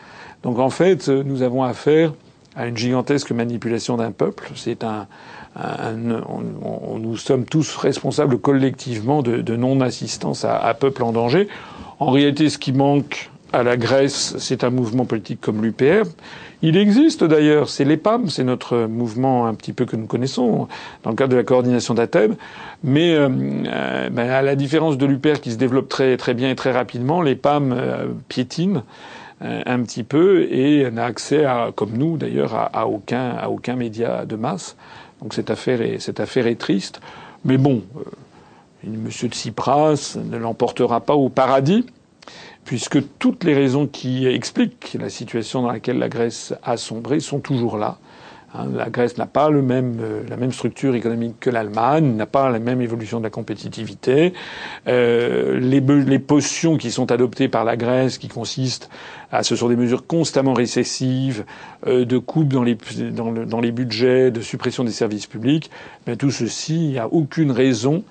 Donc 0.42 0.59
en 0.59 0.71
fait, 0.71 1.09
nous 1.09 1.42
avons 1.42 1.62
affaire 1.62 2.12
à 2.57 2.66
une 2.66 2.77
gigantesque 2.77 3.33
manipulation 3.33 3.97
d'un 3.97 4.12
peuple. 4.12 4.51
C'est 4.55 4.83
un, 4.83 5.07
nous 5.95 7.16
sommes 7.16 7.45
tous 7.45 7.77
responsables 7.77 8.38
collectivement 8.38 9.23
de, 9.23 9.40
de 9.40 9.57
non-assistance 9.57 10.45
à, 10.45 10.57
à, 10.57 10.75
peuple 10.75 11.03
en 11.03 11.12
danger. 11.12 11.49
En 11.99 12.11
réalité, 12.11 12.49
ce 12.51 12.59
qui 12.59 12.73
manque 12.73 13.31
à 13.53 13.62
la 13.62 13.77
Grèce, 13.77 14.37
c'est 14.38 14.64
un 14.64 14.71
mouvement 14.71 15.05
politique 15.05 15.40
comme 15.40 15.62
l'UPR. 15.62 16.05
Il 16.62 16.77
existe 16.77 17.23
d'ailleurs, 17.23 17.69
c'est 17.69 17.85
l'EPAM, 17.85 18.29
c'est 18.29 18.45
notre 18.45 18.87
mouvement 18.87 19.47
un 19.47 19.55
petit 19.55 19.73
peu 19.73 19.85
que 19.85 19.97
nous 19.97 20.07
connaissons 20.07 20.69
dans 21.03 21.11
le 21.11 21.16
cadre 21.16 21.33
de 21.33 21.37
la 21.37 21.42
coordination 21.42 21.95
d'Athènes. 21.95 22.37
Mais 22.83 23.14
euh, 23.14 23.29
euh 23.66 24.09
ben, 24.11 24.31
à 24.31 24.42
la 24.42 24.57
différence 24.57 24.97
de 24.97 25.07
l'UPR 25.07 25.40
qui 25.40 25.53
se 25.53 25.57
développe 25.57 25.88
très 25.88 26.16
très 26.16 26.35
bien 26.35 26.51
et 26.51 26.57
très 26.57 26.73
rapidement, 26.73 27.21
l'EPAM 27.21 27.73
euh, 27.73 28.07
piétine. 28.29 28.83
Un 29.42 29.83
petit 29.83 30.03
peu 30.03 30.51
et 30.51 30.90
n'a 30.90 31.05
accès 31.05 31.45
à, 31.45 31.71
comme 31.75 31.92
nous 31.92 32.16
d'ailleurs, 32.16 32.55
à, 32.73 32.87
aucun, 32.87 33.33
à 33.33 33.51
aucun 33.51 33.77
média 33.77 34.25
de 34.25 34.35
masse. 34.35 34.77
Donc 35.21 35.35
cette 35.35 35.51
affaire 35.51 35.83
est, 35.83 35.99
cette 35.99 36.21
affaire 36.21 36.47
est 36.47 36.59
triste. 36.59 37.03
Mais 37.45 37.59
bon, 37.59 37.83
Monsieur 38.83 39.29
Tsipras 39.29 40.16
ne 40.25 40.38
l'emportera 40.38 41.01
pas 41.01 41.14
au 41.14 41.29
paradis, 41.29 41.85
puisque 42.67 42.99
toutes 43.19 43.45
les 43.45 43.55
raisons 43.55 43.87
qui 43.87 44.27
expliquent 44.27 44.97
la 45.01 45.09
situation 45.09 45.63
dans 45.63 45.71
laquelle 45.71 45.99
la 45.99 46.09
Grèce 46.09 46.53
a 46.63 46.77
sombré 46.77 47.21
sont 47.21 47.39
toujours 47.39 47.79
là. 47.79 47.99
Hein, 48.55 48.67
la 48.75 48.91
Grèce 48.91 49.19
n'a 49.19 49.27
pas 49.27 49.51
le 49.51 49.63
même, 49.63 49.99
euh, 50.01 50.23
la 50.29 50.37
même 50.37 50.53
structure 50.53 50.95
économique 50.95 51.37
que 51.41 51.49
l'Allemagne, 51.51 52.17
n'a 52.17 52.27
pas 52.27 52.51
la 52.51 52.59
même 52.59 52.81
évolution 52.81 53.19
de 53.19 53.25
la 53.25 53.31
compétitivité. 53.31 54.33
Euh, 54.89 55.59
les, 55.61 56.19
potions 56.19 56.77
qui 56.77 56.91
sont 56.91 57.13
adoptées 57.13 57.49
par 57.49 57.65
la 57.65 57.77
Grèce, 57.77 58.19
qui 58.19 58.29
consistent 58.29 58.91
à, 59.31 59.45
ce 59.45 59.55
sont 59.55 59.69
des 59.69 59.77
mesures 59.77 60.07
constamment 60.07 60.55
récessives, 60.55 61.45
euh, 61.87 62.05
de 62.05 62.19
coupes 62.19 62.49
dans 62.49 62.63
les, 62.63 63.73
budgets, 63.73 64.31
de 64.33 64.41
suppression 64.41 64.83
des 64.83 64.93
services 64.93 65.27
publics. 65.27 65.71
Mais 66.07 66.17
tout 66.17 66.31
ceci, 66.31 66.75
il 66.75 66.91
n'y 66.91 66.99
a 66.99 67.09
aucune 67.09 67.53
raison 67.53 68.03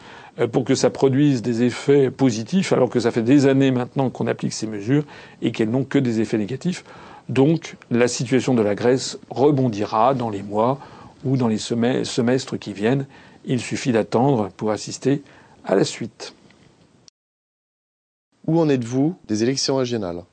pour 0.51 0.65
que 0.65 0.75
ça 0.75 0.89
produise 0.89 1.41
des 1.41 1.63
effets 1.63 2.11
positifs, 2.11 2.73
alors 2.73 2.89
que 2.89 2.99
ça 2.99 3.11
fait 3.11 3.21
des 3.21 3.47
années 3.47 3.71
maintenant 3.71 4.09
qu'on 4.09 4.27
applique 4.27 4.53
ces 4.53 4.67
mesures 4.67 5.05
et 5.41 5.51
qu'elles 5.51 5.69
n'ont 5.69 5.85
que 5.85 5.99
des 5.99 6.19
effets 6.19 6.37
négatifs. 6.37 6.83
Donc 7.29 7.77
la 7.89 8.07
situation 8.07 8.53
de 8.53 8.61
la 8.61 8.75
Grèce 8.75 9.17
rebondira 9.29 10.13
dans 10.13 10.29
les 10.29 10.43
mois 10.43 10.79
ou 11.23 11.37
dans 11.37 11.47
les 11.47 11.57
semestres 11.57 12.59
qui 12.59 12.73
viennent. 12.73 13.07
Il 13.45 13.59
suffit 13.59 13.91
d'attendre 13.91 14.49
pour 14.57 14.71
assister 14.71 15.23
à 15.63 15.75
la 15.75 15.83
suite. 15.83 16.33
Où 18.45 18.59
en 18.59 18.69
êtes-vous 18.69 19.15
des 19.27 19.41
élections 19.41 19.77
régionales? 19.77 20.23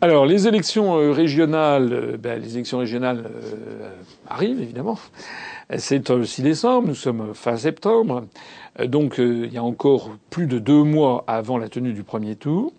Alors, 0.00 0.26
les 0.26 0.46
élections 0.46 0.98
euh, 0.98 1.12
régionales, 1.12 1.92
euh, 1.92 2.16
ben, 2.18 2.40
les 2.40 2.54
élections 2.54 2.78
régionales 2.78 3.24
euh, 3.26 3.88
arrivent 4.28 4.60
évidemment. 4.60 4.98
C'est 5.78 6.10
le 6.10 6.26
6 6.26 6.42
décembre, 6.42 6.88
nous 6.88 6.94
sommes 6.94 7.32
fin 7.32 7.56
septembre, 7.56 8.24
donc 8.84 9.14
il 9.16 9.50
y 9.50 9.56
a 9.56 9.64
encore 9.64 10.10
plus 10.28 10.46
de 10.46 10.58
deux 10.58 10.82
mois 10.82 11.24
avant 11.26 11.56
la 11.56 11.70
tenue 11.70 11.94
du 11.94 12.02
premier 12.02 12.36
tour. 12.36 12.74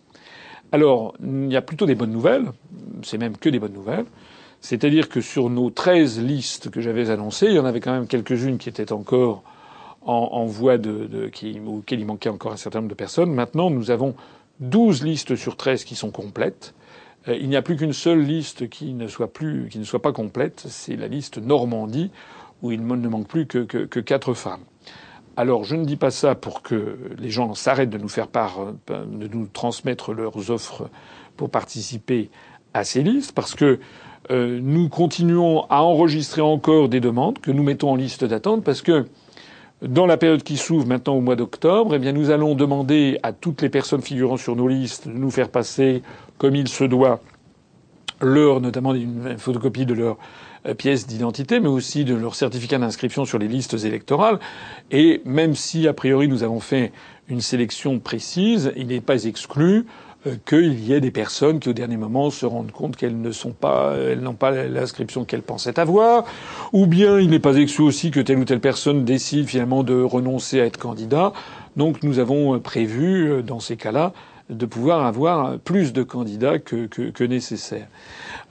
Alors, 0.71 1.15
il 1.23 1.51
y 1.51 1.55
a 1.55 1.63
plutôt 1.63 1.87
des 1.87 1.95
bonnes 1.95 2.11
nouvelles, 2.11 2.45
c'est 3.01 3.17
même 3.17 3.37
que 3.37 3.49
des 3.49 3.57
bonnes 3.57 3.73
nouvelles. 3.73 4.05
C'est-à-dire 4.61 5.09
que 5.09 5.19
sur 5.19 5.49
nos 5.49 5.71
13 5.71 6.21
listes 6.21 6.69
que 6.69 6.79
j'avais 6.79 7.09
annoncées, 7.09 7.47
il 7.47 7.53
y 7.53 7.59
en 7.59 7.65
avait 7.65 7.79
quand 7.79 7.91
même 7.91 8.05
quelques-unes 8.05 8.59
qui 8.59 8.69
étaient 8.69 8.91
encore 8.91 9.41
en, 10.05 10.45
voie 10.45 10.77
de, 10.77 11.07
de 11.07 11.27
qui, 11.27 11.59
auxquelles 11.65 12.01
il 12.01 12.05
manquait 12.05 12.29
encore 12.29 12.51
un 12.51 12.57
certain 12.57 12.79
nombre 12.79 12.89
de 12.89 12.95
personnes. 12.95 13.33
Maintenant, 13.33 13.71
nous 13.71 13.89
avons 13.89 14.13
12 14.59 15.03
listes 15.03 15.35
sur 15.35 15.57
13 15.57 15.85
qui 15.85 15.95
sont 15.95 16.11
complètes. 16.11 16.75
Euh, 17.27 17.37
il 17.39 17.49
n'y 17.49 17.55
a 17.55 17.61
plus 17.61 17.75
qu'une 17.75 17.93
seule 17.93 18.21
liste 18.21 18.69
qui 18.69 18.93
ne 18.93 19.07
soit 19.07 19.31
plus, 19.31 19.69
qui 19.69 19.79
ne 19.79 19.83
soit 19.83 20.01
pas 20.01 20.11
complète, 20.11 20.65
c'est 20.67 20.95
la 20.95 21.07
liste 21.07 21.37
Normandie, 21.37 22.11
où 22.61 22.71
il 22.71 22.85
ne 22.85 23.07
manque 23.07 23.27
plus 23.27 23.45
que, 23.45 23.99
quatre 23.99 24.33
femmes. 24.33 24.63
Alors, 25.37 25.65
je 25.65 25.75
ne 25.75 25.83
dis 25.83 25.97
pas 25.97 26.11
ça 26.11 26.33
pour 26.33 26.61
que 26.61 26.97
les 27.17 27.29
gens 27.29 27.53
s'arrêtent 27.53 27.89
de 27.89 27.97
nous 27.97 28.07
faire 28.07 28.27
part, 28.27 28.73
de 28.87 29.27
nous 29.27 29.47
transmettre 29.47 30.13
leurs 30.13 30.49
offres 30.49 30.89
pour 31.35 31.49
participer 31.49 32.29
à 32.73 32.85
ces 32.85 33.03
listes 33.03 33.33
parce 33.33 33.53
que 33.53 33.79
euh, 34.31 34.59
nous 34.61 34.89
continuons 34.89 35.65
à 35.69 35.81
enregistrer 35.81 36.41
encore 36.41 36.89
des 36.89 36.99
demandes 36.99 37.39
que 37.39 37.51
nous 37.51 37.63
mettons 37.63 37.91
en 37.91 37.95
liste 37.95 38.23
d'attente 38.23 38.63
parce 38.63 38.81
que 38.81 39.05
dans 39.87 40.05
la 40.05 40.17
période 40.17 40.43
qui 40.43 40.57
s'ouvre 40.57 40.87
maintenant 40.87 41.15
au 41.15 41.21
mois 41.21 41.35
d'octobre, 41.35 41.95
eh 41.95 41.99
bien, 41.99 42.11
nous 42.11 42.29
allons 42.29 42.55
demander 42.55 43.19
à 43.23 43.33
toutes 43.33 43.61
les 43.61 43.69
personnes 43.69 44.01
figurant 44.01 44.37
sur 44.37 44.55
nos 44.55 44.67
listes 44.67 45.07
de 45.07 45.13
nous 45.13 45.31
faire 45.31 45.49
passer, 45.49 46.01
comme 46.37 46.55
il 46.55 46.67
se 46.67 46.83
doit, 46.83 47.19
leur, 48.21 48.61
notamment 48.61 48.93
une 48.93 49.37
photocopie 49.37 49.85
de 49.85 49.93
leur 49.93 50.17
euh, 50.65 50.73
pièce 50.73 51.05
d'identité, 51.05 51.59
mais 51.59 51.67
aussi 51.67 52.05
de 52.05 52.15
leur 52.15 52.35
certificat 52.35 52.77
d'inscription 52.77 53.25
sur 53.25 53.37
les 53.37 53.47
listes 53.47 53.73
électorales. 53.83 54.39
Et 54.91 55.21
même 55.25 55.53
si, 55.53 55.87
a 55.87 55.93
priori, 55.93 56.27
nous 56.27 56.43
avons 56.43 56.59
fait 56.59 56.91
une 57.27 57.41
sélection 57.41 57.99
précise, 57.99 58.71
il 58.75 58.87
n'est 58.87 59.01
pas 59.01 59.25
exclu 59.25 59.85
qu'il 60.45 60.83
y 60.83 60.93
ait 60.93 61.01
des 61.01 61.11
personnes 61.11 61.59
qui, 61.59 61.69
au 61.69 61.73
dernier 61.73 61.97
moment, 61.97 62.29
se 62.29 62.45
rendent 62.45 62.71
compte 62.71 62.95
qu'elles 62.95 63.19
ne 63.19 63.31
sont 63.31 63.51
pas, 63.51 63.95
elles 63.95 64.21
n'ont 64.21 64.33
pas 64.33 64.51
l'inscription 64.51 65.25
qu'elles 65.25 65.41
pensaient 65.41 65.79
avoir, 65.79 66.25
ou 66.73 66.87
bien 66.87 67.19
il 67.19 67.29
n'est 67.29 67.39
pas 67.39 67.55
exclu 67.55 67.83
aussi 67.83 68.11
que 68.11 68.19
telle 68.19 68.39
ou 68.39 68.45
telle 68.45 68.59
personne 68.59 69.05
décide 69.05 69.47
finalement 69.47 69.83
de 69.83 70.01
renoncer 70.01 70.59
à 70.61 70.65
être 70.65 70.77
candidat. 70.77 71.33
Donc 71.75 72.03
nous 72.03 72.19
avons 72.19 72.59
prévu, 72.59 73.29
euh, 73.29 73.41
dans 73.41 73.59
ces 73.59 73.77
cas-là, 73.77 74.13
de 74.49 74.65
pouvoir 74.65 75.05
avoir 75.05 75.57
plus 75.59 75.91
de 75.91 76.03
candidats 76.03 76.59
que, 76.59 77.23
nécessaire. 77.23 77.87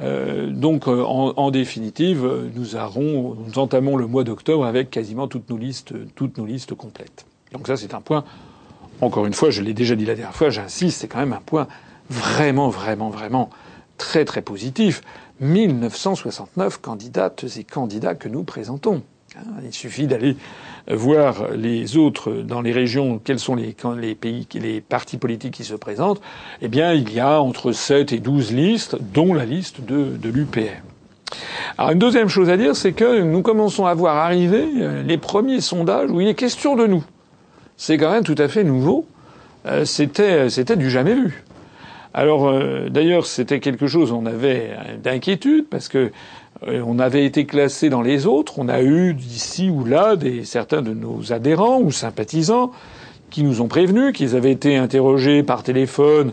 Euh, 0.00 0.50
donc, 0.50 0.88
euh, 0.88 1.02
en, 1.04 1.50
définitive, 1.52 2.28
nous, 2.54 2.64
nous 3.46 3.58
entamons 3.58 3.96
le 3.96 4.06
mois 4.06 4.24
d'octobre 4.24 4.64
avec 4.64 4.90
quasiment 4.90 5.28
toutes 5.28 5.48
nos 5.50 5.56
listes, 5.56 5.94
toutes 6.16 6.36
nos 6.36 6.46
listes 6.46 6.74
complètes. 6.74 7.26
Donc 7.52 7.68
ça, 7.68 7.76
c'est 7.76 7.94
un 7.94 8.00
point 8.00 8.24
encore 9.00 9.26
une 9.26 9.34
fois, 9.34 9.50
je 9.50 9.62
l'ai 9.62 9.74
déjà 9.74 9.96
dit 9.96 10.04
la 10.04 10.14
dernière 10.14 10.34
fois, 10.34 10.50
j'insiste, 10.50 11.00
c'est 11.00 11.08
quand 11.08 11.18
même 11.18 11.32
un 11.32 11.42
point 11.44 11.66
vraiment, 12.10 12.68
vraiment, 12.68 13.10
vraiment 13.10 13.50
très, 13.98 14.24
très 14.24 14.42
positif. 14.42 15.02
1969 15.40 16.80
candidates 16.80 17.44
et 17.56 17.64
candidats 17.64 18.14
que 18.14 18.28
nous 18.28 18.44
présentons. 18.44 19.02
Hein, 19.36 19.42
il 19.64 19.72
suffit 19.72 20.06
d'aller 20.06 20.36
voir 20.88 21.50
les 21.52 21.96
autres 21.96 22.32
dans 22.32 22.60
les 22.60 22.72
régions, 22.72 23.20
quels 23.22 23.40
sont 23.40 23.56
les, 23.56 23.74
pays, 24.14 24.46
les 24.54 24.80
partis 24.80 25.16
politiques 25.16 25.54
qui 25.54 25.64
se 25.64 25.74
présentent. 25.74 26.20
Eh 26.62 26.68
bien, 26.68 26.92
il 26.92 27.12
y 27.12 27.20
a 27.20 27.40
entre 27.40 27.72
7 27.72 28.12
et 28.12 28.20
12 28.20 28.52
listes, 28.52 28.96
dont 29.12 29.34
la 29.34 29.44
liste 29.44 29.80
de, 29.80 30.16
de 30.16 30.28
l'UPR. 30.28 30.82
Alors 31.78 31.90
une 31.90 31.98
deuxième 31.98 32.28
chose 32.28 32.48
à 32.48 32.56
dire, 32.56 32.76
c'est 32.76 32.92
que 32.92 33.22
nous 33.22 33.42
commençons 33.42 33.86
à 33.86 33.94
voir 33.94 34.16
arriver 34.16 34.68
euh, 34.76 35.02
les 35.02 35.18
premiers 35.18 35.60
sondages 35.60 36.10
où 36.10 36.20
il 36.20 36.28
est 36.28 36.34
question 36.34 36.76
de 36.76 36.86
nous 36.86 37.02
c'est 37.76 37.98
quand 37.98 38.10
même 38.10 38.24
tout 38.24 38.36
à 38.38 38.48
fait 38.48 38.64
nouveau. 38.64 39.06
Euh, 39.66 39.84
c'était, 39.84 40.50
c'était 40.50 40.76
du 40.76 40.90
jamais 40.90 41.14
vu. 41.14 41.44
Alors 42.12 42.48
euh, 42.48 42.88
d'ailleurs, 42.90 43.26
c'était 43.26 43.60
quelque 43.60 43.86
chose 43.86 44.12
on 44.12 44.26
avait 44.26 44.70
d'inquiétude 45.02 45.66
parce 45.68 45.88
que 45.88 46.12
euh, 46.68 46.82
on 46.86 46.98
avait 46.98 47.24
été 47.24 47.44
classé 47.44 47.88
dans 47.88 48.02
les 48.02 48.26
autres. 48.26 48.58
On 48.58 48.68
a 48.68 48.82
eu 48.82 49.14
d'ici 49.14 49.68
ou 49.70 49.84
là 49.84 50.16
des 50.16 50.44
certains 50.44 50.82
de 50.82 50.94
nos 50.94 51.32
adhérents 51.32 51.80
ou 51.80 51.90
sympathisants 51.90 52.70
qui 53.30 53.42
nous 53.42 53.60
ont 53.60 53.68
prévenus 53.68 54.12
qu'ils 54.12 54.36
avaient 54.36 54.52
été 54.52 54.76
interrogés 54.76 55.42
par 55.42 55.64
téléphone 55.64 56.32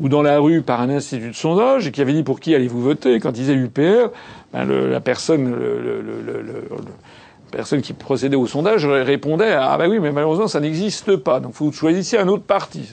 ou 0.00 0.08
dans 0.08 0.22
la 0.22 0.40
rue 0.40 0.62
par 0.62 0.80
un 0.80 0.88
institut 0.88 1.28
de 1.28 1.34
sondage 1.34 1.86
et 1.86 1.92
qui 1.92 2.00
avaient 2.00 2.14
dit 2.14 2.24
pour 2.24 2.40
qui 2.40 2.54
allez-vous 2.54 2.82
voter? 2.82 3.20
Quand 3.20 3.30
ils 3.30 3.44
disaient 3.44 3.54
UPR, 3.54 4.10
ben 4.52 4.64
la 4.64 5.00
personne 5.00 5.50
le, 5.50 6.02
personne 7.50 7.82
qui 7.82 7.92
procédait 7.92 8.36
au 8.36 8.46
sondage 8.46 8.86
répondait 8.86 9.52
ah 9.52 9.76
ben 9.78 9.90
oui 9.90 9.98
mais 10.00 10.12
malheureusement 10.12 10.48
ça 10.48 10.60
n'existe 10.60 11.16
pas. 11.16 11.40
Donc 11.40 11.54
vous 11.54 11.72
choisissiez 11.72 12.18
un 12.18 12.28
autre 12.28 12.44
parti. 12.44 12.92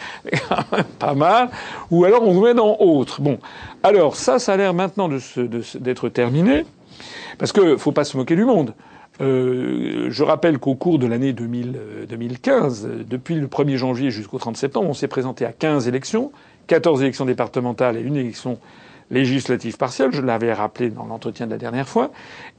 Pas 0.98 1.14
mal. 1.14 1.50
Ou 1.90 2.04
alors 2.04 2.22
on 2.22 2.32
vous 2.32 2.42
met 2.42 2.54
dans 2.54 2.76
autre. 2.80 3.20
Bon. 3.20 3.38
Alors 3.82 4.16
ça 4.16 4.38
ça 4.38 4.54
a 4.54 4.56
l'air 4.56 4.74
maintenant 4.74 5.08
d'être 5.08 6.04
de, 6.04 6.08
terminé. 6.08 6.64
Parce 7.38 7.52
que 7.52 7.76
faut 7.76 7.92
pas 7.92 8.04
se 8.04 8.16
moquer 8.16 8.36
du 8.36 8.44
monde. 8.44 8.74
Euh, 9.20 10.08
je 10.10 10.22
rappelle 10.22 10.58
qu'au 10.58 10.74
cours 10.74 10.98
de 10.98 11.06
l'année 11.06 11.32
2015, 11.32 12.88
depuis 13.08 13.34
le 13.34 13.46
1er 13.46 13.76
janvier 13.76 14.10
jusqu'au 14.10 14.38
30 14.38 14.56
septembre, 14.56 14.88
on 14.90 14.94
s'est 14.94 15.08
présenté 15.08 15.46
à 15.46 15.52
15 15.52 15.88
élections, 15.88 16.32
14 16.66 17.02
élections 17.02 17.24
départementales 17.24 17.96
et 17.96 18.00
une 18.00 18.16
élection 18.16 18.58
législative 19.10 19.76
partielle, 19.76 20.10
je 20.12 20.22
l'avais 20.22 20.52
rappelé 20.52 20.90
dans 20.90 21.04
l'entretien 21.04 21.46
de 21.46 21.52
la 21.52 21.58
dernière 21.58 21.88
fois, 21.88 22.10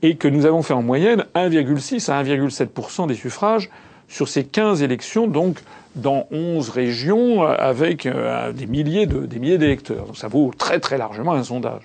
et 0.01 0.15
que 0.15 0.27
nous 0.27 0.45
avons 0.45 0.61
fait 0.61 0.73
en 0.73 0.81
moyenne 0.81 1.25
1,6 1.35 2.11
à 2.11 2.23
1,7% 2.23 3.07
des 3.07 3.15
suffrages 3.15 3.69
sur 4.07 4.27
ces 4.27 4.45
15 4.45 4.81
élections, 4.83 5.27
donc 5.27 5.57
dans 5.95 6.27
11 6.31 6.69
régions 6.69 7.43
avec 7.43 8.05
euh, 8.05 8.53
des 8.53 8.67
milliers 8.67 9.07
d'électeurs. 9.07 10.05
Donc 10.05 10.17
ça 10.17 10.27
vaut 10.27 10.51
très 10.57 10.79
très 10.79 10.97
largement 10.97 11.33
un 11.33 11.43
sondage. 11.43 11.81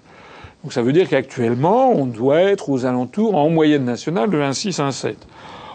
Donc 0.62 0.72
ça 0.72 0.82
veut 0.82 0.92
dire 0.92 1.08
qu'actuellement, 1.08 1.90
on 1.90 2.06
doit 2.06 2.40
être 2.40 2.68
aux 2.70 2.86
alentours, 2.86 3.34
en 3.34 3.50
moyenne 3.50 3.84
nationale, 3.84 4.30
de 4.30 4.38
1,6 4.38 4.80
à 4.80 4.90
1,7. 4.90 5.14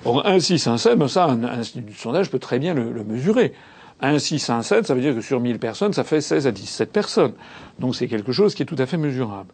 Or, 0.05 0.23
1,6, 0.25 0.69
1,7, 0.69 0.95
ben 0.95 1.07
ça, 1.07 1.25
un, 1.25 1.43
un, 1.43 1.61
sondage 1.95 2.31
peut 2.31 2.39
très 2.39 2.59
bien 2.59 2.73
le, 2.73 2.91
le 2.93 3.03
mesurer. 3.03 3.53
1 4.01 4.19
6, 4.19 4.49
1 4.49 4.61
7, 4.61 4.87
ça 4.87 4.93
veut 4.93 5.01
dire 5.01 5.15
que 5.15 5.21
sur 5.21 5.39
1000 5.39 5.59
personnes, 5.59 5.93
ça 5.93 6.03
fait 6.03 6.21
16 6.21 6.47
à 6.47 6.51
17 6.51 6.91
personnes. 6.91 7.33
Donc 7.79 7.95
c'est 7.95 8.07
quelque 8.07 8.31
chose 8.31 8.55
qui 8.55 8.63
est 8.63 8.65
tout 8.65 8.75
à 8.77 8.85
fait 8.85 8.97
mesurable. 8.97 9.49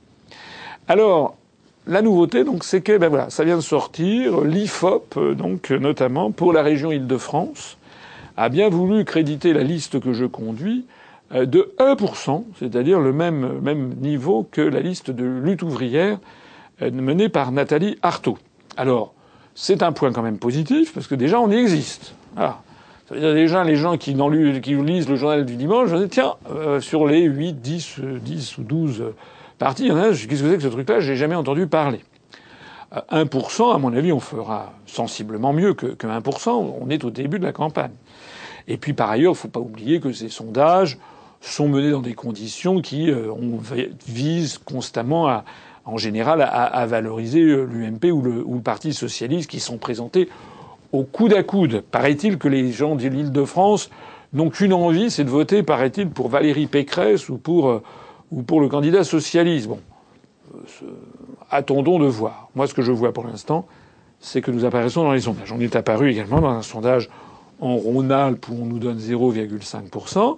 Alors, 0.87 1.37
la 1.85 2.01
nouveauté, 2.01 2.45
donc, 2.45 2.63
c'est 2.63 2.81
que, 2.81 2.97
ben 2.97 3.09
voilà, 3.09 3.29
ça 3.29 3.43
vient 3.43 3.57
de 3.57 3.61
sortir. 3.61 4.41
L'IFOP, 4.41 5.17
euh, 5.17 5.35
donc, 5.35 5.69
notamment, 5.69 6.31
pour 6.31 6.53
la 6.53 6.61
région 6.61 6.91
Île-de-France, 6.91 7.77
a 8.37 8.47
bien 8.49 8.69
voulu 8.69 9.03
créditer 9.03 9.53
la 9.53 9.63
liste 9.63 9.99
que 9.99 10.13
je 10.13 10.25
conduis 10.25 10.85
euh, 11.33 11.45
de 11.45 11.73
1%, 11.79 12.45
c'est-à-dire 12.57 12.99
le 12.99 13.11
même, 13.11 13.59
même 13.61 13.95
niveau 13.95 14.47
que 14.49 14.61
la 14.61 14.79
liste 14.79 15.11
de 15.11 15.25
lutte 15.25 15.61
ouvrière 15.61 16.19
euh, 16.81 16.89
menée 16.89 17.27
par 17.27 17.51
Nathalie 17.51 17.97
Artaud. 18.01 18.37
Alors, 18.77 19.13
c'est 19.53 19.83
un 19.83 19.91
point 19.91 20.13
quand 20.13 20.23
même 20.23 20.39
positif, 20.39 20.93
parce 20.93 21.07
que 21.07 21.15
déjà, 21.15 21.39
on 21.39 21.51
y 21.51 21.55
existe. 21.55 22.15
Voilà. 22.35 22.62
Ça 23.09 23.15
veut 23.15 23.33
déjà 23.33 23.65
les 23.65 23.75
gens 23.75 23.97
qui, 23.97 24.15
qui 24.61 24.75
lisent 24.75 25.09
le 25.09 25.15
journal 25.17 25.45
du 25.45 25.57
dimanche, 25.57 25.89
je 25.89 25.97
dis 25.97 26.09
tiens, 26.09 26.35
euh, 26.49 26.79
sur 26.79 27.05
les 27.05 27.23
8, 27.23 27.53
10, 27.61 27.99
10 28.21 28.57
ou 28.59 28.63
12 28.63 29.03
parties, 29.59 29.83
il 29.83 29.89
y 29.89 29.91
en 29.91 29.97
a 29.97 30.09
qu'est-ce 30.11 30.27
que 30.27 30.35
c'est 30.35 30.55
que 30.55 30.63
ce 30.63 30.67
truc-là? 30.69 31.01
J'ai 31.01 31.17
jamais 31.17 31.35
entendu 31.35 31.67
parler. 31.67 31.99
1%, 33.11 33.61
euh, 33.61 33.73
à 33.73 33.77
mon 33.77 33.93
avis, 33.93 34.13
on 34.13 34.21
fera 34.21 34.73
sensiblement 34.85 35.51
mieux 35.51 35.73
que, 35.73 35.87
que 35.87 36.07
1%. 36.07 36.49
On 36.49 36.89
est 36.89 37.03
au 37.03 37.09
début 37.09 37.39
de 37.39 37.43
la 37.43 37.51
campagne. 37.51 37.91
Et 38.69 38.77
puis 38.77 38.93
par 38.93 39.09
ailleurs, 39.09 39.31
il 39.31 39.35
ne 39.35 39.39
faut 39.39 39.47
pas 39.49 39.59
oublier 39.59 39.99
que 39.99 40.13
ces 40.13 40.29
sondages 40.29 40.97
sont 41.41 41.67
menés 41.67 41.91
dans 41.91 42.01
des 42.01 42.13
conditions 42.13 42.79
qui 42.79 43.11
euh, 43.11 43.33
on 43.33 43.59
visent 44.07 44.59
constamment 44.59 45.27
à, 45.27 45.43
en 45.83 45.97
général, 45.97 46.41
à, 46.41 46.45
à 46.45 46.85
valoriser 46.85 47.41
l'UMP 47.41 48.05
ou 48.13 48.21
le, 48.21 48.43
ou 48.45 48.55
le 48.55 48.61
Parti 48.61 48.93
socialiste 48.93 49.49
qui 49.49 49.59
sont 49.59 49.77
présentés 49.77 50.29
au 50.93 51.03
coude 51.03 51.33
à 51.33 51.43
coude. 51.43 51.81
Paraît-il 51.81 52.37
que 52.37 52.47
les 52.47 52.71
gens 52.71 52.95
de 52.95 53.07
l'île 53.07 53.31
de 53.31 53.43
France 53.43 53.89
n'ont 54.31 54.49
qu'une 54.49 54.73
envie, 54.73 55.11
c'est 55.11 55.23
de 55.23 55.29
voter, 55.29 55.63
paraît-il, 55.63 56.09
pour 56.09 56.29
Valérie 56.29 56.67
Pécresse 56.67 57.27
ou 57.29 57.37
pour, 57.37 57.69
euh, 57.69 57.81
le 58.31 58.67
candidat 58.67 59.03
socialiste. 59.03 59.67
Bon, 59.67 59.79
euh, 60.55 60.87
attendons 61.49 61.99
de 61.99 62.05
voir. 62.05 62.49
Moi, 62.55 62.67
ce 62.67 62.73
que 62.73 62.83
je 62.83 62.91
vois 62.91 63.11
pour 63.11 63.25
l'instant, 63.25 63.65
c'est 64.19 64.41
que 64.41 64.51
nous 64.51 64.65
apparaissons 64.65 65.03
dans 65.03 65.11
les 65.11 65.21
sondages. 65.21 65.51
On 65.51 65.59
est 65.59 65.75
apparu 65.75 66.11
également 66.11 66.39
dans 66.39 66.49
un 66.49 66.61
sondage 66.61 67.09
en 67.59 67.75
Rhône-Alpes 67.75 68.47
où 68.49 68.57
on 68.61 68.65
nous 68.65 68.79
donne 68.79 68.97
0,5%. 68.97 70.37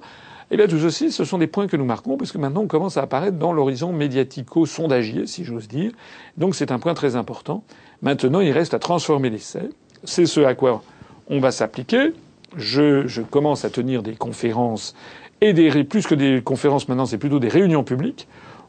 Eh 0.51 0.57
bien, 0.57 0.67
tout 0.67 0.79
ceci, 0.79 1.11
ce 1.11 1.25
sont 1.25 1.37
des 1.37 1.47
points 1.47 1.67
que 1.67 1.75
nous 1.75 1.85
marquons 1.85 2.17
parce 2.17 2.31
que 2.31 2.37
maintenant 2.37 2.61
on 2.61 2.67
commence 2.67 2.97
à 2.97 3.01
apparaître 3.01 3.37
dans 3.37 3.51
l'horizon 3.51 3.91
médiatico-sondagier, 3.91 5.25
si 5.25 5.43
j'ose 5.43 5.67
dire. 5.67 5.91
Donc 6.37 6.55
c'est 6.55 6.71
un 6.71 6.79
point 6.79 6.93
très 6.93 7.15
important. 7.15 7.63
Maintenant, 8.01 8.41
il 8.41 8.51
reste 8.51 8.73
à 8.73 8.79
transformer 8.79 9.29
l'essai. 9.29 9.69
C'est 10.05 10.25
ce 10.25 10.41
à 10.41 10.55
quoi 10.55 10.81
on 11.29 11.39
va 11.39 11.51
s'appliquer. 11.51 12.13
Je, 12.55 13.21
commence 13.21 13.65
à 13.65 13.69
tenir 13.69 14.03
des 14.03 14.13
conférences 14.13 14.95
et 15.41 15.53
plus 15.83 16.07
que 16.07 16.15
des 16.15 16.41
conférences 16.41 16.87
maintenant, 16.87 17.05
c'est 17.05 17.17
plutôt 17.17 17.39
des 17.39 17.49
réunions 17.49 17.83
publiques 17.83 18.27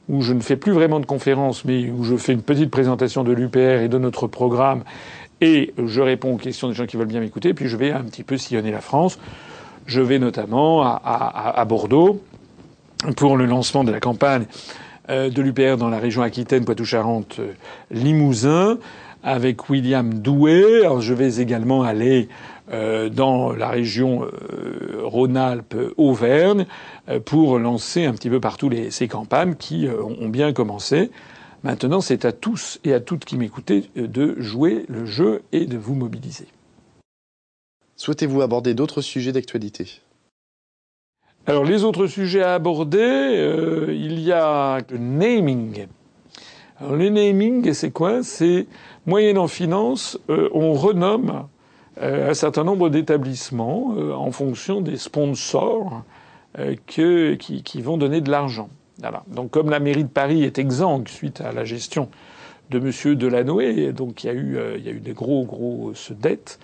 où 0.09 0.23
je 0.23 0.33
ne 0.33 0.41
fais 0.41 0.57
plus 0.57 0.73
vraiment 0.73 1.01
de 1.01 1.07
conférences, 1.07 1.65
mais 1.65 1.91
où 1.91 2.05
je 2.05 2.17
fais 2.17 2.33
une 2.33 2.43
petite 2.43 2.71
présentation 2.71 3.25
de 3.25 3.33
l'UPR 3.33 3.83
et 3.83 3.89
de 3.89 3.99
notre 3.99 4.27
programme 4.27 4.83
et 5.41 5.75
je 5.85 6.01
réponds 6.01 6.35
aux 6.35 6.39
questions 6.39 6.69
des 6.69 6.75
gens 6.75 6.87
qui 6.87 6.97
veulent 6.97 7.07
bien 7.07 7.21
m'écouter. 7.21 7.55
Puis 7.55 7.69
je 7.69 7.77
vais 7.77 7.93
un 7.93 8.03
petit 8.03 8.23
peu 8.23 8.37
sillonner 8.37 8.71
la 8.71 8.81
France. 8.81 9.19
Je 9.87 10.01
vais 10.01 10.19
notamment 10.19 10.83
à, 10.83 11.01
à, 11.05 11.61
à 11.61 11.65
Bordeaux 11.65 12.21
pour 13.17 13.37
le 13.37 13.47
lancement 13.47 13.85
de 13.85 13.93
la 13.93 14.01
campagne 14.01 14.47
euh, 15.09 15.31
de 15.31 15.43
l'UPR 15.43 15.77
dans 15.77 15.89
la 15.89 15.99
région 15.99 16.23
Aquitaine, 16.23 16.65
Poitou-Charentes, 16.65 17.37
euh, 17.39 17.53
Limousin 17.93 18.79
avec 19.27 19.69
William 19.69 20.15
Doué. 20.15 20.83
Alors, 20.85 21.01
je 21.01 21.13
vais 21.13 21.41
également 21.41 21.83
aller 21.83 22.29
euh, 22.73 23.09
dans 23.09 23.53
la 23.53 23.69
région 23.69 24.23
euh, 24.23 25.01
Rhône-Alpes, 25.03 25.75
Auvergne, 25.97 26.65
euh, 27.09 27.19
pour 27.19 27.59
lancer 27.59 28.05
un 28.05 28.13
petit 28.13 28.31
peu 28.31 28.41
partout 28.41 28.69
les, 28.69 28.93
ces 28.93 29.09
campagnes 29.09 29.57
qui 29.57 29.89
ont 29.89 30.29
bien 30.29 30.53
commencé. 30.53 31.11
Maintenant, 31.65 32.01
c'est 32.01 32.25
à 32.25 32.31
tous 32.31 32.79
et 32.85 32.95
à 32.95 33.01
toutes 33.01 33.25
qui 33.25 33.37
m'écoutez 33.37 33.91
de 33.97 34.37
jouer 34.39 34.87
le 34.89 35.05
jeu 35.05 35.43
et 35.51 35.67
de 35.67 35.77
vous 35.77 35.97
mobiliser. 35.97 36.47
Souhaitez-vous 37.97 38.43
aborder 38.43 38.75
d'autres 38.75 39.01
sujets 39.01 39.33
d'actualité? 39.33 40.03
Alors 41.47 41.65
les 41.65 41.83
autres 41.83 42.07
sujets 42.07 42.43
à 42.43 42.55
aborder, 42.55 43.89
il 43.89 44.21
y 44.21 44.31
a 44.31 44.79
le 44.89 44.99
naming. 44.99 45.87
Alors 46.81 46.97
le 46.97 47.09
naming, 47.09 47.73
c'est 47.73 47.91
quoi? 47.91 48.23
C'est 48.23 48.67
moyennant 49.07 49.49
finance, 49.49 50.19
euh, 50.31 50.49
on 50.53 50.75
renomme 50.75 51.47
euh, 52.03 52.31
un 52.31 52.35
certain 52.35 52.65
nombre 52.65 52.91
d'établissements 52.91 53.95
en 54.15 54.31
fonction 54.31 54.81
des 54.81 54.97
sponsors 54.97 56.03
qui, 56.87 57.37
qui, 57.37 57.83
vont 57.83 57.99
donner 57.99 58.23
de 58.23 58.31
l'argent. 58.31 58.71
Donc 59.27 59.51
comme 59.51 59.69
la 59.69 59.79
mairie 59.79 60.05
de 60.05 60.09
Paris 60.09 60.43
est 60.43 60.59
exsangue 60.59 61.07
suite 61.07 61.43
à 61.43 61.53
la 61.53 61.65
gestion 61.65 62.09
de 62.71 62.79
Monsieur 62.79 63.15
Delanoë, 63.15 63.93
donc 63.93 64.25
il 64.25 64.27
y 64.27 64.31
a 64.31 64.33
eu, 64.33 64.59
il 64.79 64.87
y 64.87 64.89
a 64.89 64.93
des 64.95 65.13
gros 65.13 65.45
grosses 65.45 66.13
dettes. 66.13 66.59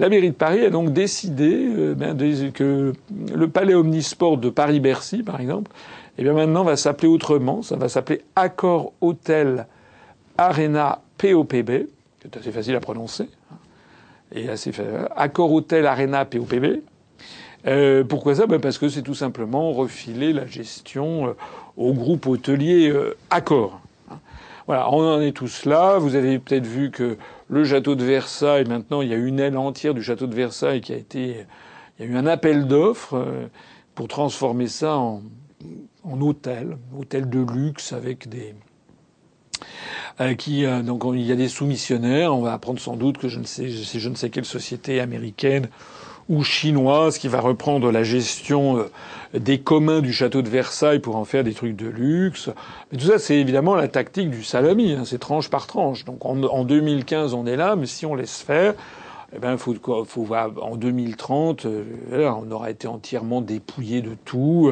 La 0.00 0.08
mairie 0.08 0.30
de 0.30 0.34
Paris 0.34 0.64
a 0.64 0.70
donc 0.70 0.92
décidé 0.92 1.68
euh, 1.68 1.94
ben, 1.94 2.16
que 2.52 2.92
le 3.32 3.48
palais 3.48 3.74
omnisport 3.74 4.38
de 4.38 4.50
Paris-Bercy, 4.50 5.22
par 5.22 5.40
exemple, 5.40 5.70
eh 6.18 6.22
bien 6.22 6.32
maintenant 6.32 6.64
va 6.64 6.76
s'appeler 6.76 7.08
autrement. 7.08 7.62
Ça 7.62 7.76
va 7.76 7.88
s'appeler 7.88 8.22
Accor 8.36 8.92
Hôtel 9.00 9.66
Arena 10.38 11.00
POPB. 11.18 11.88
C'est 12.22 12.36
assez 12.36 12.52
facile 12.52 12.76
à 12.76 12.80
prononcer. 12.80 13.28
Et 14.32 14.48
assez 14.48 14.72
Accor 15.16 15.52
Hôtel 15.52 15.86
Arena 15.86 16.24
POPB. 16.24 16.82
Euh, 17.66 18.04
pourquoi 18.04 18.34
ça? 18.34 18.46
Ben 18.46 18.60
Parce 18.60 18.78
que 18.78 18.88
c'est 18.88 19.02
tout 19.02 19.14
simplement 19.14 19.72
refiler 19.72 20.32
la 20.32 20.46
gestion 20.46 21.28
euh, 21.28 21.32
au 21.76 21.92
groupe 21.92 22.26
hôtelier 22.26 22.92
Accor. 23.30 23.80
Hein. 24.10 24.18
Voilà, 24.66 24.90
on 24.90 25.00
en 25.00 25.20
est 25.20 25.32
tous 25.32 25.64
là. 25.64 25.98
Vous 25.98 26.14
avez 26.14 26.38
peut-être 26.38 26.66
vu 26.66 26.90
que 26.90 27.16
le 27.48 27.64
château 27.64 27.94
de 27.94 28.04
Versailles, 28.04 28.64
maintenant, 28.64 29.02
il 29.02 29.08
y 29.08 29.12
a 29.14 29.16
une 29.16 29.38
aile 29.38 29.56
entière 29.56 29.94
du 29.94 30.02
château 30.02 30.26
de 30.26 30.34
Versailles 30.34 30.80
qui 30.80 30.92
a 30.92 30.96
été. 30.96 31.46
Il 31.98 32.06
y 32.06 32.08
a 32.08 32.12
eu 32.12 32.16
un 32.16 32.26
appel 32.26 32.66
d'offres 32.66 33.14
euh, 33.14 33.46
pour 33.94 34.08
transformer 34.08 34.66
ça 34.66 34.96
en, 34.96 35.22
en 36.04 36.20
hôtel, 36.20 36.76
hôtel 36.98 37.28
de 37.28 37.40
luxe 37.40 37.92
avec 37.92 38.28
des. 38.28 38.54
Euh, 40.20 40.34
qui 40.34 40.64
euh, 40.64 40.82
donc 40.82 41.02
il 41.14 41.22
y 41.22 41.32
a 41.32 41.36
des 41.36 41.48
soumissionnaires. 41.48 42.34
On 42.34 42.42
va 42.42 42.52
apprendre 42.52 42.78
sans 42.78 42.96
doute 42.96 43.18
que 43.18 43.28
je 43.28 43.40
ne 43.40 43.44
sais, 43.44 43.70
je 43.70 44.08
ne 44.08 44.14
sais 44.14 44.30
quelle 44.30 44.44
société 44.44 45.00
américaine 45.00 45.68
ou 46.28 46.42
chinoise 46.42 47.18
qui 47.18 47.28
va 47.28 47.40
reprendre 47.40 47.90
la 47.90 48.02
gestion 48.02 48.78
euh, 48.78 49.38
des 49.38 49.60
communs 49.60 50.00
du 50.00 50.12
château 50.12 50.42
de 50.42 50.48
Versailles 50.48 51.00
pour 51.00 51.16
en 51.16 51.24
faire 51.24 51.44
des 51.44 51.52
trucs 51.52 51.76
de 51.76 51.86
luxe. 51.86 52.50
Mais 52.90 52.98
tout 52.98 53.06
ça, 53.06 53.18
c'est 53.18 53.36
évidemment 53.36 53.74
la 53.74 53.88
tactique 53.88 54.30
du 54.30 54.44
salami, 54.44 54.92
hein, 54.92 55.02
c'est 55.04 55.18
tranche 55.18 55.50
par 55.50 55.66
tranche. 55.66 56.04
Donc 56.04 56.24
en, 56.24 56.42
en 56.44 56.64
2015, 56.64 57.34
on 57.34 57.46
est 57.46 57.56
là, 57.56 57.76
mais 57.76 57.86
si 57.86 58.06
on 58.06 58.14
laisse 58.14 58.40
faire, 58.40 58.74
eh 59.36 59.40
ben, 59.40 59.56
faut, 59.56 59.74
faut 60.04 60.28
en 60.62 60.76
2030, 60.76 61.66
euh, 61.66 61.82
on 62.12 62.50
aura 62.52 62.70
été 62.70 62.86
entièrement 62.86 63.40
dépouillé 63.40 64.00
de 64.00 64.14
tout. 64.24 64.70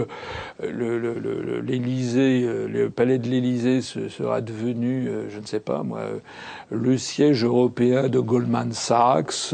Euh, 0.63 1.63
L'Élysée, 1.67 2.43
le, 2.43 2.67
le, 2.69 2.85
le, 2.85 2.91
palais 2.91 3.19
de 3.19 3.29
l'Élysée 3.29 3.81
sera 3.81 4.41
devenu, 4.41 5.09
euh, 5.09 5.29
je 5.31 5.41
ne 5.41 5.47
sais 5.47 5.59
pas 5.59 5.83
moi, 5.83 6.03
le 6.71 6.97
siège 6.97 7.45
européen 7.45 8.09
de 8.09 8.21
Goldman 8.21 8.73
Sachs. 8.73 9.53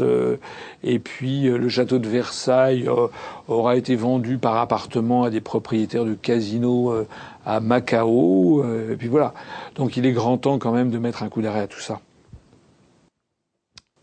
et 0.83 0.99
puis 0.99 1.43
le 1.43 1.69
château 1.69 1.97
de 1.97 2.07
Versailles 2.07 2.87
aura 3.47 3.77
été 3.77 3.95
vendu 3.95 4.37
par 4.37 4.57
appartement 4.57 5.23
à 5.23 5.31
des 5.31 5.41
propriétaires 5.41 6.05
de 6.05 6.13
casinos 6.13 6.93
à 7.45 7.59
Macao. 7.59 8.63
et 8.91 8.95
puis 8.95 9.07
voilà. 9.07 9.33
Donc 9.75 9.97
il 9.97 10.05
est 10.05 10.11
grand 10.13 10.37
temps 10.37 10.59
quand 10.59 10.71
même 10.71 10.91
de 10.91 10.99
mettre 10.99 11.23
un 11.23 11.29
coup 11.29 11.41
d'arrêt 11.41 11.61
à 11.61 11.67
tout 11.67 11.79
ça. 11.79 11.99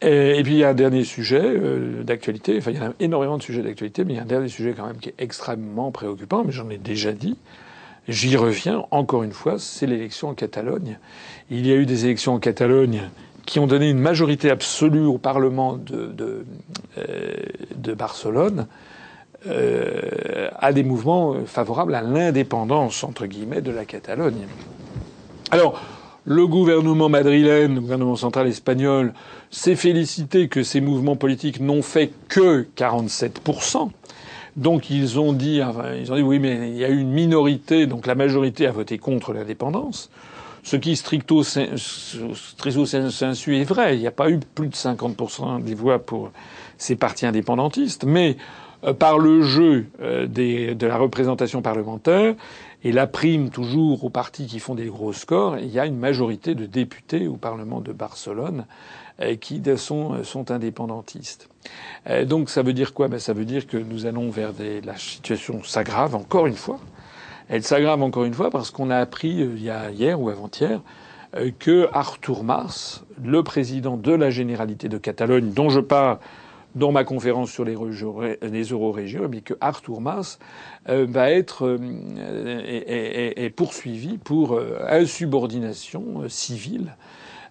Et, 0.03 0.43
puis 0.45 0.53
il 0.53 0.59
y 0.59 0.65
a 0.65 0.69
un 0.69 0.75
dernier 0.75 1.05
sujet 1.05 1.41
euh, 1.43 2.03
d'actualité, 2.03 2.59
enfin 2.59 2.71
il 2.71 2.77
y 2.77 2.81
a 2.81 2.93
énormément 3.01 3.39
de 3.39 3.43
sujets 3.43 3.63
d'actualité, 3.63 4.05
mais 4.05 4.13
il 4.13 4.17
y 4.17 4.19
a 4.19 4.23
un 4.23 4.27
dernier 4.27 4.49
sujet 4.49 4.75
quand 4.77 4.87
même 4.87 4.99
qui 4.99 5.09
est 5.09 5.15
extrêmement 5.19 5.91
préoccupant, 5.91 6.45
mais 6.45 6.53
j'en 6.53 6.69
ai 6.69 6.77
déjà 6.77 7.13
dit. 7.13 7.39
J'y 8.07 8.37
reviens 8.37 8.85
encore 8.91 9.23
une 9.23 9.33
fois, 9.33 9.59
c'est 9.59 9.87
l'élection 9.87 10.29
en 10.29 10.35
Catalogne. 10.35 10.99
Il 11.51 11.67
y 11.67 11.73
a 11.73 11.77
eu 11.77 11.87
des 11.87 12.05
élections 12.05 12.35
en 12.35 12.39
Catalogne 12.39 13.03
qui 13.47 13.59
ont 13.59 13.67
donné 13.67 13.89
une 13.89 13.99
majorité 13.99 14.51
absolue 14.51 15.07
au 15.07 15.19
Parlement 15.19 15.77
de, 15.77 16.07
de, 16.07 16.45
euh, 16.99 17.95
Barcelone 17.95 18.67
euh, 19.47 20.51
à 20.59 20.73
des 20.73 20.83
mouvements 20.83 21.37
favorables 21.47 21.95
à 21.95 22.03
l'indépendance, 22.03 23.03
entre 23.03 23.27
guillemets, 23.27 23.61
de 23.63 23.71
la 23.71 23.85
Catalogne. 23.85 24.47
Alors, 25.51 25.81
le 26.27 26.47
gouvernement 26.47 27.09
madrilène, 27.09 27.77
le 27.77 27.81
gouvernement 27.81 28.17
central 28.17 28.49
espagnol, 28.49 29.15
s'est 29.51 29.77
félicité 29.77 30.49
que 30.49 30.63
ces 30.63 30.81
mouvements 30.81 31.17
politiques 31.17 31.61
n'ont 31.61 31.83
fait 31.83 32.13
que 32.29 32.67
47%. 32.77 33.91
Donc 34.57 34.91
ils 34.91 35.21
ont 35.21 35.33
dit, 35.33 35.61
ils 36.01 36.13
ont 36.13 36.17
dit 36.17 36.23
oui, 36.23 36.39
mais 36.39 36.71
il 36.71 36.77
y 36.77 36.85
a 36.85 36.89
eu 36.89 36.99
une 36.99 37.13
minorité, 37.13 37.87
donc 37.87 38.07
la 38.07 38.15
majorité 38.15 38.67
a 38.67 38.73
voté 38.73 38.99
contre 38.99 39.33
l'indépendance. 39.33 40.11
Ce 40.65 40.75
qui 40.75 40.97
stricto, 40.97 41.45
stricto 41.45 42.87
sensu 42.87 43.57
est 43.57 43.65
vrai. 43.65 43.97
Il 43.97 44.01
n'y 44.01 44.09
a 44.09 44.13
pas 44.13 44.31
eu 44.31 44.41
plus 44.41 44.67
de 44.67 44.75
50% 44.75 45.63
des 45.63 45.75
voix 45.75 46.01
pour 46.01 46.33
ces 46.77 46.97
partis 46.97 47.25
indépendantistes, 47.25 48.03
mais 48.05 48.37
euh, 48.85 48.93
par 48.93 49.19
le 49.19 49.43
jeu 49.43 49.87
euh, 50.03 50.27
de 50.27 50.87
la 50.87 50.97
représentation 50.97 51.63
parlementaire, 51.63 52.35
et 52.85 52.93
la 52.93 53.07
prime 53.07 53.51
toujours 53.51 54.05
aux 54.05 54.11
partis 54.11 54.47
qui 54.47 54.59
font 54.59 54.75
des 54.75 54.87
gros 54.87 55.13
scores, 55.13 55.59
il 55.59 55.69
y 55.69 55.81
a 55.81 55.87
une 55.87 55.99
majorité 55.99 56.55
de 56.55 56.67
députés 56.67 57.27
au 57.27 57.37
Parlement 57.37 57.81
de 57.81 57.93
Barcelone 57.93 58.67
euh, 59.21 59.37
qui 59.37 59.63
sont, 59.77 60.23
sont 60.25 60.51
indépendantistes. 60.51 61.49
Euh, 62.09 62.25
donc 62.25 62.51
ça 62.51 62.63
veut 62.63 62.75
dire 62.75 62.93
quoi? 62.95 63.09
Ben, 63.09 63.19
Ça 63.19 63.33
veut 63.33 63.45
dire 63.45 63.67
que 63.67 63.77
nous 63.77 64.07
allons 64.07 64.31
vers 64.31 64.53
des... 64.53 64.81
La 64.83 64.97
situation 64.97 65.63
s'aggrave 65.63 66.15
encore 66.15 66.47
une 66.47 66.57
fois. 66.57 66.79
Elle 67.49 67.63
s'aggrave 67.63 68.03
encore 68.03 68.25
une 68.25 68.35
fois 68.35 68.51
parce 68.51 68.71
qu'on 68.71 68.91
a 68.91 68.99
appris 68.99 69.43
euh, 69.43 69.57
il 69.57 69.95
hier 69.97 70.21
ou 70.21 70.29
avant-hier 70.29 70.81
que 71.59 71.89
Artur 71.93 72.45
Mas, 72.45 73.05
le 73.23 73.43
président 73.43 73.99
de 73.99 74.13
la 74.13 74.31
Généralité 74.31 74.89
de 74.89 74.97
Catalogne, 74.97 75.53
dont 75.53 75.69
je 75.69 75.81
parle 75.81 76.19
dans 76.77 76.93
ma 76.93 77.05
conférence 77.05 77.51
sur 77.51 77.65
les, 77.65 77.75
euro-régions, 77.75 79.31
eh 79.33 79.41
que 79.41 79.55
Artur 79.61 80.01
Mas 80.01 80.39
euh, 80.89 81.07
va 81.09 81.31
être 81.31 81.67
euh, 81.67 83.33
est, 83.37 83.51
poursuivi 83.51 84.19
pour 84.19 84.55
euh, 84.55 84.79
insubordination 84.89 86.29
civile, 86.29 86.95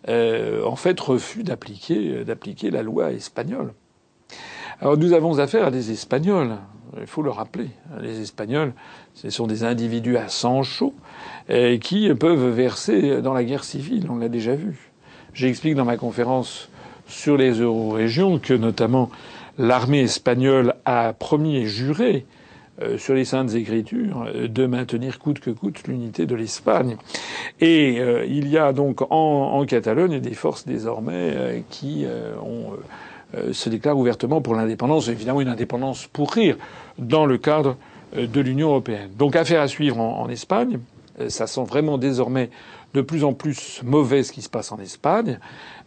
en 0.07 0.75
fait 0.75 0.99
refus 0.99 1.43
d'appliquer 1.43 2.23
d'appliquer 2.23 2.69
la 2.69 2.83
loi 2.83 3.11
espagnole. 3.11 3.73
Alors 4.79 4.97
nous 4.97 5.13
avons 5.13 5.39
affaire 5.39 5.65
à 5.65 5.71
des 5.71 5.89
Espagnols, 5.91 6.57
il 6.99 7.07
faut 7.07 7.23
le 7.23 7.31
rappeler. 7.31 7.69
Les 8.01 8.21
Espagnols, 8.21 8.73
ce 9.15 9.31
sont 9.31 9.47
des 9.47 9.63
individus 9.63 10.17
à 10.17 10.27
sang 10.27 10.61
chaud 10.61 10.93
qui 11.81 12.13
peuvent 12.13 12.49
verser 12.49 13.23
dans 13.23 13.33
la 13.33 13.43
guerre 13.43 13.63
civile, 13.63 14.05
on 14.11 14.17
l'a 14.17 14.29
déjà 14.29 14.53
vu. 14.53 14.91
J'explique 15.33 15.73
dans 15.73 15.85
ma 15.85 15.97
conférence 15.97 16.69
sur 17.07 17.37
les 17.37 17.59
euro-régions 17.59 18.39
que 18.39 18.53
notamment 18.53 19.09
l'armée 19.57 20.01
espagnole 20.01 20.75
a 20.85 21.13
promis 21.13 21.57
et 21.57 21.65
juré 21.65 22.25
euh, 22.81 22.97
sur 22.97 23.13
les 23.13 23.23
saintes 23.23 23.53
écritures 23.53 24.25
euh, 24.27 24.49
de 24.49 24.65
maintenir 24.65 25.17
coûte 25.17 25.39
que 25.39 25.49
coûte 25.49 25.87
l'unité 25.87 26.25
de 26.25 26.35
l'Espagne. 26.35 26.97
Et 27.61 28.01
euh, 28.01 28.25
il 28.25 28.49
y 28.49 28.57
a 28.57 28.73
donc 28.73 29.01
en, 29.09 29.65
Catalogne 29.65 30.19
des 30.19 30.33
forces 30.33 30.65
désormais 30.65 31.63
qui 31.69 32.05
ont, 32.43 32.73
se 33.51 33.69
déclarent 33.69 33.97
ouvertement 33.97 34.41
pour 34.41 34.53
l'indépendance, 34.53 35.07
évidemment 35.07 35.41
une 35.41 35.47
indépendance 35.47 36.05
pour 36.05 36.31
rire, 36.31 36.55
dans 36.99 37.25
le 37.25 37.39
cadre 37.39 37.77
de 38.15 38.41
l'Union 38.41 38.69
européenne. 38.69 39.09
Donc 39.17 39.35
affaire 39.35 39.61
à 39.61 39.67
suivre 39.67 39.99
en, 39.99 40.21
en 40.21 40.29
Espagne. 40.29 40.79
Ça 41.29 41.47
sent 41.47 41.63
vraiment 41.63 41.97
désormais 41.97 42.49
de 42.93 43.01
plus 43.01 43.23
en 43.23 43.33
plus 43.33 43.81
mauvais 43.83 44.23
ce 44.23 44.31
qui 44.31 44.41
se 44.41 44.49
passe 44.49 44.71
en 44.71 44.77
Espagne. 44.77 45.39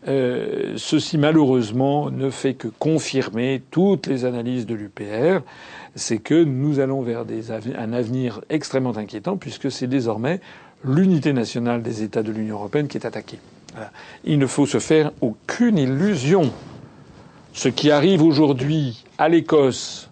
Euh, 0.08 0.74
ceci 0.76 1.18
malheureusement 1.18 2.10
ne 2.10 2.30
fait 2.30 2.54
que 2.54 2.68
confirmer 2.68 3.60
toutes 3.70 4.06
les 4.06 4.24
analyses 4.24 4.64
de 4.64 4.74
l'UPR, 4.74 5.42
c'est 5.96 6.18
que 6.18 6.44
nous 6.44 6.80
allons 6.80 7.02
vers 7.02 7.24
un 7.76 7.92
avenir 7.92 8.40
extrêmement 8.48 8.96
inquiétant 8.96 9.36
puisque 9.36 9.70
c'est 9.70 9.86
désormais 9.86 10.40
l'unité 10.82 11.32
nationale 11.34 11.82
des 11.82 12.02
États 12.02 12.22
de 12.22 12.32
l'Union 12.32 12.56
européenne 12.56 12.88
qui 12.88 12.96
est 12.96 13.06
attaquée. 13.06 13.38
Il 14.24 14.38
ne 14.38 14.46
faut 14.46 14.66
se 14.66 14.78
faire 14.78 15.12
aucune 15.20 15.76
illusion. 15.76 16.52
Ce 17.52 17.68
qui 17.68 17.90
arrive 17.90 18.22
aujourd'hui 18.22 19.04
à 19.18 19.28
l'Écosse, 19.28 20.10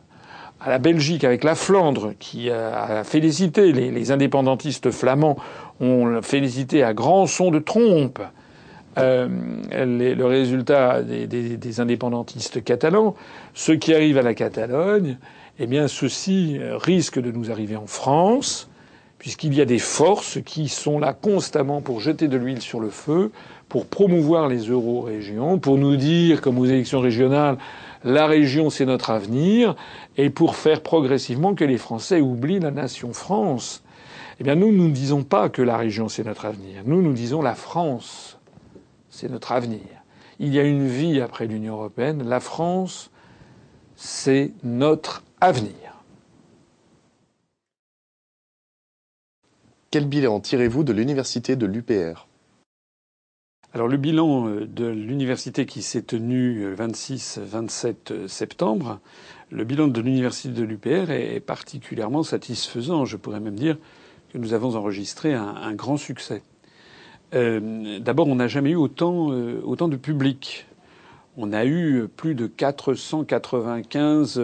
à 0.60 0.68
la 0.68 0.78
Belgique 0.78 1.24
avec 1.24 1.42
la 1.42 1.54
Flandre, 1.54 2.12
qui 2.18 2.50
a 2.50 3.02
félicité 3.04 3.72
les, 3.72 3.90
les 3.90 4.10
indépendantistes 4.10 4.90
flamands, 4.90 5.36
ont 5.80 6.20
félicité 6.22 6.82
à 6.82 6.92
grand 6.92 7.26
son 7.26 7.50
de 7.50 7.60
trompe 7.60 8.20
euh, 8.98 9.28
le 9.70 10.24
résultat 10.24 11.02
des, 11.02 11.26
des, 11.26 11.80
indépendantistes 11.80 12.62
catalans, 12.64 13.14
ce 13.54 13.72
qui 13.72 13.94
arrive 13.94 14.18
à 14.18 14.22
la 14.22 14.34
Catalogne, 14.34 15.18
eh 15.58 15.66
bien, 15.66 15.88
ceci 15.88 16.58
risque 16.60 17.20
de 17.20 17.30
nous 17.30 17.50
arriver 17.50 17.76
en 17.76 17.86
France, 17.86 18.68
puisqu'il 19.18 19.54
y 19.54 19.60
a 19.60 19.64
des 19.64 19.78
forces 19.78 20.38
qui 20.44 20.68
sont 20.68 20.98
là 20.98 21.12
constamment 21.12 21.80
pour 21.80 22.00
jeter 22.00 22.28
de 22.28 22.36
l'huile 22.36 22.60
sur 22.60 22.80
le 22.80 22.90
feu, 22.90 23.32
pour 23.68 23.86
promouvoir 23.86 24.48
les 24.48 24.68
euro-régions, 24.68 25.58
pour 25.58 25.78
nous 25.78 25.96
dire, 25.96 26.40
comme 26.40 26.58
aux 26.58 26.66
élections 26.66 27.00
régionales, 27.00 27.58
la 28.04 28.26
région 28.26 28.70
c'est 28.70 28.86
notre 28.86 29.10
avenir, 29.10 29.74
et 30.16 30.30
pour 30.30 30.56
faire 30.56 30.82
progressivement 30.82 31.54
que 31.54 31.64
les 31.64 31.78
Français 31.78 32.20
oublient 32.20 32.60
la 32.60 32.70
nation 32.70 33.12
France. 33.12 33.82
Eh 34.38 34.44
bien, 34.44 34.54
nous, 34.54 34.70
nous 34.70 34.88
ne 34.88 34.92
disons 34.92 35.24
pas 35.24 35.48
que 35.48 35.62
la 35.62 35.76
région 35.76 36.08
c'est 36.08 36.24
notre 36.24 36.44
avenir. 36.44 36.82
Nous, 36.84 37.02
nous 37.02 37.14
disons 37.14 37.42
la 37.42 37.54
France, 37.54 38.35
c'est 39.16 39.30
notre 39.30 39.52
avenir. 39.52 39.80
Il 40.38 40.52
y 40.52 40.58
a 40.58 40.62
une 40.62 40.86
vie 40.86 41.20
après 41.20 41.46
l'Union 41.46 41.74
européenne. 41.74 42.28
La 42.28 42.40
France, 42.40 43.10
c'est 43.96 44.52
notre 44.62 45.24
avenir. 45.40 45.72
Quel 49.90 50.06
bilan 50.06 50.40
tirez-vous 50.40 50.84
de 50.84 50.92
l'université 50.92 51.56
de 51.56 51.66
l'UPR 51.66 52.26
alors 53.72 53.88
le 53.88 53.98
bilan 53.98 54.48
euh, 54.48 54.66
de 54.66 54.86
l'université 54.86 55.66
qui 55.66 55.82
s'est 55.82 56.00
tenu 56.00 56.60
le 56.60 56.74
26-27 56.74 58.26
septembre, 58.26 59.00
le 59.50 59.64
bilan 59.64 59.88
de 59.88 60.00
l'université 60.00 60.48
de 60.48 60.64
l'UPR 60.64 61.10
est 61.10 61.40
particulièrement 61.40 62.22
satisfaisant. 62.22 63.04
Je 63.04 63.18
pourrais 63.18 63.40
même 63.40 63.56
dire 63.56 63.76
que 64.32 64.38
nous 64.38 64.54
avons 64.54 64.76
enregistré 64.76 65.34
un, 65.34 65.74
grand 65.74 65.98
succès. 65.98 66.42
Euh, 67.34 67.98
d'abord, 67.98 68.28
on 68.28 68.36
n'a 68.36 68.48
jamais 68.48 68.70
eu 68.70 68.76
autant, 68.76 69.32
euh, 69.32 69.60
autant 69.64 69.88
de 69.88 69.96
public. 69.96 70.66
On 71.36 71.52
a 71.52 71.66
eu 71.66 72.08
plus 72.16 72.34
de 72.34 72.46
495 72.46 74.40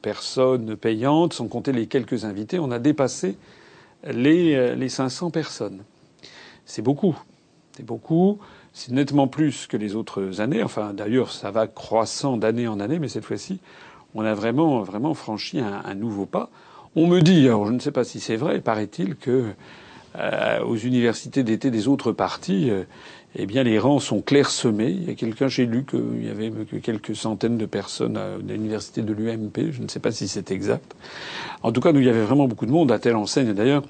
personnes 0.00 0.76
payantes, 0.76 1.32
sans 1.32 1.48
compter 1.48 1.72
les 1.72 1.88
quelques 1.88 2.24
invités. 2.24 2.60
On 2.60 2.70
a 2.70 2.78
dépassé 2.78 3.36
les, 4.04 4.76
les 4.76 4.88
500 4.88 5.30
personnes. 5.30 5.82
C'est 6.64 6.82
beaucoup. 6.82 7.18
C'est 7.76 7.84
beaucoup. 7.84 8.38
C'est 8.72 8.92
nettement 8.92 9.26
plus 9.26 9.66
que 9.66 9.76
les 9.76 9.96
autres 9.96 10.40
années. 10.40 10.62
Enfin, 10.62 10.92
d'ailleurs, 10.94 11.32
ça 11.32 11.50
va 11.50 11.66
croissant 11.66 12.36
d'année 12.36 12.68
en 12.68 12.78
année, 12.78 12.98
mais 12.98 13.08
cette 13.08 13.24
fois-ci, 13.24 13.58
on 14.14 14.24
a 14.24 14.34
vraiment, 14.34 14.82
vraiment 14.82 15.14
franchi 15.14 15.60
un, 15.60 15.94
nouveau 15.94 16.26
pas. 16.26 16.50
On 16.94 17.06
me 17.06 17.20
dit, 17.20 17.46
alors 17.46 17.66
je 17.66 17.72
ne 17.72 17.78
sais 17.78 17.90
pas 17.90 18.04
si 18.04 18.18
c'est 18.18 18.36
vrai, 18.36 18.60
paraît-il 18.60 19.16
que 19.16 19.30
euh, 19.30 19.52
aux 20.64 20.76
universités 20.76 21.42
d'été 21.42 21.70
des 21.70 21.88
autres 21.88 22.12
partis, 22.12 22.70
euh, 22.70 22.84
eh 23.34 23.46
bien, 23.46 23.62
les 23.62 23.78
rangs 23.78 23.98
sont 23.98 24.22
clairsemés. 24.22 24.90
Il 24.90 25.08
y 25.08 25.10
a 25.10 25.14
quelqu'un, 25.14 25.48
j'ai 25.48 25.66
lu 25.66 25.84
qu'il 25.84 26.24
y 26.24 26.30
avait 26.30 26.50
quelques 26.80 27.14
centaines 27.14 27.58
de 27.58 27.66
personnes 27.66 28.16
à 28.16 28.36
l'université 28.38 29.02
de 29.02 29.12
l'UMP. 29.12 29.72
Je 29.72 29.82
ne 29.82 29.88
sais 29.88 30.00
pas 30.00 30.10
si 30.10 30.28
c'est 30.28 30.50
exact. 30.50 30.94
En 31.62 31.72
tout 31.72 31.80
cas, 31.80 31.92
nous, 31.92 32.00
il 32.00 32.06
y 32.06 32.10
avait 32.10 32.24
vraiment 32.24 32.48
beaucoup 32.48 32.66
de 32.66 32.72
monde, 32.72 32.90
à 32.92 32.98
telle 32.98 33.16
enseigne 33.16 33.52
d'ailleurs, 33.52 33.82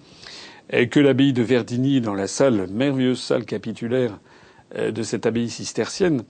que 0.91 0.99
l'abbaye 0.99 1.33
de 1.33 1.43
Verdigny, 1.43 2.01
dans 2.01 2.15
la 2.15 2.27
salle, 2.27 2.67
merveilleuse 2.73 3.21
salle 3.21 3.45
capitulaire, 3.45 4.19
euh, 4.75 4.91
de 4.91 5.05
cette 5.05 5.27
abbaye 5.27 5.49
cistercienne, 5.49 6.25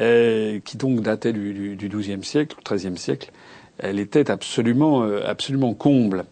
euh, 0.00 0.58
qui 0.64 0.76
donc 0.76 1.02
datait 1.02 1.32
du, 1.32 1.78
XIIe 1.80 2.24
siècle, 2.24 2.56
XIIIe 2.68 2.98
siècle, 2.98 3.30
elle 3.78 4.00
était 4.00 4.28
absolument, 4.28 5.04
euh, 5.04 5.22
absolument 5.24 5.72
comble. 5.72 6.24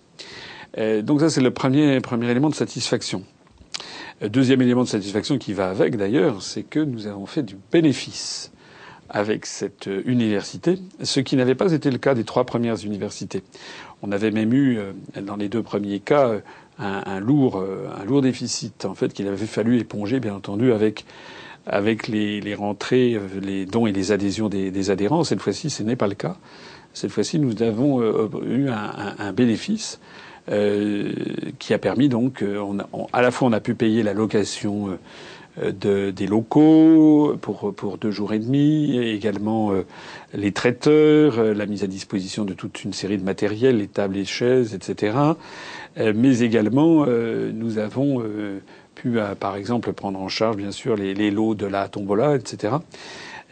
Donc 1.03 1.21
ça, 1.21 1.31
c'est 1.31 1.41
le 1.41 1.53
premier, 1.53 2.01
premier 2.01 2.31
élément 2.31 2.49
de 2.49 2.55
satisfaction. 2.55 3.23
Deuxième 4.23 4.63
élément 4.63 4.83
de 4.83 4.89
satisfaction 4.89 5.39
qui 5.39 5.53
va 5.53 5.69
avec, 5.69 5.97
d'ailleurs, 5.97 6.43
c'est 6.43 6.63
que 6.63 6.81
nous 6.81 7.07
avons 7.07 7.27
fait 7.27 7.43
du 7.43 7.57
bénéfice 7.73 8.53
avec 9.11 9.47
cette 9.47 9.89
université, 10.07 10.79
ce 11.03 11.21
qui 11.21 11.37
n'avait 11.37 11.55
pas 11.55 11.73
été 11.73 11.91
le 11.91 11.99
cas 11.99 12.15
des 12.15 12.25
trois 12.25 12.45
premières 12.45 12.85
universités. 12.85 13.43
On 14.03 14.13
avait 14.13 14.31
même 14.31 14.53
eu, 14.53 14.79
dans 15.21 15.37
les 15.37 15.49
deux 15.49 15.63
premiers 15.63 16.01
cas, 16.01 16.41
un, 16.79 17.21
lourd, 17.21 17.63
un 18.01 18.05
lourd 18.05 18.23
déficit, 18.23 18.85
en 18.85 18.95
fait, 18.95 19.13
qu'il 19.13 19.29
avait 19.29 19.47
fallu 19.47 19.79
éponger, 19.79 20.21
bien 20.21 20.35
entendu, 20.35 20.73
avec 20.73 21.05
avec 21.67 22.09
les, 22.09 22.55
rentrées, 22.55 23.15
euh, 23.15 23.41
les 23.41 23.67
dons 23.67 23.87
et 23.87 23.93
les 23.93 24.13
adhésions 24.13 24.49
des, 24.49 24.91
adhérents. 24.91 25.25
Cette 25.25 25.41
fois-ci, 25.41 25.71
ce 25.71 25.83
n'est 25.83 25.97
pas 25.97 26.09
le 26.09 26.15
cas. 26.15 26.37
Cette 26.93 27.11
fois-ci, 27.11 27.39
nous 27.39 27.63
avons 27.63 28.01
euh, 28.01 28.29
eu 28.47 28.69
un, 28.69 29.33
bénéfice 29.33 29.99
euh, 29.99 30.24
qui 30.47 31.75
a 31.75 31.79
permis 31.79 32.09
donc, 32.09 32.43
euh, 32.43 32.59
on 32.59 33.07
à 33.13 33.23
la 33.23 33.31
fois, 33.31 33.49
on 33.49 33.53
a 33.53 33.61
pu 33.61 33.75
payer 33.75 34.03
la 34.03 34.13
location 34.13 34.99
de, 35.63 36.11
des 36.11 36.27
locaux 36.27 37.37
pour, 37.41 37.73
pour 37.75 37.97
deux 37.97 38.11
jours 38.11 38.33
et 38.33 38.39
demi, 38.39 38.97
et 38.97 39.15
également 39.15 39.73
les 40.35 40.53
traiteurs, 40.53 41.43
la 41.43 41.67
mise 41.67 41.85
à 41.85 41.87
disposition 41.87 42.45
de 42.45 42.55
toute 42.55 42.85
une 42.85 42.93
série 42.93 43.19
de 43.19 43.25
matériel, 43.25 43.79
les 43.79 43.87
tables, 43.87 44.15
les 44.15 44.25
chaises, 44.25 44.75
etc. 44.75 45.17
mais 45.97 46.41
également, 46.41 47.07
nous 47.07 47.79
avons 47.79 48.23
pu, 48.95 49.19
euh, 49.19 49.35
par 49.35 49.57
exemple, 49.57 49.93
prendre 49.93 50.19
en 50.21 50.29
charge, 50.29 50.57
bien 50.57 50.71
sûr, 50.71 50.97
les, 50.97 51.31
lots 51.31 51.55
de 51.55 51.67
la 51.67 51.89
tombola, 51.89 52.37
etc. 52.37 52.75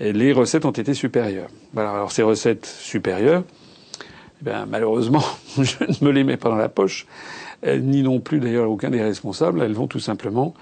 les 0.01 0.33
recettes 0.33 0.65
ont 0.65 0.71
été 0.71 0.95
supérieures. 0.95 1.49
alors 1.77 2.13
ces 2.13 2.23
recettes 2.23 2.67
supérieures, 2.67 3.45
eh 4.47 4.67
malheureusement, 4.69 5.23
je 5.57 5.85
ne 5.85 6.07
me 6.07 6.11
les 6.13 6.25
mets 6.25 6.37
pas 6.37 6.49
dans 6.49 6.57
la 6.57 6.69
poche, 6.69 7.07
ni 7.67 8.03
non 8.03 8.21
plus 8.21 8.41
d'ailleurs 8.41 8.71
aucun 8.71 8.91
des 8.91 9.03
responsables. 9.03 9.63
Elles 9.63 9.75
vont 9.75 9.87
tout 9.87 10.01
simplement 10.01 10.55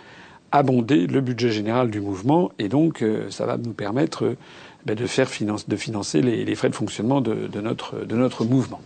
abonder 0.52 1.06
le 1.06 1.20
budget 1.20 1.50
général 1.50 1.90
du 1.90 2.00
mouvement, 2.00 2.50
et 2.58 2.68
donc 2.68 3.02
euh, 3.02 3.30
ça 3.30 3.46
va 3.46 3.56
nous 3.56 3.72
permettre 3.72 4.24
euh, 4.24 4.36
ben, 4.84 4.96
de 4.96 5.06
faire 5.06 5.28
de 5.68 5.76
financer 5.76 6.22
les, 6.22 6.54
frais 6.54 6.70
de 6.70 6.74
fonctionnement 6.74 7.20
de, 7.20 7.60
notre, 7.60 8.00
de 8.00 8.16
notre 8.16 8.44
mouvement. 8.44 8.80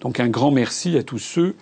Donc 0.00 0.20
un 0.20 0.28
grand 0.28 0.50
merci 0.50 0.96
à 0.96 1.02
tous 1.02 1.18
ceux 1.18 1.54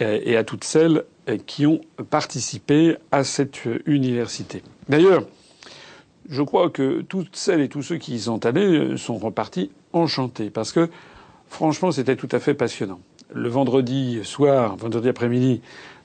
et 0.00 0.36
à 0.36 0.44
toutes 0.44 0.64
celles 0.64 1.04
qui 1.46 1.66
ont 1.66 1.80
participé 2.10 2.96
à 3.12 3.24
cette 3.24 3.60
université. 3.86 4.62
D'ailleurs, 4.90 5.24
je 6.28 6.42
crois 6.42 6.68
que 6.68 7.00
toutes 7.00 7.36
celles 7.36 7.62
et 7.62 7.68
tous 7.68 7.82
ceux 7.82 7.96
qui 7.96 8.14
y 8.14 8.20
sont 8.20 8.44
allés 8.44 8.98
sont 8.98 9.16
repartis 9.16 9.70
enchantés 9.94 10.50
parce 10.50 10.72
que 10.72 10.90
franchement 11.54 11.92
c'était 11.92 12.16
tout 12.16 12.28
à 12.32 12.40
fait 12.40 12.54
passionnant. 12.54 12.98
Le 13.32 13.48
vendredi 13.48 14.20
soir, 14.24 14.76
vendredi 14.76 15.08
après-midi, 15.08 15.62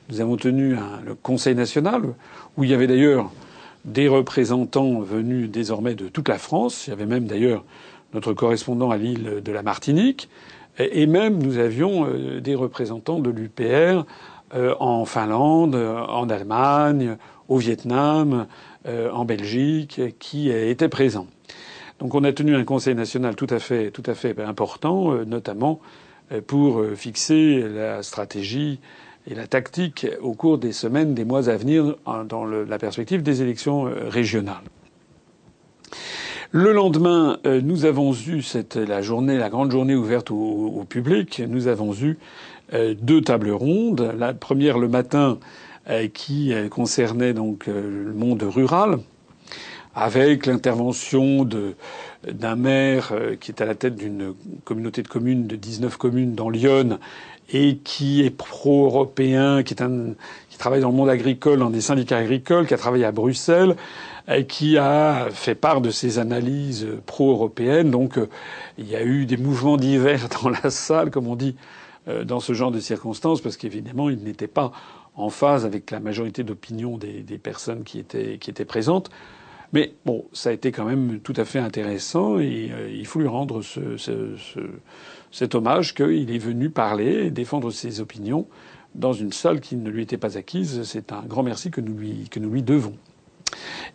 nous 0.10 0.22
avons 0.22 0.38
tenu 0.38 0.78
le 1.06 1.16
Conseil 1.16 1.56
national 1.56 2.14
où 2.56 2.64
il 2.64 2.70
y 2.70 2.74
avait 2.74 2.88
d'ailleurs 2.88 3.32
des 3.84 4.08
représentants 4.08 5.00
venus 5.00 5.50
désormais 5.50 5.96
de 5.96 6.08
toute 6.08 6.30
la 6.30 6.38
France. 6.38 6.86
Il 6.86 6.92
y 6.92 6.94
avait 6.94 7.06
même 7.06 7.26
d'ailleurs 7.26 7.64
notre 8.14 8.34
correspondant 8.34 8.92
à 8.92 8.98
l'île 8.98 9.42
de 9.44 9.52
la 9.52 9.64
Martinique. 9.64 10.30
Et 10.78 11.08
même 11.08 11.42
nous 11.42 11.58
avions 11.58 12.06
euh, 12.06 12.40
des 12.40 12.56
représentants 12.56 13.20
de 13.20 13.30
l'UPR 13.30 14.06
euh, 14.56 14.76
en 14.80 15.06
Finlande, 15.06 15.76
euh, 15.76 15.98
en 15.98 16.30
Allemagne, 16.30 17.18
au 17.48 17.58
Vietnam, 17.58 18.46
en 18.88 19.26
Belgique, 19.26 20.00
qui 20.20 20.50
étaient 20.50 20.90
présents. 20.90 21.28
Donc 22.00 22.16
on 22.16 22.24
a 22.24 22.32
tenu 22.32 22.56
un 22.56 22.64
conseil 22.64 22.96
national 22.96 23.36
tout 23.36 23.48
à 23.50 23.60
fait, 23.60 23.92
tout 23.92 24.04
à 24.06 24.16
fait 24.16 24.40
important, 24.42 25.14
notamment 25.26 25.82
pour 26.48 26.82
fixer 26.96 27.62
la 27.68 28.04
stratégie 28.04 28.80
et 29.28 29.36
la 29.36 29.48
tactique 29.48 30.08
au 30.22 30.34
cours 30.34 30.58
des 30.58 30.72
semaines, 30.72 31.14
des 31.14 31.26
mois 31.26 31.50
à 31.50 31.58
venir 31.58 31.96
dans 32.28 32.46
la 32.46 32.78
perspective 32.78 33.22
des 33.22 33.42
élections 33.42 33.92
régionales. 34.08 34.64
Le 36.52 36.72
lendemain, 36.72 37.38
nous 37.46 37.86
avons 37.86 38.14
eu 38.14 38.42
cette, 38.42 38.76
la 38.76 39.02
journée, 39.02 39.38
la 39.38 39.50
grande 39.50 39.72
journée 39.72 39.96
ouverte 39.96 40.32
au, 40.32 40.36
au 40.36 40.84
public. 40.84 41.42
Nous 41.48 41.68
avons 41.68 41.94
eu 41.94 42.18
euh, 42.74 42.94
deux 43.00 43.22
tables 43.22 43.52
rondes. 43.52 44.14
La 44.18 44.34
première 44.34 44.78
le 44.78 44.88
matin 44.88 45.40
euh, 45.90 46.08
qui 46.08 46.54
euh, 46.54 46.70
concernait 46.70 47.34
donc 47.34 47.66
le 47.68 48.14
monde 48.14 48.44
rural, 48.44 49.00
avec 50.02 50.46
l'intervention 50.46 51.48
d'un 52.28 52.56
maire 52.56 53.14
qui 53.40 53.52
est 53.52 53.62
à 53.62 53.66
la 53.66 53.76
tête 53.76 53.96
d'une 53.96 54.34
communauté 54.64 55.04
de 55.04 55.08
communes 55.08 55.48
de 55.48 55.56
19 55.56 55.98
communes 55.98 56.36
dans 56.36 56.50
Lyon 56.50 57.00
et 57.52 57.78
qui 57.78 58.24
est 58.24 58.30
pro-européen, 58.30 59.64
qui 59.64 59.74
est 59.74 59.82
un 59.82 60.14
qui 60.50 60.58
travaille 60.58 60.82
dans 60.82 60.90
le 60.90 60.96
monde 60.96 61.10
agricole, 61.10 61.60
dans 61.60 61.70
des 61.70 61.82
syndicats 61.82 62.18
agricoles, 62.18 62.68
qui 62.68 62.74
a 62.74 62.78
travaillé 62.78 63.06
à 63.06 63.12
Bruxelles, 63.12 63.76
et 64.28 64.46
qui 64.46 64.78
a 64.78 65.28
fait 65.32 65.56
part 65.56 65.82
de 65.82 65.90
ses 65.90 66.20
analyses 66.20 66.88
pro-européennes. 67.06 67.90
Donc 67.90 68.20
il 68.78 68.88
y 68.88 68.96
a 68.96 69.04
eu 69.04 69.26
des 69.26 69.38
mouvements 69.38 69.78
divers 69.78 70.28
dans 70.44 70.50
la 70.50 70.70
salle, 70.70 71.10
comme 71.10 71.28
on 71.28 71.36
dit 71.36 71.56
euh, 72.08 72.24
dans 72.24 72.40
ce 72.40 72.54
genre 72.54 72.72
de 72.72 72.80
circonstances, 72.80 73.42
parce 73.42 73.58
qu'évidemment, 73.58 74.10
il 74.10 74.24
n'était 74.24 74.48
pas 74.48 74.72
en 75.16 75.30
phase 75.30 75.66
avec 75.66 75.92
la 75.92 76.00
majorité 76.00 76.44
d'opinion 76.44 76.98
des, 76.98 77.24
des, 77.24 77.38
personnes 77.38 77.84
qui 77.84 78.00
étaient, 78.00 78.38
qui 78.38 78.50
étaient 78.50 78.64
présentes. 78.66 79.10
Mais 79.74 79.94
bon, 80.06 80.26
ça 80.34 80.50
a 80.50 80.54
été 80.54 80.72
quand 80.72 80.86
même 80.86 81.20
tout 81.20 81.34
à 81.36 81.46
fait 81.46 81.60
intéressant 81.60 82.40
et 82.40 82.72
euh, 82.72 82.90
il 82.92 83.06
faut 83.06 83.20
lui 83.20 83.28
rendre 83.28 83.62
ce, 83.62 83.98
ce, 83.98 84.36
ce, 84.38 84.60
cet 85.32 85.54
hommage 85.54 85.94
qu'il 85.94 86.34
est 86.34 86.40
venu 86.40 86.70
parler 86.70 87.26
et 87.26 87.30
défendre 87.30 87.70
ses 87.70 88.02
opinions 88.02 88.48
dans 88.96 89.14
une 89.14 89.32
salle 89.32 89.60
qui 89.60 89.76
ne 89.76 89.90
lui 89.90 90.02
était 90.02 90.18
pas 90.18 90.38
acquise. 90.38 90.82
C'est 90.84 91.12
un 91.12 91.22
grand 91.22 91.44
merci 91.44 91.70
que 91.70 91.82
nous 91.82 91.96
lui, 91.96 92.28
que 92.32 92.40
nous 92.40 92.50
lui 92.50 92.64
devons. 92.64 92.96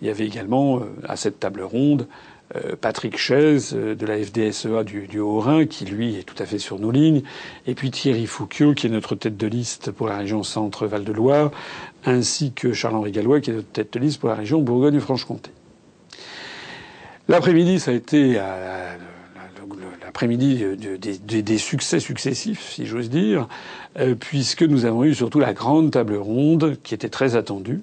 Il 0.01 0.07
y 0.07 0.11
avait 0.11 0.27
également 0.27 0.79
euh, 0.79 0.83
à 1.09 1.17
cette 1.17 1.41
table 1.41 1.63
ronde 1.63 2.07
euh, 2.55 2.77
Patrick 2.81 3.17
Chaise 3.17 3.73
de 3.73 4.07
la 4.07 4.19
FDSEA 4.19 4.85
du, 4.85 5.19
Haut-Rhin, 5.19 5.67
qui 5.67 5.87
lui 5.87 6.17
est 6.17 6.23
tout 6.23 6.41
à 6.41 6.47
fait 6.47 6.59
sur 6.59 6.79
nos 6.79 6.91
lignes, 6.91 7.23
et 7.67 7.75
puis 7.75 7.91
Thierry 7.91 8.27
Fouquier, 8.27 8.75
qui 8.75 8.87
est 8.87 8.91
notre 8.91 9.15
tête 9.15 9.37
de 9.37 9.47
liste 9.47 9.91
pour 9.91 10.07
la 10.07 10.19
région 10.19 10.43
Centre-Val 10.43 11.05
de 11.05 11.13
Loire, 11.13 11.51
ainsi 12.05 12.53
que 12.53 12.73
Charles-Henri 12.73 13.13
Gallois, 13.13 13.41
qui 13.41 13.51
est 13.51 13.55
notre 13.55 13.73
tête 13.73 13.95
de 13.95 13.99
liste 13.99 14.21
pour 14.21 14.29
la 14.29 14.35
région 14.35 14.61
Bourgogne-Franche-Comté. 14.61 15.51
L'après-midi, 17.29 17.81
ça 17.81 17.91
a 17.91 17.95
été 17.95 18.35
euh, 18.37 18.97
l'après-midi 20.03 20.63
des, 20.77 21.59
succès 21.59 21.99
successifs, 21.99 22.71
si 22.73 22.85
j'ose 22.85 23.09
dire, 23.09 23.49
puisque 24.21 24.63
nous 24.63 24.85
avons 24.85 25.05
eu 25.05 25.15
surtout 25.15 25.41
la 25.41 25.55
grande 25.55 25.91
table 25.91 26.17
ronde 26.17 26.77
qui 26.83 26.95
était 26.95 27.09
très 27.09 27.35
attendue, 27.35 27.81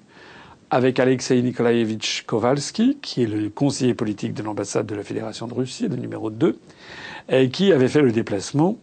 avec 0.70 1.00
Alexei 1.00 1.42
Nikolaevitch 1.42 2.24
Kowalski, 2.28 3.00
qui 3.02 3.24
est 3.24 3.28
le 3.28 3.50
conseiller 3.50 3.96
politique 3.96 4.36
de 4.36 4.44
l'ambassade 4.44 4.86
de 4.86 4.94
la 4.94 5.04
Fédération 5.04 5.48
de 5.48 5.56
Russie, 5.56 5.88
le 5.88 5.96
numéro 5.96 6.30
2, 6.30 6.58
et 7.30 7.50
qui 7.50 7.74
avait 7.74 7.88
fait 7.88 8.02
le 8.02 8.12
déplacement 8.12 8.78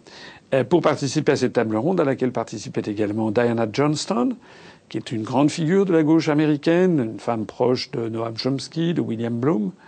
pour 0.68 0.80
participer 0.80 1.32
à 1.32 1.36
cette 1.36 1.52
table 1.52 1.76
ronde 1.76 2.00
à 2.00 2.04
laquelle 2.04 2.32
participait 2.32 2.90
également 2.90 3.30
Diana 3.30 3.66
Johnston, 3.72 4.30
qui 4.88 4.96
est 4.96 5.12
une 5.12 5.22
grande 5.22 5.50
figure 5.50 5.84
de 5.84 5.92
la 5.92 6.02
gauche 6.02 6.28
américaine, 6.28 6.98
une 7.12 7.20
femme 7.20 7.46
proche 7.46 7.90
de 7.92 8.08
Noam 8.08 8.36
Chomsky, 8.36 8.94
de 8.94 9.00
William 9.00 9.38
Bloom, 9.38 9.66
euh, 9.66 9.87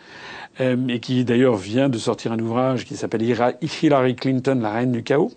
et 0.60 1.00
qui 1.00 1.24
d'ailleurs 1.24 1.56
vient 1.56 1.88
de 1.88 1.98
sortir 1.98 2.32
un 2.32 2.38
ouvrage 2.38 2.84
qui 2.84 2.96
s'appelle 2.96 3.22
Hillary 3.22 4.14
Clinton, 4.14 4.58
la 4.60 4.72
reine 4.72 4.92
du 4.92 5.02
chaos. 5.02 5.32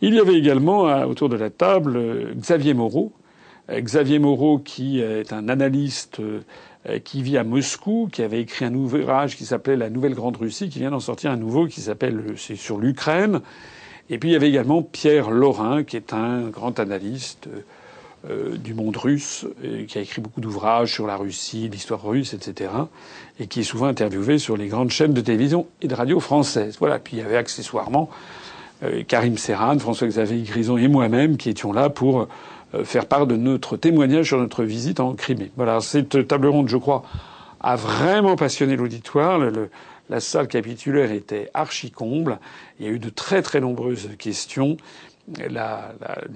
Il 0.00 0.14
y 0.14 0.20
avait 0.20 0.34
également 0.34 0.84
autour 1.06 1.28
de 1.28 1.36
la 1.36 1.50
table 1.50 1.96
euh, 1.96 2.34
Xavier 2.34 2.72
Moreau. 2.72 3.12
Euh, 3.68 3.80
Xavier 3.80 4.18
Moreau, 4.18 4.58
qui 4.58 5.00
est 5.00 5.32
un 5.32 5.48
analyste 5.48 6.20
qui 7.04 7.22
vit 7.22 7.36
à 7.36 7.44
Moscou, 7.44 8.08
qui 8.10 8.22
avait 8.22 8.40
écrit 8.40 8.64
un 8.64 8.72
ouvrage 8.72 9.36
qui 9.36 9.44
s'appelait 9.44 9.76
La 9.76 9.90
Nouvelle 9.90 10.14
Grande 10.14 10.36
Russie, 10.36 10.70
qui 10.70 10.78
vient 10.78 10.90
d'en 10.90 11.00
sortir 11.00 11.30
un 11.30 11.36
nouveau 11.36 11.66
qui 11.66 11.82
s'appelle 11.82 12.22
c'est 12.36 12.56
sur 12.56 12.78
l'Ukraine. 12.78 13.40
Et 14.08 14.18
puis 14.18 14.30
il 14.30 14.32
y 14.32 14.36
avait 14.36 14.48
également 14.48 14.82
Pierre 14.82 15.30
Laurin, 15.30 15.82
qui 15.84 15.96
est 15.96 16.14
un 16.14 16.48
grand 16.48 16.80
analyste 16.80 17.48
euh, 18.28 18.56
du 18.56 18.74
monde 18.74 18.96
russe, 18.96 19.46
qui 19.86 19.98
a 19.98 20.00
écrit 20.00 20.20
beaucoup 20.20 20.40
d'ouvrages 20.40 20.92
sur 20.92 21.06
la 21.06 21.16
Russie, 21.16 21.68
l'histoire 21.70 22.02
russe, 22.02 22.34
etc., 22.34 22.70
et 23.38 23.46
qui 23.46 23.60
est 23.60 23.64
souvent 23.64 23.86
interviewé 23.86 24.38
sur 24.38 24.56
les 24.56 24.66
grandes 24.66 24.90
chaînes 24.90 25.12
de 25.12 25.20
télévision 25.20 25.66
et 25.82 25.88
de 25.88 25.94
radio 25.94 26.18
françaises. 26.18 26.76
Voilà. 26.80 26.98
Puis 26.98 27.16
il 27.16 27.20
y 27.20 27.22
avait 27.22 27.36
accessoirement 27.36 28.10
euh, 28.82 29.02
Karim 29.06 29.38
Serran, 29.38 29.78
François-Xavier 29.78 30.42
Grison 30.42 30.76
et 30.76 30.88
moi-même 30.88 31.36
qui 31.36 31.50
étions 31.50 31.72
là 31.72 31.90
pour 31.90 32.28
euh, 32.74 32.84
faire 32.84 33.06
part 33.06 33.26
de 33.26 33.36
notre 33.36 33.76
témoignage 33.76 34.26
sur 34.28 34.38
notre 34.38 34.64
visite 34.64 35.00
en 35.00 35.14
Crimée. 35.14 35.50
Voilà. 35.56 35.80
Cette 35.80 36.26
table 36.28 36.48
ronde, 36.48 36.68
je 36.68 36.76
crois, 36.76 37.04
a 37.60 37.76
vraiment 37.76 38.36
passionné 38.36 38.76
l'auditoire. 38.76 39.40
la 40.08 40.20
salle 40.20 40.48
capitulaire 40.48 41.12
était 41.12 41.50
archi 41.54 41.90
comble. 41.90 42.38
Il 42.78 42.86
y 42.86 42.88
a 42.88 42.92
eu 42.92 42.98
de 42.98 43.10
très 43.10 43.42
très 43.42 43.60
nombreuses 43.60 44.10
questions 44.18 44.76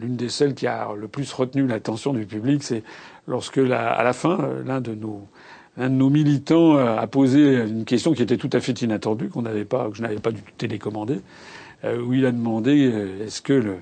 l'une 0.01 0.17
des 0.17 0.29
celles 0.29 0.55
qui 0.55 0.67
a 0.67 0.89
le 0.97 1.09
plus 1.09 1.33
retenu 1.33 1.67
l'attention 1.67 2.13
du 2.13 2.27
public, 2.27 2.63
c'est 2.63 2.83
lorsque, 3.27 3.59
à 3.59 4.03
la 4.03 4.13
fin, 4.13 4.51
l'un 4.65 4.81
de 4.81 4.95
nos 4.95 5.29
un 5.79 5.89
de 5.89 5.95
nos 5.95 6.11
militants 6.11 6.77
a 6.77 7.07
posé 7.07 7.63
une 7.63 7.87
question 7.87 8.13
qui 8.13 8.23
était 8.23 8.37
tout 8.37 8.51
à 8.53 8.61
fait 8.61 8.83
inattendue, 8.83 9.29
qu'on 9.29 9.43
n'avait 9.43 9.65
pas, 9.65 9.89
que 9.89 9.97
je 9.97 10.03
n'avais 10.03 10.19
pas 10.19 10.31
du 10.31 10.43
tout 10.43 10.53
télécommandé, 10.59 11.21
euh, 11.85 12.01
où 12.01 12.13
il 12.13 12.27
a 12.27 12.31
demandé 12.31 12.91
euh, 12.93 13.25
est-ce 13.27 13.43
que 13.43 13.53
le, 13.53 13.77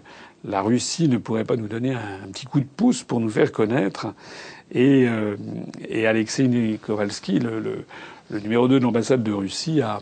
la 0.44 0.62
Russie 0.62 1.08
ne 1.08 1.18
pourrait 1.18 1.44
pas 1.44 1.56
nous 1.56 1.68
donner 1.68 1.92
un, 1.92 2.28
petit 2.32 2.46
coup 2.46 2.60
de 2.60 2.66
pouce 2.66 3.02
pour 3.02 3.20
nous 3.20 3.28
faire 3.28 3.52
connaître? 3.52 4.14
Et, 4.72 5.06
euh, 5.08 5.36
et 5.88 6.06
Alexei 6.06 6.78
Kowalski, 6.80 7.40
le, 7.40 7.60
le, 7.60 7.84
le 8.30 8.40
numéro 8.40 8.68
2 8.68 8.78
de 8.78 8.84
l'ambassade 8.84 9.22
de 9.22 9.32
Russie, 9.32 9.82
a, 9.82 10.00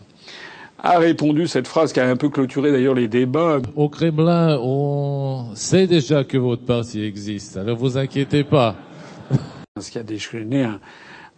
a 0.81 0.97
répondu 0.99 1.47
cette 1.47 1.67
phrase 1.67 1.93
qui 1.93 1.99
a 1.99 2.07
un 2.07 2.15
peu 2.15 2.29
clôturé 2.29 2.71
d'ailleurs 2.71 2.95
les 2.95 3.07
débats. 3.07 3.59
Au 3.75 3.89
Kremlin, 3.89 4.57
on 4.61 5.51
sait 5.55 5.87
déjà 5.87 6.23
que 6.23 6.37
votre 6.37 6.63
parti 6.63 7.03
existe, 7.03 7.57
alors 7.57 7.77
vous 7.77 7.97
inquiétez 7.97 8.43
pas. 8.43 8.75
Ce 9.79 9.91
qui 9.91 9.99
a 9.99 10.03
déchaîné 10.03 10.63
un, 10.63 10.79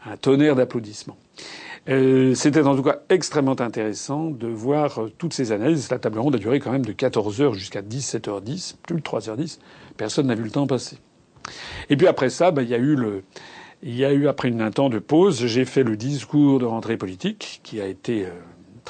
un 0.06 0.18
tonnerre 0.18 0.56
d'applaudissements. 0.56 1.18
Euh, 1.90 2.36
C'était 2.36 2.62
en 2.62 2.76
tout 2.76 2.84
cas 2.84 3.00
extrêmement 3.10 3.60
intéressant 3.60 4.30
de 4.30 4.48
voir 4.48 5.00
toutes 5.18 5.34
ces 5.34 5.52
analyses. 5.52 5.90
La 5.90 5.98
table 5.98 6.20
ronde 6.20 6.36
a 6.36 6.38
duré 6.38 6.60
quand 6.60 6.72
même 6.72 6.86
de 6.86 6.94
14h 6.94 7.54
jusqu'à 7.54 7.82
17h10, 7.82 8.76
plus 8.84 8.96
de 8.96 9.02
3h10. 9.02 9.58
Personne 9.98 10.28
n'a 10.28 10.36
vu 10.36 10.44
le 10.44 10.52
temps 10.52 10.68
passer. 10.68 10.98
Et 11.90 11.98
puis 11.98 12.06
après 12.06 12.30
ça, 12.30 12.52
bah, 12.52 12.62
il 12.62 12.70
y 12.70 12.76
a 12.76 12.78
eu 12.78 12.96
le, 12.96 13.24
il 13.82 13.96
y 13.96 14.06
a 14.06 14.14
eu 14.14 14.28
après 14.28 14.52
un 14.52 14.70
temps 14.70 14.90
de 14.90 15.00
pause, 15.00 15.48
j'ai 15.48 15.66
fait 15.66 15.82
le 15.84 15.98
discours 15.98 16.60
de 16.60 16.66
rentrée 16.66 16.98
politique 16.98 17.62
qui 17.64 17.82
a 17.82 17.88
été 17.88 18.26
euh, 18.26 18.30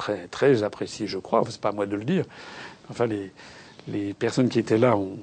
très, 0.02 0.26
très 0.26 0.64
apprécié, 0.64 1.06
je 1.06 1.18
crois. 1.18 1.44
C'est 1.48 1.60
pas 1.60 1.68
à 1.68 1.72
moi 1.72 1.86
de 1.86 1.94
le 1.94 2.04
dire. 2.04 2.24
Enfin, 2.90 3.06
les, 3.06 3.30
les 3.86 4.14
personnes 4.14 4.48
qui 4.48 4.58
étaient 4.58 4.78
là 4.78 4.96
ont, 4.96 5.16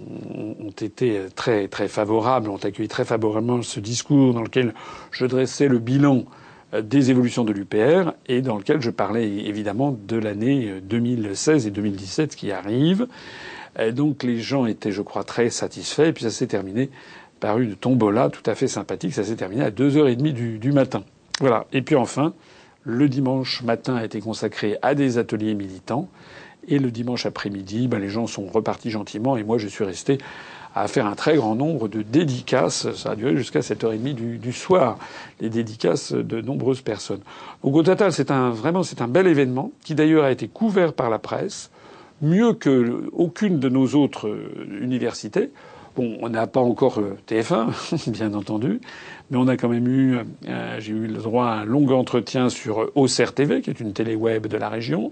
été 0.82 1.20
très, 1.36 1.68
très 1.68 1.90
favorables, 1.90 2.50
ont 2.50 2.64
accueilli 2.64 2.88
très 2.88 3.04
favorablement 3.04 3.62
ce 3.62 3.82
discours 3.82 4.34
dans 4.34 4.42
lequel 4.42 4.74
je 5.12 5.26
dressais 5.26 5.68
le 5.68 5.80
bilan 5.80 6.24
euh, 6.74 6.82
des 6.82 7.12
évolutions 7.12 7.44
de 7.44 7.52
l'UPR 7.52 8.14
et 8.28 8.42
dans 8.42 8.58
lequel 8.58 8.82
je 8.82 8.90
parlais 8.90 9.28
évidemment 9.28 9.98
de 10.08 10.16
l'année 10.16 10.80
2016 10.82 11.68
et 11.68 11.72
2017 11.72 12.38
qui 12.38 12.54
arrivent. 12.54 13.08
Et 13.78 13.92
donc 13.92 14.24
les 14.24 14.40
gens 14.40 14.66
étaient, 14.66 14.94
je 14.94 15.02
crois, 15.02 15.26
très 15.26 15.50
satisfaits. 15.50 16.08
Et 16.08 16.14
puis 16.14 16.24
ça 16.24 16.30
s'est 16.30 16.48
terminé 16.48 16.90
par 17.42 17.60
une 17.60 17.76
tombola 17.76 18.30
tout 18.30 18.50
à 18.50 18.56
fait 18.56 18.70
sympathique. 18.70 19.14
Ça 19.14 19.26
s'est 19.26 19.36
terminé 19.36 19.62
à 19.64 19.72
2h30 19.72 20.32
du, 20.32 20.58
du 20.58 20.72
matin. 20.72 21.04
Voilà. 21.42 21.66
Et 21.74 21.82
puis 21.82 21.98
enfin, 21.98 22.34
le 22.84 23.10
dimanche 23.10 23.62
matin 23.64 23.96
a 23.96 24.06
été 24.06 24.22
consacré 24.22 24.78
à 24.82 24.96
des 24.96 25.18
ateliers 25.18 25.54
militants. 25.54 26.08
Et 26.68 26.80
le 26.80 26.92
dimanche 26.92 27.26
après-midi, 27.26 27.88
ben, 27.88 28.00
les 28.00 28.10
gens 28.10 28.28
sont 28.28 28.46
repartis 28.46 28.92
gentiment. 28.92 29.38
Et 29.38 29.44
moi, 29.44 29.58
je 29.58 29.68
suis 29.68 29.84
resté 29.84 30.18
à 30.76 30.88
faire 30.88 31.06
un 31.06 31.16
très 31.16 31.36
grand 31.36 31.56
nombre 31.56 31.88
de 31.88 32.02
dédicaces. 32.02 32.92
Ça 32.94 33.12
a 33.12 33.16
duré 33.16 33.36
jusqu'à 33.36 33.62
7h30 33.62 34.14
du, 34.14 34.38
du 34.38 34.54
soir, 34.54 34.98
les 35.40 35.50
dédicaces 35.50 36.14
de 36.14 36.42
nombreuses 36.42 36.82
personnes. 36.82 37.22
Au 37.64 37.82
total, 37.82 38.14
c'est 38.14 38.32
un, 38.32 38.52
vraiment, 38.52 38.84
c'est 38.84 39.02
un 39.02 39.08
bel 39.08 39.28
événement 39.28 39.72
qui 39.84 39.96
d'ailleurs 39.96 40.26
a 40.26 40.32
été 40.32 40.48
couvert 40.48 40.94
par 40.94 41.10
la 41.10 41.20
presse, 41.20 41.72
mieux 42.22 42.54
que 42.54 43.10
aucune 43.14 43.60
de 43.60 43.70
nos 43.70 43.96
autres 43.96 44.28
euh, 44.28 44.80
universités. 44.82 45.52
On 46.00 46.30
n'a 46.30 46.47
pas 46.47 46.62
encore 46.62 47.00
euh, 47.00 47.18
TF1, 47.28 48.10
bien 48.12 48.34
entendu, 48.34 48.80
mais 49.30 49.38
on 49.38 49.47
a 49.50 49.58
quand 49.58 49.68
même 49.68 49.88
eu, 49.88 50.18
euh, 50.47 50.80
j'ai 50.80 50.93
eu 50.93 51.08
le 51.08 51.22
droit 51.22 51.47
à 51.47 51.54
un 51.60 51.66
long 51.66 51.89
entretien 51.89 52.50
sur 52.50 52.89
OCR 52.95 53.34
TV, 53.34 53.62
qui 53.62 53.70
est 53.70 53.82
une 53.82 53.91
télé 53.91 54.16
web 54.16 54.47
de 54.47 54.58
la 54.58 54.70
région. 54.70 55.12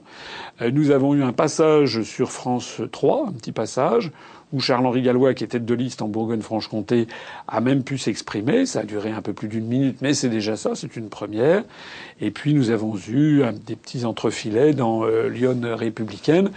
Euh, 0.62 0.72
nous 0.72 0.92
avons 0.92 1.14
eu 1.14 1.24
un 1.24 1.34
passage 1.34 2.04
sur 2.04 2.32
France 2.32 2.82
3, 2.90 3.28
un 3.28 3.32
petit 3.34 3.52
passage, 3.52 4.12
où 4.54 4.62
Charles-Henri 4.62 5.02
Gallois, 5.02 5.34
qui 5.34 5.44
est 5.44 5.48
tête 5.48 5.66
de 5.66 5.74
liste 5.74 6.02
en 6.02 6.08
Bourgogne-Franche-Comté, 6.08 7.08
a 7.50 7.60
même 7.60 7.84
pu 7.84 7.98
s'exprimer. 7.98 8.66
Ça 8.66 8.80
a 8.80 8.84
duré 8.84 9.12
un 9.12 9.22
peu 9.22 9.34
plus 9.34 9.50
d'une 9.50 9.66
minute, 9.66 9.98
mais 10.02 10.14
c'est 10.14 10.30
déjà 10.30 10.56
ça, 10.56 10.72
c'est 10.74 10.96
une 10.96 11.10
première. 11.10 11.66
Et 12.22 12.32
puis 12.32 12.54
nous 12.54 12.70
avons 12.70 12.96
eu 13.10 13.42
des 13.66 13.76
petits 13.76 14.06
entrefilets 14.06 14.74
dans 14.74 15.06
Lyon 15.06 15.60
républicaine 15.76 16.52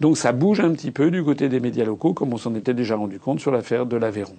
donc 0.00 0.18
ça 0.18 0.32
bouge 0.32 0.60
un 0.60 0.72
petit 0.72 0.90
peu 0.90 1.10
du 1.10 1.24
côté 1.24 1.48
des 1.48 1.60
médias 1.60 1.84
locaux, 1.84 2.12
comme 2.12 2.32
on 2.32 2.38
s'en 2.38 2.54
était 2.54 2.74
déjà 2.74 2.96
rendu 2.96 3.18
compte 3.18 3.40
sur 3.40 3.50
l'affaire 3.50 3.86
de 3.86 3.96
l'Aveyron. 3.96 4.34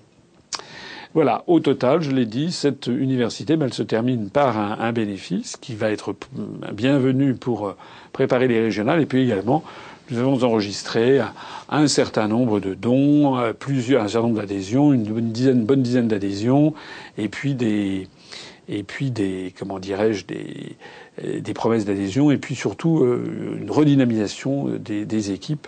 Voilà, 1.13 1.43
au 1.47 1.59
total, 1.59 2.01
je 2.01 2.11
l'ai 2.11 2.25
dit, 2.25 2.51
cette 2.51 2.87
université, 2.87 3.55
ben, 3.55 3.65
elle 3.65 3.73
se 3.73 3.81
termine 3.81 4.29
par 4.29 4.57
un, 4.57 4.91
bénéfice 4.91 5.57
qui 5.57 5.73
va 5.73 5.89
être 5.89 6.15
bienvenu 6.73 7.33
pour 7.33 7.67
euh, 7.67 7.77
préparer 8.11 8.47
les 8.47 8.59
régionales. 8.59 9.01
Et 9.01 9.05
puis 9.05 9.23
également, 9.23 9.63
nous 10.11 10.19
avons 10.19 10.43
enregistré 10.43 11.19
un 11.69 11.87
certain 11.87 12.27
nombre 12.27 12.59
de 12.59 12.73
dons, 12.73 13.37
euh, 13.39 13.53
plusieurs, 13.53 14.03
un 14.03 14.07
certain 14.07 14.27
nombre 14.27 14.41
d'adhésions, 14.41 14.93
une 14.93 15.03
bonne 15.03 15.31
dizaine, 15.31 15.65
bonne 15.65 15.81
dizaine 15.81 16.07
d'adhésions, 16.07 16.73
et 17.17 17.29
puis 17.29 17.55
des, 17.55 18.07
et 18.69 18.83
puis 18.83 19.11
des, 19.11 19.53
comment 19.57 19.79
dirais-je, 19.79 20.25
des, 20.25 20.75
des 21.39 21.53
promesses 21.53 21.85
d'adhésion 21.85 22.31
et 22.31 22.37
puis 22.37 22.55
surtout 22.55 23.03
euh, 23.03 23.57
une 23.59 23.71
redynamisation 23.71 24.65
des, 24.77 25.05
des 25.05 25.31
équipes. 25.31 25.67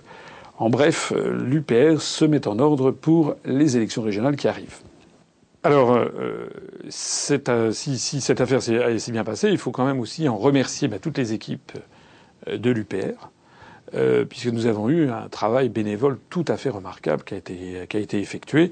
En 0.57 0.69
bref, 0.69 1.13
euh, 1.15 1.37
l'UPR 1.41 2.01
se 2.01 2.25
met 2.25 2.45
en 2.47 2.59
ordre 2.59 2.91
pour 2.91 3.35
les 3.45 3.77
élections 3.77 4.01
régionales 4.01 4.35
qui 4.35 4.47
arrivent. 4.47 4.79
Alors, 5.63 5.93
euh, 5.93 6.49
si, 6.89 8.21
cette 8.21 8.41
affaire 8.41 8.61
s'est 8.61 9.11
bien 9.11 9.23
passée, 9.23 9.49
il 9.49 9.57
faut 9.57 9.71
quand 9.71 9.85
même 9.85 9.99
aussi 9.99 10.27
en 10.27 10.37
remercier 10.37 10.87
bah, 10.87 10.99
toutes 10.99 11.17
les 11.17 11.33
équipes 11.33 11.73
de 12.47 12.71
l'UPR, 12.71 13.29
euh, 13.93 14.25
puisque 14.25 14.47
nous 14.47 14.65
avons 14.65 14.89
eu 14.89 15.09
un 15.09 15.27
travail 15.29 15.69
bénévole 15.69 16.17
tout 16.29 16.45
à 16.47 16.57
fait 16.57 16.69
remarquable 16.69 17.23
qui 17.23 17.33
a 17.33 17.37
été, 17.37 17.85
qui 17.89 17.97
a 17.97 17.99
été 17.99 18.19
effectué. 18.19 18.71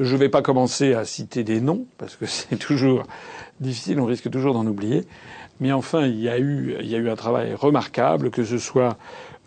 Je 0.00 0.12
ne 0.12 0.18
vais 0.18 0.28
pas 0.28 0.42
commencer 0.42 0.94
à 0.94 1.04
citer 1.04 1.44
des 1.44 1.60
noms, 1.60 1.86
parce 1.98 2.16
que 2.16 2.26
c'est 2.26 2.56
toujours 2.56 3.04
difficile, 3.60 4.00
on 4.00 4.06
risque 4.06 4.30
toujours 4.30 4.54
d'en 4.54 4.66
oublier. 4.66 5.04
Mais 5.60 5.72
enfin, 5.72 6.06
il 6.06 6.20
y 6.20 6.28
a 6.28 6.38
eu, 6.38 6.76
il 6.80 6.88
y 6.88 6.96
a 6.96 6.98
eu 6.98 7.08
un 7.08 7.16
travail 7.16 7.54
remarquable, 7.54 8.30
que 8.30 8.44
ce 8.44 8.58
soit 8.58 8.96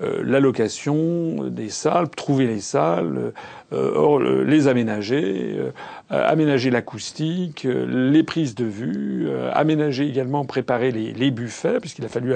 euh, 0.03 0.21
l'allocation 0.23 1.45
des 1.49 1.69
salles, 1.69 2.07
trouver 2.09 2.45
les 2.45 2.59
salles, 2.59 3.33
euh, 3.73 4.43
les 4.45 4.67
aménager, 4.67 5.55
euh, 5.57 5.71
aménager 6.09 6.69
l'acoustique, 6.69 7.63
les 7.63 8.21
prises 8.21 8.53
de 8.53 8.65
vue, 8.65 9.27
aménager 9.53 10.07
également, 10.07 10.45
préparer 10.45 10.91
les, 10.91 11.13
les 11.13 11.31
buffets, 11.31 11.79
puisqu'il 11.79 12.05
a 12.05 12.09
fallu 12.09 12.33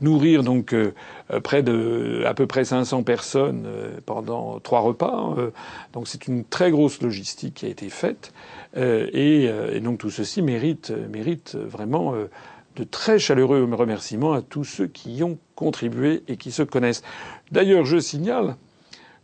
nourrir 0.00 0.42
donc 0.42 0.74
près 1.42 1.62
de 1.62 2.24
à 2.26 2.32
peu 2.32 2.46
près 2.46 2.64
500 2.64 3.02
personnes 3.02 3.66
pendant 4.06 4.58
trois 4.60 4.80
repas. 4.80 5.36
donc 5.92 6.08
c'est 6.08 6.26
une 6.26 6.44
très 6.44 6.70
grosse 6.70 7.02
logistique 7.02 7.54
qui 7.54 7.66
a 7.66 7.68
été 7.68 7.88
faite, 7.88 8.32
et, 8.76 9.44
et, 9.44 9.80
donc 9.80 9.98
tout 9.98 10.10
ceci 10.10 10.42
mérite 10.42 10.92
mérite 11.12 11.56
vraiment 11.56 12.14
de 12.76 12.84
très 12.84 13.18
chaleureux 13.18 13.68
remerciements 13.72 14.32
à 14.32 14.42
tous 14.42 14.64
ceux 14.64 14.86
qui 14.86 15.16
y 15.16 15.22
ont 15.22 15.38
contribué 15.54 16.22
et 16.28 16.36
qui 16.36 16.50
se 16.50 16.62
connaissent. 16.62 17.02
D'ailleurs, 17.52 17.84
je 17.84 17.98
signale 17.98 18.56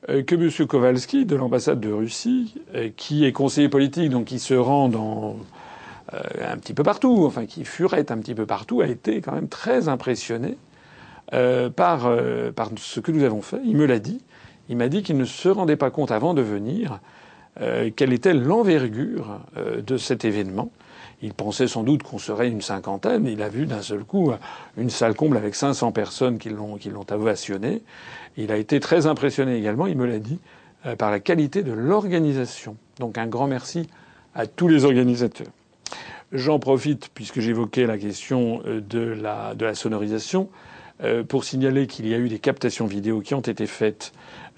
euh, 0.08 0.22
que 0.22 0.34
M. 0.34 0.66
Kowalski 0.66 1.26
de 1.26 1.36
l'ambassade 1.36 1.80
de 1.80 1.92
Russie, 1.92 2.54
euh, 2.74 2.88
qui 2.96 3.24
est 3.24 3.32
conseiller 3.32 3.68
politique, 3.68 4.08
donc 4.10 4.26
qui 4.26 4.38
se 4.38 4.54
rend 4.54 4.88
dans, 4.88 5.36
euh, 6.14 6.20
un 6.42 6.56
petit 6.56 6.72
peu 6.72 6.82
partout, 6.82 7.24
enfin 7.26 7.44
qui 7.44 7.64
furette 7.64 8.10
un 8.10 8.18
petit 8.18 8.34
peu 8.34 8.46
partout, 8.46 8.80
a 8.80 8.86
été 8.86 9.20
quand 9.20 9.32
même 9.32 9.48
très 9.48 9.88
impressionné 9.88 10.56
par, 11.76 12.10
par 12.56 12.70
ce 12.76 12.98
que 12.98 13.12
nous 13.12 13.22
avons 13.22 13.40
fait. 13.40 13.60
Il 13.64 13.76
me 13.76 13.86
l'a 13.86 14.00
dit. 14.00 14.20
Il 14.68 14.76
m'a 14.76 14.88
dit 14.88 15.04
qu'il 15.04 15.16
ne 15.16 15.24
se 15.24 15.48
rendait 15.48 15.76
pas 15.76 15.92
compte 15.92 16.10
avant 16.10 16.34
de 16.34 16.42
venir 16.42 16.98
quelle 17.94 18.12
était 18.12 18.34
l'envergure 18.34 19.38
de 19.56 19.96
cet 19.96 20.24
événement. 20.24 20.72
Il 21.22 21.34
pensait 21.34 21.66
sans 21.66 21.82
doute 21.82 22.02
qu'on 22.02 22.18
serait 22.18 22.48
une 22.48 22.62
cinquantaine. 22.62 23.26
Il 23.26 23.42
a 23.42 23.48
vu 23.48 23.66
d'un 23.66 23.82
seul 23.82 24.04
coup 24.04 24.32
une 24.76 24.90
salle 24.90 25.14
comble 25.14 25.36
avec 25.36 25.54
500 25.54 25.92
personnes 25.92 26.38
qui 26.38 26.48
l'ont, 26.50 26.76
qui 26.76 26.90
ovationné. 26.90 27.82
Il 28.36 28.52
a 28.52 28.56
été 28.56 28.80
très 28.80 29.06
impressionné 29.06 29.56
également, 29.56 29.86
il 29.86 29.96
me 29.96 30.06
l'a 30.06 30.18
dit, 30.18 30.38
euh, 30.86 30.96
par 30.96 31.10
la 31.10 31.20
qualité 31.20 31.62
de 31.62 31.72
l'organisation. 31.72 32.76
Donc 32.98 33.18
un 33.18 33.26
grand 33.26 33.46
merci 33.46 33.88
à 34.34 34.46
tous 34.46 34.68
les 34.68 34.84
organisateurs. 34.84 35.48
J'en 36.32 36.58
profite, 36.58 37.10
puisque 37.12 37.40
j'évoquais 37.40 37.86
la 37.86 37.98
question 37.98 38.62
euh, 38.66 38.80
de 38.80 39.00
la, 39.00 39.54
de 39.54 39.64
la 39.64 39.74
sonorisation, 39.74 40.48
euh, 41.02 41.24
pour 41.24 41.44
signaler 41.44 41.86
qu'il 41.86 42.06
y 42.06 42.14
a 42.14 42.18
eu 42.18 42.28
des 42.28 42.38
captations 42.38 42.86
vidéo 42.86 43.20
qui 43.20 43.34
ont 43.34 43.40
été 43.40 43.66
faites 43.66 44.12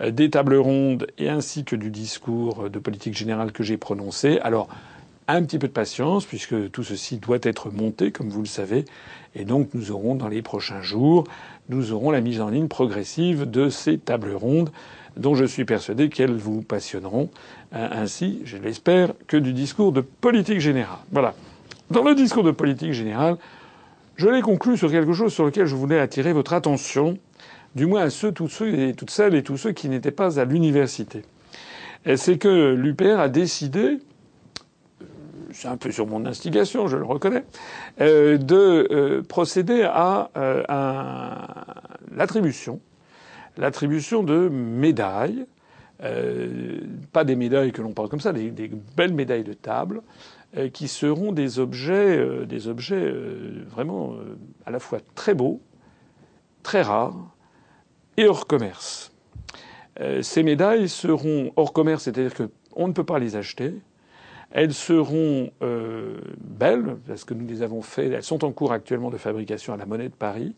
des 0.04 0.30
tables 0.30 0.56
rondes 0.56 1.06
et 1.18 1.28
ainsi 1.28 1.64
que 1.64 1.76
du 1.76 1.90
discours 1.90 2.68
de 2.68 2.78
politique 2.80 3.16
générale 3.16 3.52
que 3.52 3.62
j'ai 3.62 3.76
prononcé. 3.76 4.40
Alors, 4.40 4.68
un 5.34 5.42
petit 5.44 5.58
peu 5.58 5.68
de 5.68 5.72
patience 5.72 6.24
puisque 6.24 6.70
tout 6.70 6.82
ceci 6.82 7.18
doit 7.18 7.38
être 7.42 7.70
monté, 7.70 8.10
comme 8.10 8.28
vous 8.28 8.40
le 8.40 8.46
savez. 8.46 8.84
Et 9.34 9.44
donc 9.44 9.70
nous 9.74 9.90
aurons 9.90 10.14
dans 10.14 10.28
les 10.28 10.42
prochains 10.42 10.82
jours, 10.82 11.24
nous 11.68 11.92
aurons 11.92 12.10
la 12.10 12.20
mise 12.20 12.40
en 12.40 12.48
ligne 12.48 12.68
progressive 12.68 13.50
de 13.50 13.68
ces 13.68 13.98
tables 13.98 14.34
rondes 14.34 14.70
dont 15.16 15.34
je 15.34 15.44
suis 15.44 15.64
persuadé 15.64 16.08
qu'elles 16.08 16.34
vous 16.34 16.62
passionneront, 16.62 17.30
euh, 17.74 17.88
ainsi, 17.92 18.40
je 18.44 18.56
l'espère, 18.56 19.12
que 19.26 19.36
du 19.36 19.52
discours 19.52 19.92
de 19.92 20.00
politique 20.00 20.60
générale. 20.60 20.98
Voilà. 21.10 21.34
Dans 21.90 22.02
le 22.02 22.14
discours 22.14 22.42
de 22.42 22.50
politique 22.50 22.92
générale, 22.92 23.36
je 24.16 24.28
l'ai 24.28 24.40
conclu 24.40 24.76
sur 24.76 24.90
quelque 24.90 25.12
chose 25.12 25.32
sur 25.32 25.44
lequel 25.44 25.66
je 25.66 25.74
voulais 25.74 25.98
attirer 25.98 26.32
votre 26.32 26.52
attention, 26.52 27.18
du 27.74 27.86
moins 27.86 28.02
à 28.02 28.10
ceux, 28.10 28.32
toutes 28.32 28.50
celles 29.10 29.34
et 29.34 29.42
tous 29.42 29.56
ceux 29.56 29.72
qui 29.72 29.88
n'étaient 29.88 30.10
pas 30.10 30.38
à 30.38 30.44
l'université. 30.44 31.22
C'est 32.16 32.36
que 32.36 32.74
l'UPR 32.74 33.20
a 33.20 33.28
décidé, 33.28 33.98
c'est 35.52 35.68
un 35.68 35.76
peu 35.76 35.90
sur 35.90 36.06
mon 36.06 36.26
instigation, 36.26 36.88
je 36.88 36.96
le 36.96 37.04
reconnais, 37.04 37.44
euh, 38.00 38.38
de 38.38 38.88
euh, 38.90 39.22
procéder 39.22 39.82
à 39.82 40.30
euh, 40.36 40.62
l'attribution, 42.14 42.80
l'attribution 43.56 44.22
de 44.22 44.48
médailles, 44.48 45.46
pas 47.12 47.22
des 47.22 47.36
médailles 47.36 47.70
que 47.70 47.80
l'on 47.80 47.92
parle 47.92 48.08
comme 48.08 48.18
ça, 48.18 48.32
des, 48.32 48.50
belles 48.96 49.14
médailles 49.14 49.44
de 49.44 49.52
table, 49.52 50.02
qui 50.72 50.88
seront 50.88 51.30
des 51.30 51.60
objets, 51.60 52.44
des 52.44 52.66
objets 52.66 53.08
vraiment 53.70 54.16
à 54.66 54.72
la 54.72 54.80
fois 54.80 54.98
très 55.14 55.32
beaux, 55.32 55.62
très 56.64 56.82
rares 56.82 57.36
et 58.16 58.26
hors 58.26 58.48
commerce. 58.48 59.12
ces 60.22 60.42
médailles 60.42 60.88
seront 60.88 61.52
hors 61.54 61.72
commerce, 61.72 62.02
c'est-à-dire 62.02 62.34
qu'on 62.34 62.88
ne 62.88 62.92
peut 62.92 63.04
pas 63.04 63.20
les 63.20 63.36
acheter. 63.36 63.72
Elles 64.52 64.74
seront 64.74 65.50
euh, 65.62 66.18
belles 66.38 66.96
parce 67.06 67.24
que 67.24 67.32
nous 67.32 67.46
les 67.46 67.62
avons 67.62 67.80
fait. 67.80 68.08
Elles 68.08 68.22
sont 68.22 68.44
en 68.44 68.52
cours 68.52 68.72
actuellement 68.72 69.10
de 69.10 69.16
fabrication 69.16 69.72
à 69.72 69.78
la 69.78 69.86
Monnaie 69.86 70.10
de 70.10 70.14
Paris. 70.14 70.54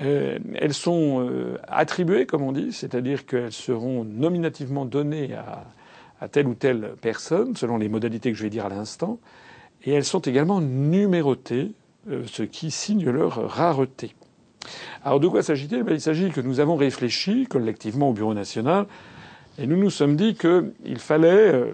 Euh, 0.00 0.38
elles 0.54 0.74
sont 0.74 1.26
euh, 1.28 1.58
attribuées, 1.66 2.26
comme 2.26 2.42
on 2.42 2.52
dit, 2.52 2.72
c'est-à-dire 2.72 3.26
qu'elles 3.26 3.52
seront 3.52 4.04
nominativement 4.04 4.84
données 4.84 5.34
à, 5.34 5.64
à, 6.20 6.28
telle 6.28 6.46
ou 6.46 6.54
telle 6.54 6.92
personne 7.00 7.56
selon 7.56 7.78
les 7.78 7.88
modalités 7.88 8.30
que 8.30 8.38
je 8.38 8.44
vais 8.44 8.50
dire 8.50 8.66
à 8.66 8.68
l'instant. 8.68 9.18
Et 9.84 9.92
elles 9.92 10.04
sont 10.04 10.20
également 10.20 10.60
numérotées, 10.60 11.72
ce 12.26 12.42
qui 12.44 12.70
signe 12.70 13.08
leur 13.10 13.48
rareté. 13.48 14.14
Alors 15.04 15.20
de 15.20 15.28
quoi 15.28 15.42
s'agit-il? 15.42 15.82
Ben, 15.82 15.94
Il 15.94 16.00
s'agit 16.00 16.30
que 16.30 16.40
nous 16.40 16.60
avons 16.60 16.76
réfléchi 16.76 17.46
collectivement 17.46 18.10
au 18.10 18.12
Bureau 18.12 18.34
national 18.34 18.86
et 19.58 19.66
nous 19.66 19.76
nous 19.76 19.90
sommes 19.90 20.16
dit 20.16 20.34
qu'il 20.34 20.98
fallait 20.98 21.72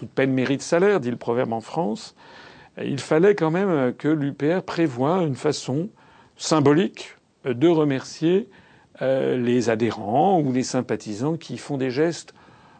toute 0.00 0.10
peine 0.10 0.32
mérite 0.32 0.62
salaire, 0.62 0.98
dit 0.98 1.10
le 1.10 1.18
proverbe 1.18 1.52
en 1.52 1.60
France. 1.60 2.14
Il 2.82 2.98
fallait 2.98 3.34
quand 3.34 3.50
même 3.50 3.92
que 3.92 4.08
l'UPR 4.08 4.62
prévoie 4.62 5.24
une 5.24 5.34
façon 5.34 5.90
symbolique 6.38 7.16
de 7.44 7.68
remercier 7.68 8.48
euh, 9.02 9.36
les 9.36 9.68
adhérents 9.68 10.40
ou 10.40 10.52
les 10.52 10.62
sympathisants 10.62 11.36
qui 11.36 11.58
font 11.58 11.76
des 11.76 11.90
gestes 11.90 12.32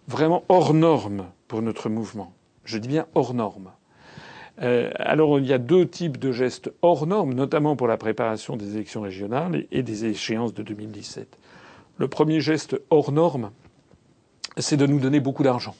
vraiment 0.08 0.44
hors 0.48 0.72
normes 0.72 1.26
pour 1.46 1.60
notre 1.60 1.90
mouvement. 1.90 2.32
Je 2.64 2.78
dis 2.78 2.88
bien 2.88 3.04
hors 3.14 3.34
normes. 3.34 3.70
Euh, 4.62 4.90
alors 4.96 5.38
il 5.38 5.44
y 5.44 5.52
a 5.52 5.58
deux 5.58 5.86
types 5.86 6.18
de 6.18 6.32
gestes 6.32 6.72
hors 6.80 7.06
normes, 7.06 7.34
notamment 7.34 7.76
pour 7.76 7.86
la 7.86 7.98
préparation 7.98 8.56
des 8.56 8.76
élections 8.76 9.02
régionales 9.02 9.66
et 9.70 9.82
des 9.82 10.06
échéances 10.06 10.54
de 10.54 10.62
2017. 10.62 11.36
Le 11.98 12.08
premier 12.08 12.40
geste 12.40 12.80
hors 12.88 13.12
norme, 13.12 13.50
c'est 14.56 14.78
de 14.78 14.86
nous 14.86 15.00
donner 15.00 15.20
beaucoup 15.20 15.42
d'argent. 15.42 15.74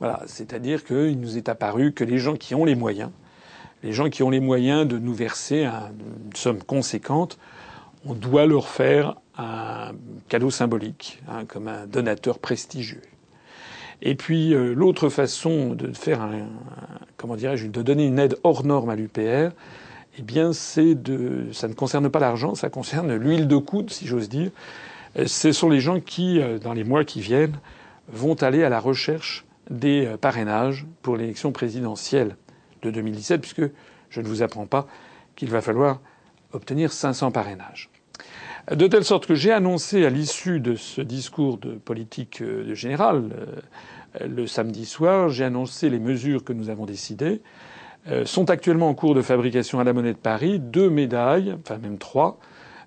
Voilà, 0.00 0.22
c'est-à-dire 0.26 0.84
qu'il 0.84 1.18
nous 1.20 1.36
est 1.36 1.48
apparu 1.48 1.92
que 1.92 2.04
les 2.04 2.18
gens 2.18 2.36
qui 2.36 2.54
ont 2.54 2.64
les 2.64 2.76
moyens, 2.76 3.10
les 3.82 3.92
gens 3.92 4.08
qui 4.08 4.22
ont 4.22 4.30
les 4.30 4.40
moyens 4.40 4.86
de 4.86 4.98
nous 4.98 5.14
verser 5.14 5.64
une 5.64 6.36
somme 6.36 6.62
conséquente, 6.62 7.38
on 8.06 8.14
doit 8.14 8.46
leur 8.46 8.68
faire 8.68 9.16
un 9.36 9.92
cadeau 10.28 10.50
symbolique, 10.50 11.20
hein, 11.28 11.44
comme 11.46 11.68
un 11.68 11.86
donateur 11.86 12.38
prestigieux. 12.38 13.02
Et 14.00 14.14
puis 14.14 14.54
euh, 14.54 14.74
l'autre 14.74 15.08
façon 15.08 15.74
de 15.74 15.92
faire 15.92 16.22
un, 16.22 16.46
comment 17.16 17.34
dirais-je, 17.34 17.66
de 17.66 17.82
donner 17.82 18.06
une 18.06 18.18
aide 18.18 18.36
hors 18.44 18.64
norme 18.64 18.90
à 18.90 18.96
l'UPR, 18.96 19.50
eh 20.18 20.22
bien 20.22 20.52
c'est 20.52 20.94
de, 20.94 21.46
ça 21.52 21.66
ne 21.66 21.74
concerne 21.74 22.08
pas 22.08 22.20
l'argent, 22.20 22.54
ça 22.54 22.70
concerne 22.70 23.14
l'huile 23.14 23.48
de 23.48 23.56
coude, 23.56 23.90
si 23.90 24.06
j'ose 24.06 24.28
dire. 24.28 24.50
Ce 25.26 25.50
sont 25.50 25.68
les 25.68 25.80
gens 25.80 25.98
qui, 25.98 26.40
euh, 26.40 26.58
dans 26.58 26.72
les 26.72 26.84
mois 26.84 27.04
qui 27.04 27.20
viennent, 27.20 27.58
vont 28.08 28.34
aller 28.34 28.62
à 28.62 28.68
la 28.68 28.78
recherche 28.78 29.44
des 29.70 30.06
euh, 30.06 30.16
parrainages 30.16 30.86
pour 31.02 31.16
l'élection 31.16 31.52
présidentielle 31.52 32.36
de 32.82 32.90
2017, 32.90 33.40
puisque 33.40 33.70
je 34.10 34.20
ne 34.20 34.26
vous 34.26 34.42
apprends 34.42 34.66
pas 34.66 34.86
qu'il 35.36 35.50
va 35.50 35.60
falloir 35.60 36.00
obtenir 36.52 36.92
500 36.92 37.30
parrainages. 37.30 37.90
De 38.70 38.86
telle 38.86 39.04
sorte 39.04 39.26
que 39.26 39.34
j'ai 39.34 39.52
annoncé 39.52 40.04
à 40.04 40.10
l'issue 40.10 40.60
de 40.60 40.74
ce 40.74 41.00
discours 41.00 41.58
de 41.58 41.74
politique 41.74 42.42
euh, 42.42 42.74
générale 42.74 43.30
euh, 44.20 44.26
le 44.26 44.46
samedi 44.46 44.86
soir, 44.86 45.28
j'ai 45.28 45.44
annoncé 45.44 45.90
les 45.90 45.98
mesures 45.98 46.44
que 46.44 46.52
nous 46.52 46.70
avons 46.70 46.86
décidées. 46.86 47.42
Sont 48.24 48.48
actuellement 48.48 48.88
en 48.88 48.94
cours 48.94 49.14
de 49.14 49.20
fabrication 49.20 49.80
à 49.80 49.84
la 49.84 49.92
Monnaie 49.92 50.14
de 50.14 50.18
Paris 50.18 50.58
deux 50.58 50.88
médailles, 50.88 51.54
enfin 51.60 51.76
même 51.76 51.98
trois, 51.98 52.38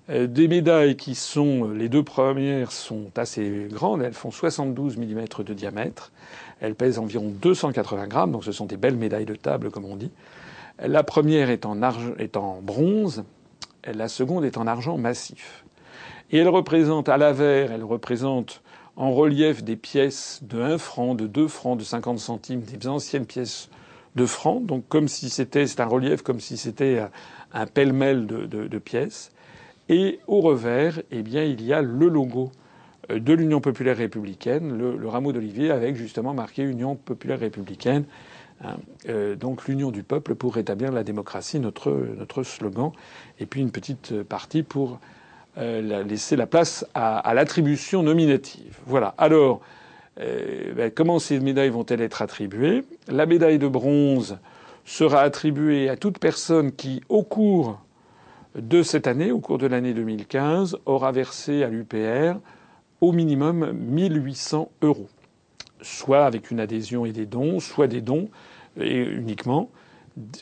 des 0.08 0.48
médailles 0.48 0.96
qui 0.96 1.14
sont 1.14 1.70
les 1.70 1.88
deux 1.88 2.02
premières 2.02 2.72
sont 2.72 3.10
assez 3.16 3.68
grandes, 3.70 4.02
elles 4.02 4.12
font 4.12 4.30
72 4.30 4.96
mm 4.96 5.24
de 5.44 5.54
diamètre. 5.54 6.12
Elle 6.60 6.74
pèse 6.74 6.98
environ 6.98 7.32
280 7.40 8.06
grammes, 8.06 8.32
donc 8.32 8.44
ce 8.44 8.52
sont 8.52 8.66
des 8.66 8.76
belles 8.76 8.96
médailles 8.96 9.26
de 9.26 9.34
table, 9.34 9.70
comme 9.70 9.84
on 9.84 9.96
dit. 9.96 10.10
La 10.78 11.02
première 11.02 11.50
est 11.50 11.66
en, 11.66 11.78
est 12.18 12.36
en 12.36 12.60
bronze, 12.62 13.24
la 13.84 14.08
seconde 14.08 14.44
est 14.44 14.56
en 14.56 14.66
argent 14.66 14.96
massif. 14.98 15.64
Et 16.30 16.38
elle 16.38 16.48
représente, 16.48 17.08
à 17.08 17.16
l'avers, 17.16 17.72
elle 17.72 17.84
représente 17.84 18.62
en 18.96 19.12
relief 19.12 19.62
des 19.62 19.76
pièces 19.76 20.40
de 20.42 20.60
1 20.60 20.78
franc, 20.78 21.14
de 21.14 21.26
2 21.26 21.48
francs, 21.48 21.78
de 21.78 21.84
50 21.84 22.18
centimes, 22.18 22.60
des 22.60 22.88
anciennes 22.88 23.26
pièces 23.26 23.68
de 24.14 24.26
francs, 24.26 24.64
donc 24.64 24.84
comme 24.88 25.08
si 25.08 25.30
c'était, 25.30 25.66
c'est 25.66 25.80
un 25.80 25.86
relief 25.86 26.22
comme 26.22 26.40
si 26.40 26.56
c'était 26.56 27.02
un 27.52 27.66
pêle-mêle 27.66 28.26
de, 28.26 28.46
de, 28.46 28.78
pièces. 28.78 29.31
Et 29.92 30.20
au 30.26 30.40
revers, 30.40 31.02
eh 31.10 31.20
bien, 31.20 31.44
il 31.44 31.62
y 31.62 31.74
a 31.74 31.82
le 31.82 32.08
logo 32.08 32.50
euh, 33.10 33.20
de 33.20 33.34
l'Union 33.34 33.60
populaire 33.60 33.98
républicaine, 33.98 34.74
le, 34.74 35.06
rameau 35.06 35.32
d'olivier 35.32 35.70
avec 35.70 35.96
justement 35.96 36.32
marqué 36.32 36.62
Union 36.62 36.96
populaire 36.96 37.40
républicaine. 37.40 38.04
Hein. 38.64 38.76
Euh, 39.10 39.36
donc 39.36 39.68
l'union 39.68 39.90
du 39.90 40.02
peuple 40.02 40.34
pour 40.34 40.54
rétablir 40.54 40.92
la 40.92 41.04
démocratie, 41.04 41.60
notre, 41.60 41.90
notre 42.16 42.42
slogan, 42.42 42.92
et 43.38 43.44
puis 43.44 43.60
une 43.60 43.70
petite 43.70 44.22
partie 44.22 44.62
pour 44.62 44.98
euh, 45.58 46.02
laisser 46.04 46.36
la 46.36 46.46
place 46.46 46.86
à, 46.94 47.34
l'attribution 47.34 48.02
nominative. 48.02 48.78
Voilà. 48.86 49.14
Alors, 49.18 49.60
ben, 50.16 50.90
comment 50.90 51.18
ces 51.18 51.38
médailles 51.38 51.68
vont-elles 51.68 52.00
être 52.00 52.22
attribuées? 52.22 52.84
La 53.08 53.26
médaille 53.26 53.58
de 53.58 53.68
bronze 53.68 54.38
sera 54.86 55.20
attribuée 55.20 55.90
à 55.90 55.96
toute 55.96 56.18
personne 56.18 56.72
qui, 56.72 57.02
au 57.10 57.22
cours 57.24 57.78
de 58.54 58.82
cette 58.82 59.06
année, 59.06 59.32
au 59.32 59.38
cours 59.38 59.58
de 59.58 59.66
l'année 59.66 59.94
2015, 59.94 60.78
aura 60.86 61.12
versé 61.12 61.62
à 61.62 61.68
l'UPR 61.68 62.38
au 63.00 63.12
minimum 63.12 63.72
1800 63.72 64.70
euros, 64.82 65.08
soit 65.80 66.24
avec 66.24 66.50
une 66.50 66.60
adhésion 66.60 67.06
et 67.06 67.12
des 67.12 67.26
dons, 67.26 67.60
soit 67.60 67.86
des 67.86 68.00
dons 68.00 68.28
et 68.78 69.00
uniquement, 69.00 69.70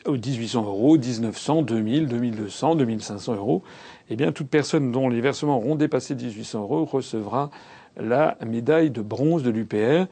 1800 0.05 0.65
euros, 0.65 0.97
1900, 0.97 1.61
2000, 1.61 2.07
2200, 2.07 2.75
2500 2.75 3.35
euros, 3.35 3.63
eh 4.09 4.15
bien, 4.17 4.33
toute 4.33 4.49
personne 4.49 4.91
dont 4.91 5.07
les 5.07 5.21
versements 5.21 5.57
auront 5.57 5.75
dépassé 5.75 6.13
1800 6.13 6.61
euros 6.61 6.85
recevra 6.85 7.49
la 7.97 8.37
médaille 8.45 8.91
de 8.91 9.01
bronze 9.01 9.43
de 9.43 9.49
l'UPR, 9.49 10.07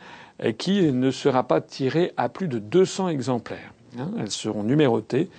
qui 0.58 0.92
ne 0.94 1.12
sera 1.12 1.44
pas 1.44 1.60
tirée 1.60 2.14
à 2.16 2.30
plus 2.30 2.48
de 2.48 2.60
200 2.60 3.10
exemplaires. 3.10 3.74
Hein. 3.98 4.12
Elles 4.20 4.32
seront 4.32 4.64
numérotées 4.64 5.30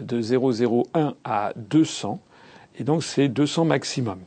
de 0.00 0.20
001 0.20 1.14
à 1.24 1.52
200, 1.56 2.20
et 2.78 2.84
donc 2.84 3.02
c'est 3.02 3.28
200 3.28 3.64
maximum. 3.64 4.18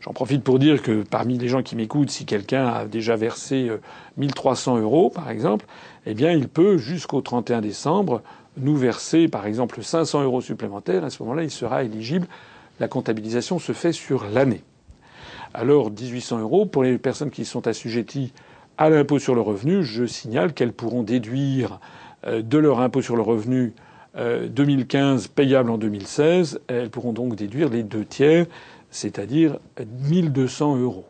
J'en 0.00 0.12
profite 0.12 0.44
pour 0.44 0.58
dire 0.58 0.82
que 0.82 1.02
parmi 1.02 1.36
les 1.36 1.48
gens 1.48 1.62
qui 1.62 1.74
m'écoutent, 1.74 2.10
si 2.10 2.26
quelqu'un 2.26 2.66
a 2.68 2.84
déjà 2.86 3.16
versé 3.16 3.70
1300 4.16 4.78
euros, 4.78 5.10
par 5.10 5.30
exemple, 5.30 5.66
eh 6.06 6.14
bien, 6.14 6.30
il 6.30 6.48
peut, 6.48 6.78
jusqu'au 6.78 7.20
31 7.20 7.60
décembre, 7.60 8.22
nous 8.56 8.76
verser, 8.76 9.26
par 9.28 9.46
exemple, 9.46 9.82
500 9.82 10.22
euros 10.22 10.40
supplémentaires. 10.40 11.04
À 11.04 11.10
ce 11.10 11.22
moment-là, 11.24 11.42
il 11.42 11.50
sera 11.50 11.82
éligible. 11.82 12.28
La 12.78 12.88
comptabilisation 12.88 13.58
se 13.58 13.72
fait 13.72 13.92
sur 13.92 14.26
l'année. 14.32 14.62
Alors, 15.54 15.90
1800 15.90 16.38
euros 16.38 16.66
pour 16.66 16.84
les 16.84 16.98
personnes 16.98 17.30
qui 17.30 17.44
sont 17.44 17.66
assujetties 17.66 18.32
à 18.78 18.90
l'impôt 18.90 19.18
sur 19.18 19.34
le 19.34 19.40
revenu, 19.40 19.82
je 19.82 20.04
signale 20.04 20.52
qu'elles 20.52 20.72
pourront 20.72 21.02
déduire 21.02 21.80
euh, 22.26 22.42
de 22.42 22.58
leur 22.58 22.80
impôt 22.80 23.02
sur 23.02 23.16
le 23.16 23.22
revenu 23.22 23.72
2015 24.16 25.24
euh, 25.24 25.28
payable 25.34 25.70
en 25.70 25.78
2016. 25.78 26.60
Elles 26.68 26.90
pourront 26.90 27.12
donc 27.12 27.36
déduire 27.36 27.68
les 27.68 27.82
deux 27.82 28.04
tiers, 28.04 28.46
c'est-à-dire 28.90 29.58
1200 30.08 30.76
euros. 30.76 31.06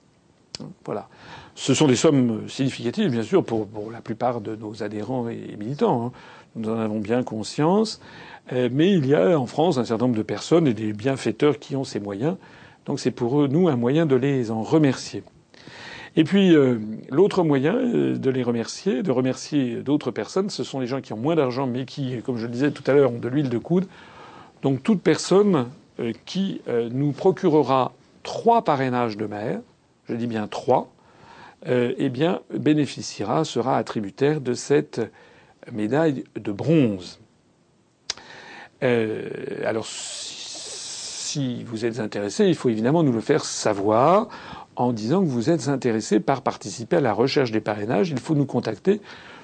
Voilà. 0.85 1.09
Ce 1.55 1.73
sont 1.73 1.87
des 1.87 1.97
sommes 1.97 2.49
significatives, 2.49 3.11
bien 3.11 3.23
sûr, 3.23 3.45
pour, 3.45 3.67
la 3.91 4.01
plupart 4.01 4.41
de 4.41 4.57
nos 4.57 4.83
adhérents 4.83 5.29
et 5.29 5.57
militants. 5.59 6.07
Hein. 6.07 6.13
Nous 6.55 6.69
en 6.69 6.79
avons 6.79 7.01
bien 7.01 7.23
conscience. 7.23 8.01
Euh, 8.53 8.69
mais 8.73 8.93
il 8.93 9.07
y 9.07 9.15
a 9.15 9.39
en 9.39 9.47
France 9.47 9.79
un 9.79 9.85
certain 9.85 10.05
nombre 10.07 10.19
de 10.19 10.23
personnes 10.23 10.67
et 10.67 10.75
des 10.75 10.93
bienfaiteurs 10.93 11.59
qui 11.59 11.77
ont 11.77 11.85
ces 11.85 12.01
moyens. 12.01 12.37
Donc 12.85 13.01
c'est 13.01 13.11
pour 13.11 13.49
nous 13.49 13.69
un 13.69 13.77
moyen 13.77 14.07
de 14.07 14.17
les 14.17 14.51
en 14.51 14.63
remercier. 14.63 15.23
Et 16.17 16.25
puis 16.25 16.55
euh, 16.55 16.79
l'autre 17.11 17.45
moyen 17.45 17.77
euh, 17.77 18.17
de 18.17 18.31
les 18.31 18.43
remercier, 18.43 19.03
de 19.03 19.11
remercier 19.11 19.77
d'autres 19.77 20.11
personnes, 20.11 20.51
ce 20.51 20.65
sont 20.65 20.81
les 20.81 20.87
gens 20.87 21.01
qui 21.01 21.13
ont 21.13 21.19
moins 21.19 21.37
d'argent 21.37 21.67
mais 21.67 21.85
qui, 21.85 22.21
comme 22.23 22.39
je 22.39 22.47
le 22.47 22.53
disais 22.53 22.71
tout 22.71 22.85
à 22.87 22.95
l'heure, 22.95 23.13
ont 23.13 23.19
de 23.19 23.29
l'huile 23.29 23.51
de 23.51 23.59
coude. 23.59 23.87
Donc 24.63 24.83
toute 24.83 25.03
personne 25.03 25.69
qui 26.25 26.61
nous 26.91 27.13
procurera 27.13 27.93
trois 28.23 28.65
parrainages 28.65 29.17
de 29.17 29.27
maire, 29.27 29.61
je 30.09 30.15
dis 30.15 30.27
bien 30.27 30.47
trois, 30.47 30.93
eh 31.67 32.09
bien 32.09 32.41
bénéficiera, 32.53 33.45
sera 33.45 33.79
attributaire 33.79 34.41
de 34.41 34.55
cette 34.55 35.01
médaille 35.73 36.25
de 36.35 36.53
bronze. 36.53 37.19
Euh, 38.83 39.29
alors, 39.65 39.87
si 39.87 41.65
vous 41.65 41.85
êtes 41.85 41.99
intéressé, 41.99 42.47
il 42.47 42.55
faut 42.55 42.69
évidemment 42.69 43.03
nous 43.03 43.13
le 43.13 43.21
faire 43.21 43.45
savoir 43.45 44.29
en 44.77 44.93
disant 44.93 45.23
que 45.23 45.29
vous 45.29 45.51
êtes 45.51 45.69
intéressé 45.69 46.21
par 46.21 46.43
participer 46.43 46.97
à 46.97 47.01
la 47.01 47.13
recherche 47.13 47.51
des 47.51 47.61
parrainages. 47.61 48.11
Il 48.11 48.19
faut 48.19 48.35
nous 48.35 48.47
contacter 48.47 49.01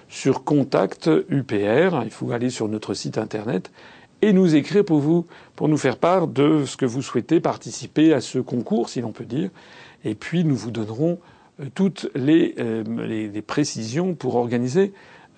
sur 0.09 0.45
Contact 0.45 1.11
UPR. 1.29 2.03
Il 2.05 2.11
faut 2.11 2.33
aller 2.33 2.51
sur 2.51 2.69
notre 2.69 2.95
site 2.95 3.19
internet 3.19 3.71
et 4.21 4.33
nous 4.33 4.55
écrire 4.55 4.85
pour 4.85 5.01
vous, 5.01 5.27
pour 5.57 5.69
nous 5.69 5.77
faire 5.77 5.97
part 5.97 6.29
de 6.29 6.65
ce 6.65 6.77
que 6.77 6.87
vous 6.87 7.03
souhaitez 7.03 7.41
participer 7.41 8.13
à 8.13 8.21
ce 8.21 8.39
concours, 8.39 8.89
si 8.89 9.01
l'on 9.01 9.13
peut 9.13 9.25
dire. 9.25 9.51
Et 10.05 10.15
puis 10.15 10.45
nous 10.45 10.57
vous 10.57 10.71
donnerons 10.71 11.19
euh, 11.61 11.67
toutes 11.75 12.09
les, 12.15 12.55
euh, 12.59 12.85
les 13.07 13.43
précisions 13.43 14.15
pour 14.15 14.37
organiser 14.37 14.93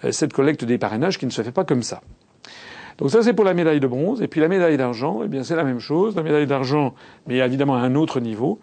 euh, 0.04 0.12
cette 0.12 0.32
collecte 0.32 0.64
des 0.64 0.78
parrainages 0.78 1.18
qui 1.18 1.26
ne 1.26 1.30
se 1.30 1.42
fait 1.42 1.52
pas 1.52 1.64
comme 1.64 1.82
ça. 1.82 2.02
Donc 2.98 3.10
ça 3.10 3.22
c'est 3.22 3.32
pour 3.32 3.44
la 3.44 3.54
médaille 3.54 3.80
de 3.80 3.86
bronze 3.86 4.22
et 4.22 4.28
puis 4.28 4.40
la 4.40 4.48
médaille 4.48 4.76
d'argent, 4.76 5.22
eh 5.24 5.28
bien 5.28 5.42
c'est 5.42 5.56
la 5.56 5.64
même 5.64 5.80
chose. 5.80 6.14
La 6.14 6.22
médaille 6.22 6.46
d'argent, 6.46 6.94
mais 7.26 7.38
évidemment 7.38 7.74
à 7.74 7.80
un 7.80 7.94
autre 7.94 8.20
niveau. 8.20 8.60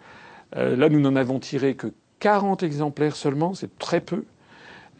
Euh, 0.56 0.76
là 0.76 0.88
nous 0.88 1.00
n'en 1.00 1.16
avons 1.16 1.38
tiré 1.38 1.74
que 1.74 1.88
40 2.20 2.62
exemplaires 2.62 3.16
seulement, 3.16 3.54
c'est 3.54 3.78
très 3.78 4.00
peu. 4.00 4.24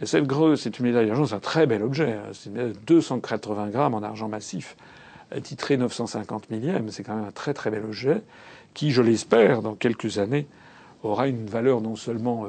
Et 0.01 0.07
cette 0.07 0.27
grosse, 0.27 0.63
c'est 0.63 0.79
une 0.79 0.87
médaille 0.87 1.07
d'argent, 1.07 1.27
c'est 1.27 1.35
un 1.35 1.41
très 1.41 1.67
bel 1.67 1.83
objet. 1.83 2.13
Hein. 2.13 2.31
C'est 2.33 2.53
280 2.87 3.69
grammes 3.69 3.95
en 3.95 4.03
argent 4.03 4.29
massif, 4.29 4.77
euh, 5.35 5.41
titré 5.41 5.77
950 5.77 6.51
millièmes. 6.51 6.91
C'est 6.91 7.05
quand 7.05 7.15
même 7.15 7.27
un 7.27 7.33
très 7.33 7.55
très 7.55 7.71
bel 7.71 7.85
objet 7.85 8.23
qui, 8.75 8.91
je 8.91 9.03
l'espère, 9.03 9.63
dans 9.63 9.75
quelques 9.75 10.19
années, 10.19 10.47
aura 11.03 11.29
une 11.29 11.47
valeur 11.47 11.81
non 11.81 11.97
seulement 11.97 12.47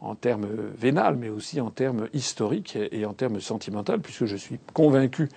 en 0.00 0.14
termes 0.14 0.46
vénal, 0.78 1.16
mais 1.16 1.28
aussi 1.28 1.60
en 1.60 1.70
termes 1.70 2.08
historiques 2.14 2.78
et 2.92 3.04
en 3.04 3.12
termes 3.12 3.40
sentimentaux, 3.40 3.98
puisque 3.98 4.26
je 4.26 4.36
suis 4.36 4.58
convaincu 4.72 5.28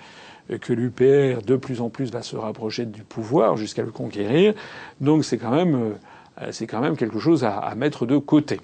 que 0.57 0.73
l'UPR 0.73 1.41
de 1.45 1.55
plus 1.55 1.81
en 1.81 1.89
plus 1.89 2.11
va 2.11 2.23
se 2.23 2.35
rapprocher 2.35 2.85
du 2.85 3.03
pouvoir 3.03 3.55
jusqu'à 3.55 3.83
le 3.83 3.91
conquérir. 3.91 4.53
Donc 4.99 5.23
c'est 5.23 5.37
quand 5.37 5.51
même 5.51 5.75
euh, 5.75 5.93
c'est 6.51 6.67
quand 6.67 6.81
même 6.81 6.97
quelque 6.97 7.19
chose 7.19 7.43
à, 7.43 7.57
à, 7.57 7.75
mettre 7.75 8.05
de 8.05 8.17
côté. 8.17 8.59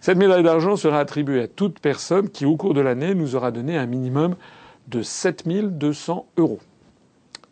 Cette 0.00 0.18
médaille 0.18 0.42
d'argent 0.42 0.76
sera 0.76 1.00
attribuée 1.00 1.42
à 1.42 1.48
toute 1.48 1.80
personne 1.80 2.28
qui, 2.28 2.44
au 2.44 2.56
cours 2.56 2.74
de 2.74 2.80
l'année, 2.80 3.14
nous 3.14 3.34
aura 3.34 3.50
donné 3.50 3.76
un 3.76 3.86
minimum 3.86 4.36
de 4.88 5.02
7200 5.02 6.26
euros. 6.36 6.60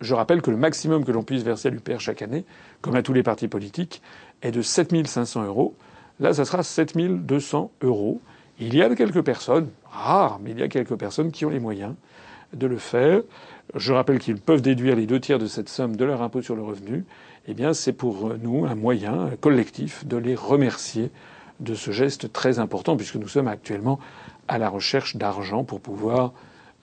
Je 0.00 0.14
rappelle 0.14 0.42
que 0.42 0.50
le 0.50 0.56
maximum 0.56 1.04
que 1.04 1.12
l'on 1.12 1.22
puisse 1.22 1.42
verser 1.42 1.68
à 1.68 1.70
l'UPR 1.70 2.00
chaque 2.00 2.22
année, 2.22 2.44
comme 2.82 2.96
à 2.96 3.02
tous 3.02 3.12
les 3.12 3.22
partis 3.22 3.48
politiques, 3.48 4.02
est 4.42 4.50
de 4.50 4.62
7500 4.62 5.44
euros. 5.44 5.74
Là, 6.20 6.34
ça 6.34 6.44
sera 6.44 6.62
7200 6.62 7.70
euros. 7.82 8.20
Il 8.58 8.74
y 8.74 8.82
a 8.82 8.94
quelques 8.94 9.22
personnes, 9.22 9.68
rares, 9.90 10.38
mais 10.42 10.50
il 10.50 10.58
y 10.58 10.62
a 10.62 10.68
quelques 10.68 10.96
personnes 10.96 11.30
qui 11.30 11.44
ont 11.44 11.50
les 11.50 11.60
moyens 11.60 11.94
de 12.52 12.66
le 12.66 12.78
faire. 12.78 13.22
Je 13.74 13.92
rappelle 13.92 14.18
qu'ils 14.18 14.40
peuvent 14.40 14.62
déduire 14.62 14.96
les 14.96 15.06
deux 15.06 15.20
tiers 15.20 15.38
de 15.38 15.46
cette 15.46 15.68
somme 15.68 15.96
de 15.96 16.04
leur 16.04 16.22
impôt 16.22 16.42
sur 16.42 16.56
le 16.56 16.62
revenu. 16.62 17.04
Eh 17.48 17.54
bien, 17.54 17.74
c'est 17.74 17.92
pour 17.92 18.34
nous 18.42 18.66
un 18.66 18.74
moyen 18.74 19.30
collectif 19.40 20.06
de 20.06 20.16
les 20.16 20.34
remercier 20.34 21.10
de 21.60 21.74
ce 21.74 21.90
geste 21.90 22.32
très 22.32 22.58
important, 22.58 22.96
puisque 22.96 23.16
nous 23.16 23.28
sommes 23.28 23.48
actuellement 23.48 23.98
à 24.48 24.58
la 24.58 24.68
recherche 24.68 25.16
d'argent 25.16 25.64
pour 25.64 25.80
pouvoir 25.80 26.32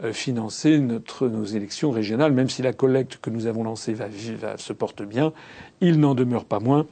euh, 0.04 0.14
financer 0.14 0.80
nos 0.80 1.44
élections 1.46 1.92
régionales, 1.92 2.32
même 2.32 2.50
si 2.50 2.62
la 2.62 2.74
collecte 2.74 3.18
que 3.22 3.30
nous 3.30 3.46
avons 3.46 3.64
lancée 3.64 3.94
va, 3.94 4.08
va 4.40 4.58
se 4.58 4.74
porte 4.74 5.04
bien, 5.04 5.34
il 5.82 6.00
n'en 6.00 6.16
demeure 6.16 6.46
pas 6.46 6.60
moins 6.60 6.88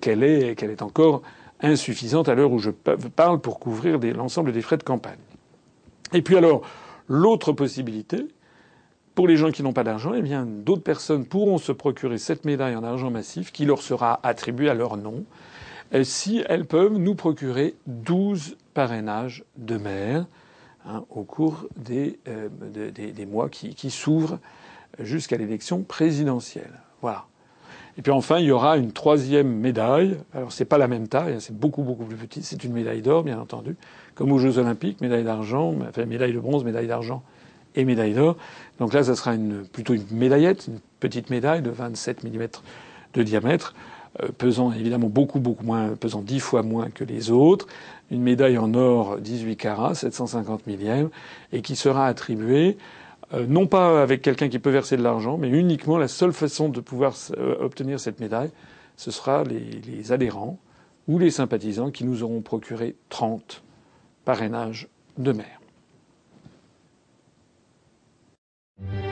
qu'elle 0.00 0.22
est, 0.22 0.56
qu'elle 0.56 0.70
est 0.70 0.82
encore 0.82 1.22
insuffisante 1.60 2.28
à 2.28 2.34
l'heure 2.34 2.52
où 2.52 2.58
je 2.58 2.70
parle 2.70 3.40
pour 3.40 3.60
couvrir 3.60 3.98
l'ensemble 3.98 4.52
des 4.52 4.62
frais 4.62 4.76
de 4.76 4.82
campagne. 4.82 5.18
Et 6.12 6.22
puis 6.22 6.36
alors, 6.36 6.62
l'autre 7.08 7.52
possibilité, 7.52 8.26
pour 9.16 9.26
les 9.26 9.36
gens 9.36 9.50
qui 9.50 9.62
n'ont 9.62 9.72
pas 9.72 9.82
d'argent, 9.82 10.12
eh 10.14 10.20
bien, 10.20 10.46
d'autres 10.46 10.82
personnes 10.82 11.24
pourront 11.24 11.56
se 11.56 11.72
procurer 11.72 12.18
cette 12.18 12.44
médaille 12.44 12.76
en 12.76 12.84
argent 12.84 13.10
massif 13.10 13.50
qui 13.50 13.64
leur 13.64 13.80
sera 13.80 14.20
attribuée 14.22 14.68
à 14.68 14.74
leur 14.74 14.96
nom 14.98 15.24
si 16.02 16.44
elles 16.48 16.66
peuvent 16.66 16.98
nous 16.98 17.14
procurer 17.14 17.74
12 17.86 18.56
parrainages 18.74 19.44
de 19.56 19.78
maire 19.78 20.26
hein, 20.86 21.04
au 21.10 21.22
cours 21.22 21.66
des, 21.76 22.18
euh, 22.28 22.48
des, 22.92 23.12
des 23.12 23.26
mois 23.26 23.48
qui, 23.48 23.74
qui 23.74 23.90
s'ouvrent 23.90 24.38
jusqu'à 24.98 25.38
l'élection 25.38 25.82
présidentielle. 25.82 26.72
Voilà. 27.00 27.24
Et 27.96 28.02
puis 28.02 28.12
enfin, 28.12 28.38
il 28.40 28.46
y 28.46 28.50
aura 28.50 28.76
une 28.76 28.92
troisième 28.92 29.48
médaille. 29.48 30.18
Alors 30.34 30.52
c'est 30.52 30.66
pas 30.66 30.76
la 30.76 30.88
même 30.88 31.08
taille, 31.08 31.34
hein, 31.34 31.40
c'est 31.40 31.56
beaucoup 31.56 31.84
beaucoup 31.84 32.04
plus 32.04 32.16
petit. 32.16 32.42
C'est 32.42 32.64
une 32.64 32.72
médaille 32.72 33.00
d'or, 33.00 33.22
bien 33.22 33.40
entendu, 33.40 33.76
comme 34.14 34.30
aux 34.32 34.38
Jeux 34.38 34.58
Olympiques, 34.58 35.00
médaille 35.00 35.24
d'argent, 35.24 35.74
enfin 35.88 36.04
médaille 36.04 36.34
de 36.34 36.40
bronze, 36.40 36.64
médaille 36.64 36.88
d'argent 36.88 37.22
et 37.76 37.84
médaille 37.84 38.14
d'or. 38.14 38.36
Donc 38.78 38.92
là, 38.92 39.04
ça 39.04 39.14
sera 39.14 39.34
plutôt 39.72 39.94
une 39.94 40.04
médaillette, 40.10 40.66
une 40.68 40.80
petite 41.00 41.30
médaille 41.30 41.62
de 41.62 41.70
27 41.70 42.24
mm 42.24 42.46
de 43.14 43.22
diamètre, 43.22 43.74
euh, 44.22 44.28
pesant 44.36 44.72
évidemment 44.72 45.08
beaucoup 45.08 45.40
beaucoup 45.40 45.64
moins, 45.64 45.90
pesant 45.90 46.22
10 46.22 46.40
fois 46.40 46.62
moins 46.62 46.90
que 46.90 47.04
les 47.04 47.30
autres. 47.30 47.66
Une 48.10 48.22
médaille 48.22 48.58
en 48.58 48.72
or 48.74 49.18
18 49.18 49.56
carats, 49.56 49.94
750 49.94 50.66
millièmes, 50.66 51.10
et 51.52 51.60
qui 51.62 51.76
sera 51.76 52.06
attribuée 52.06 52.76
euh, 53.34 53.46
non 53.46 53.66
pas 53.66 54.02
avec 54.02 54.22
quelqu'un 54.22 54.48
qui 54.48 54.58
peut 54.58 54.70
verser 54.70 54.96
de 54.96 55.02
l'argent, 55.02 55.36
mais 55.36 55.48
uniquement 55.48 55.98
la 55.98 56.08
seule 56.08 56.32
façon 56.32 56.68
de 56.68 56.80
pouvoir 56.80 57.14
euh, 57.36 57.56
obtenir 57.60 57.98
cette 57.98 58.20
médaille, 58.20 58.50
ce 58.96 59.10
sera 59.10 59.42
les, 59.44 60.12
adhérents 60.12 60.58
ou 61.08 61.18
les 61.18 61.30
sympathisants 61.30 61.90
qui 61.90 62.04
nous 62.04 62.22
auront 62.22 62.40
procuré 62.40 62.94
30 63.08 63.62
parrainages 64.24 64.88
de 65.18 65.32
maire. 65.32 65.55
Mm-hmm. 68.78 69.05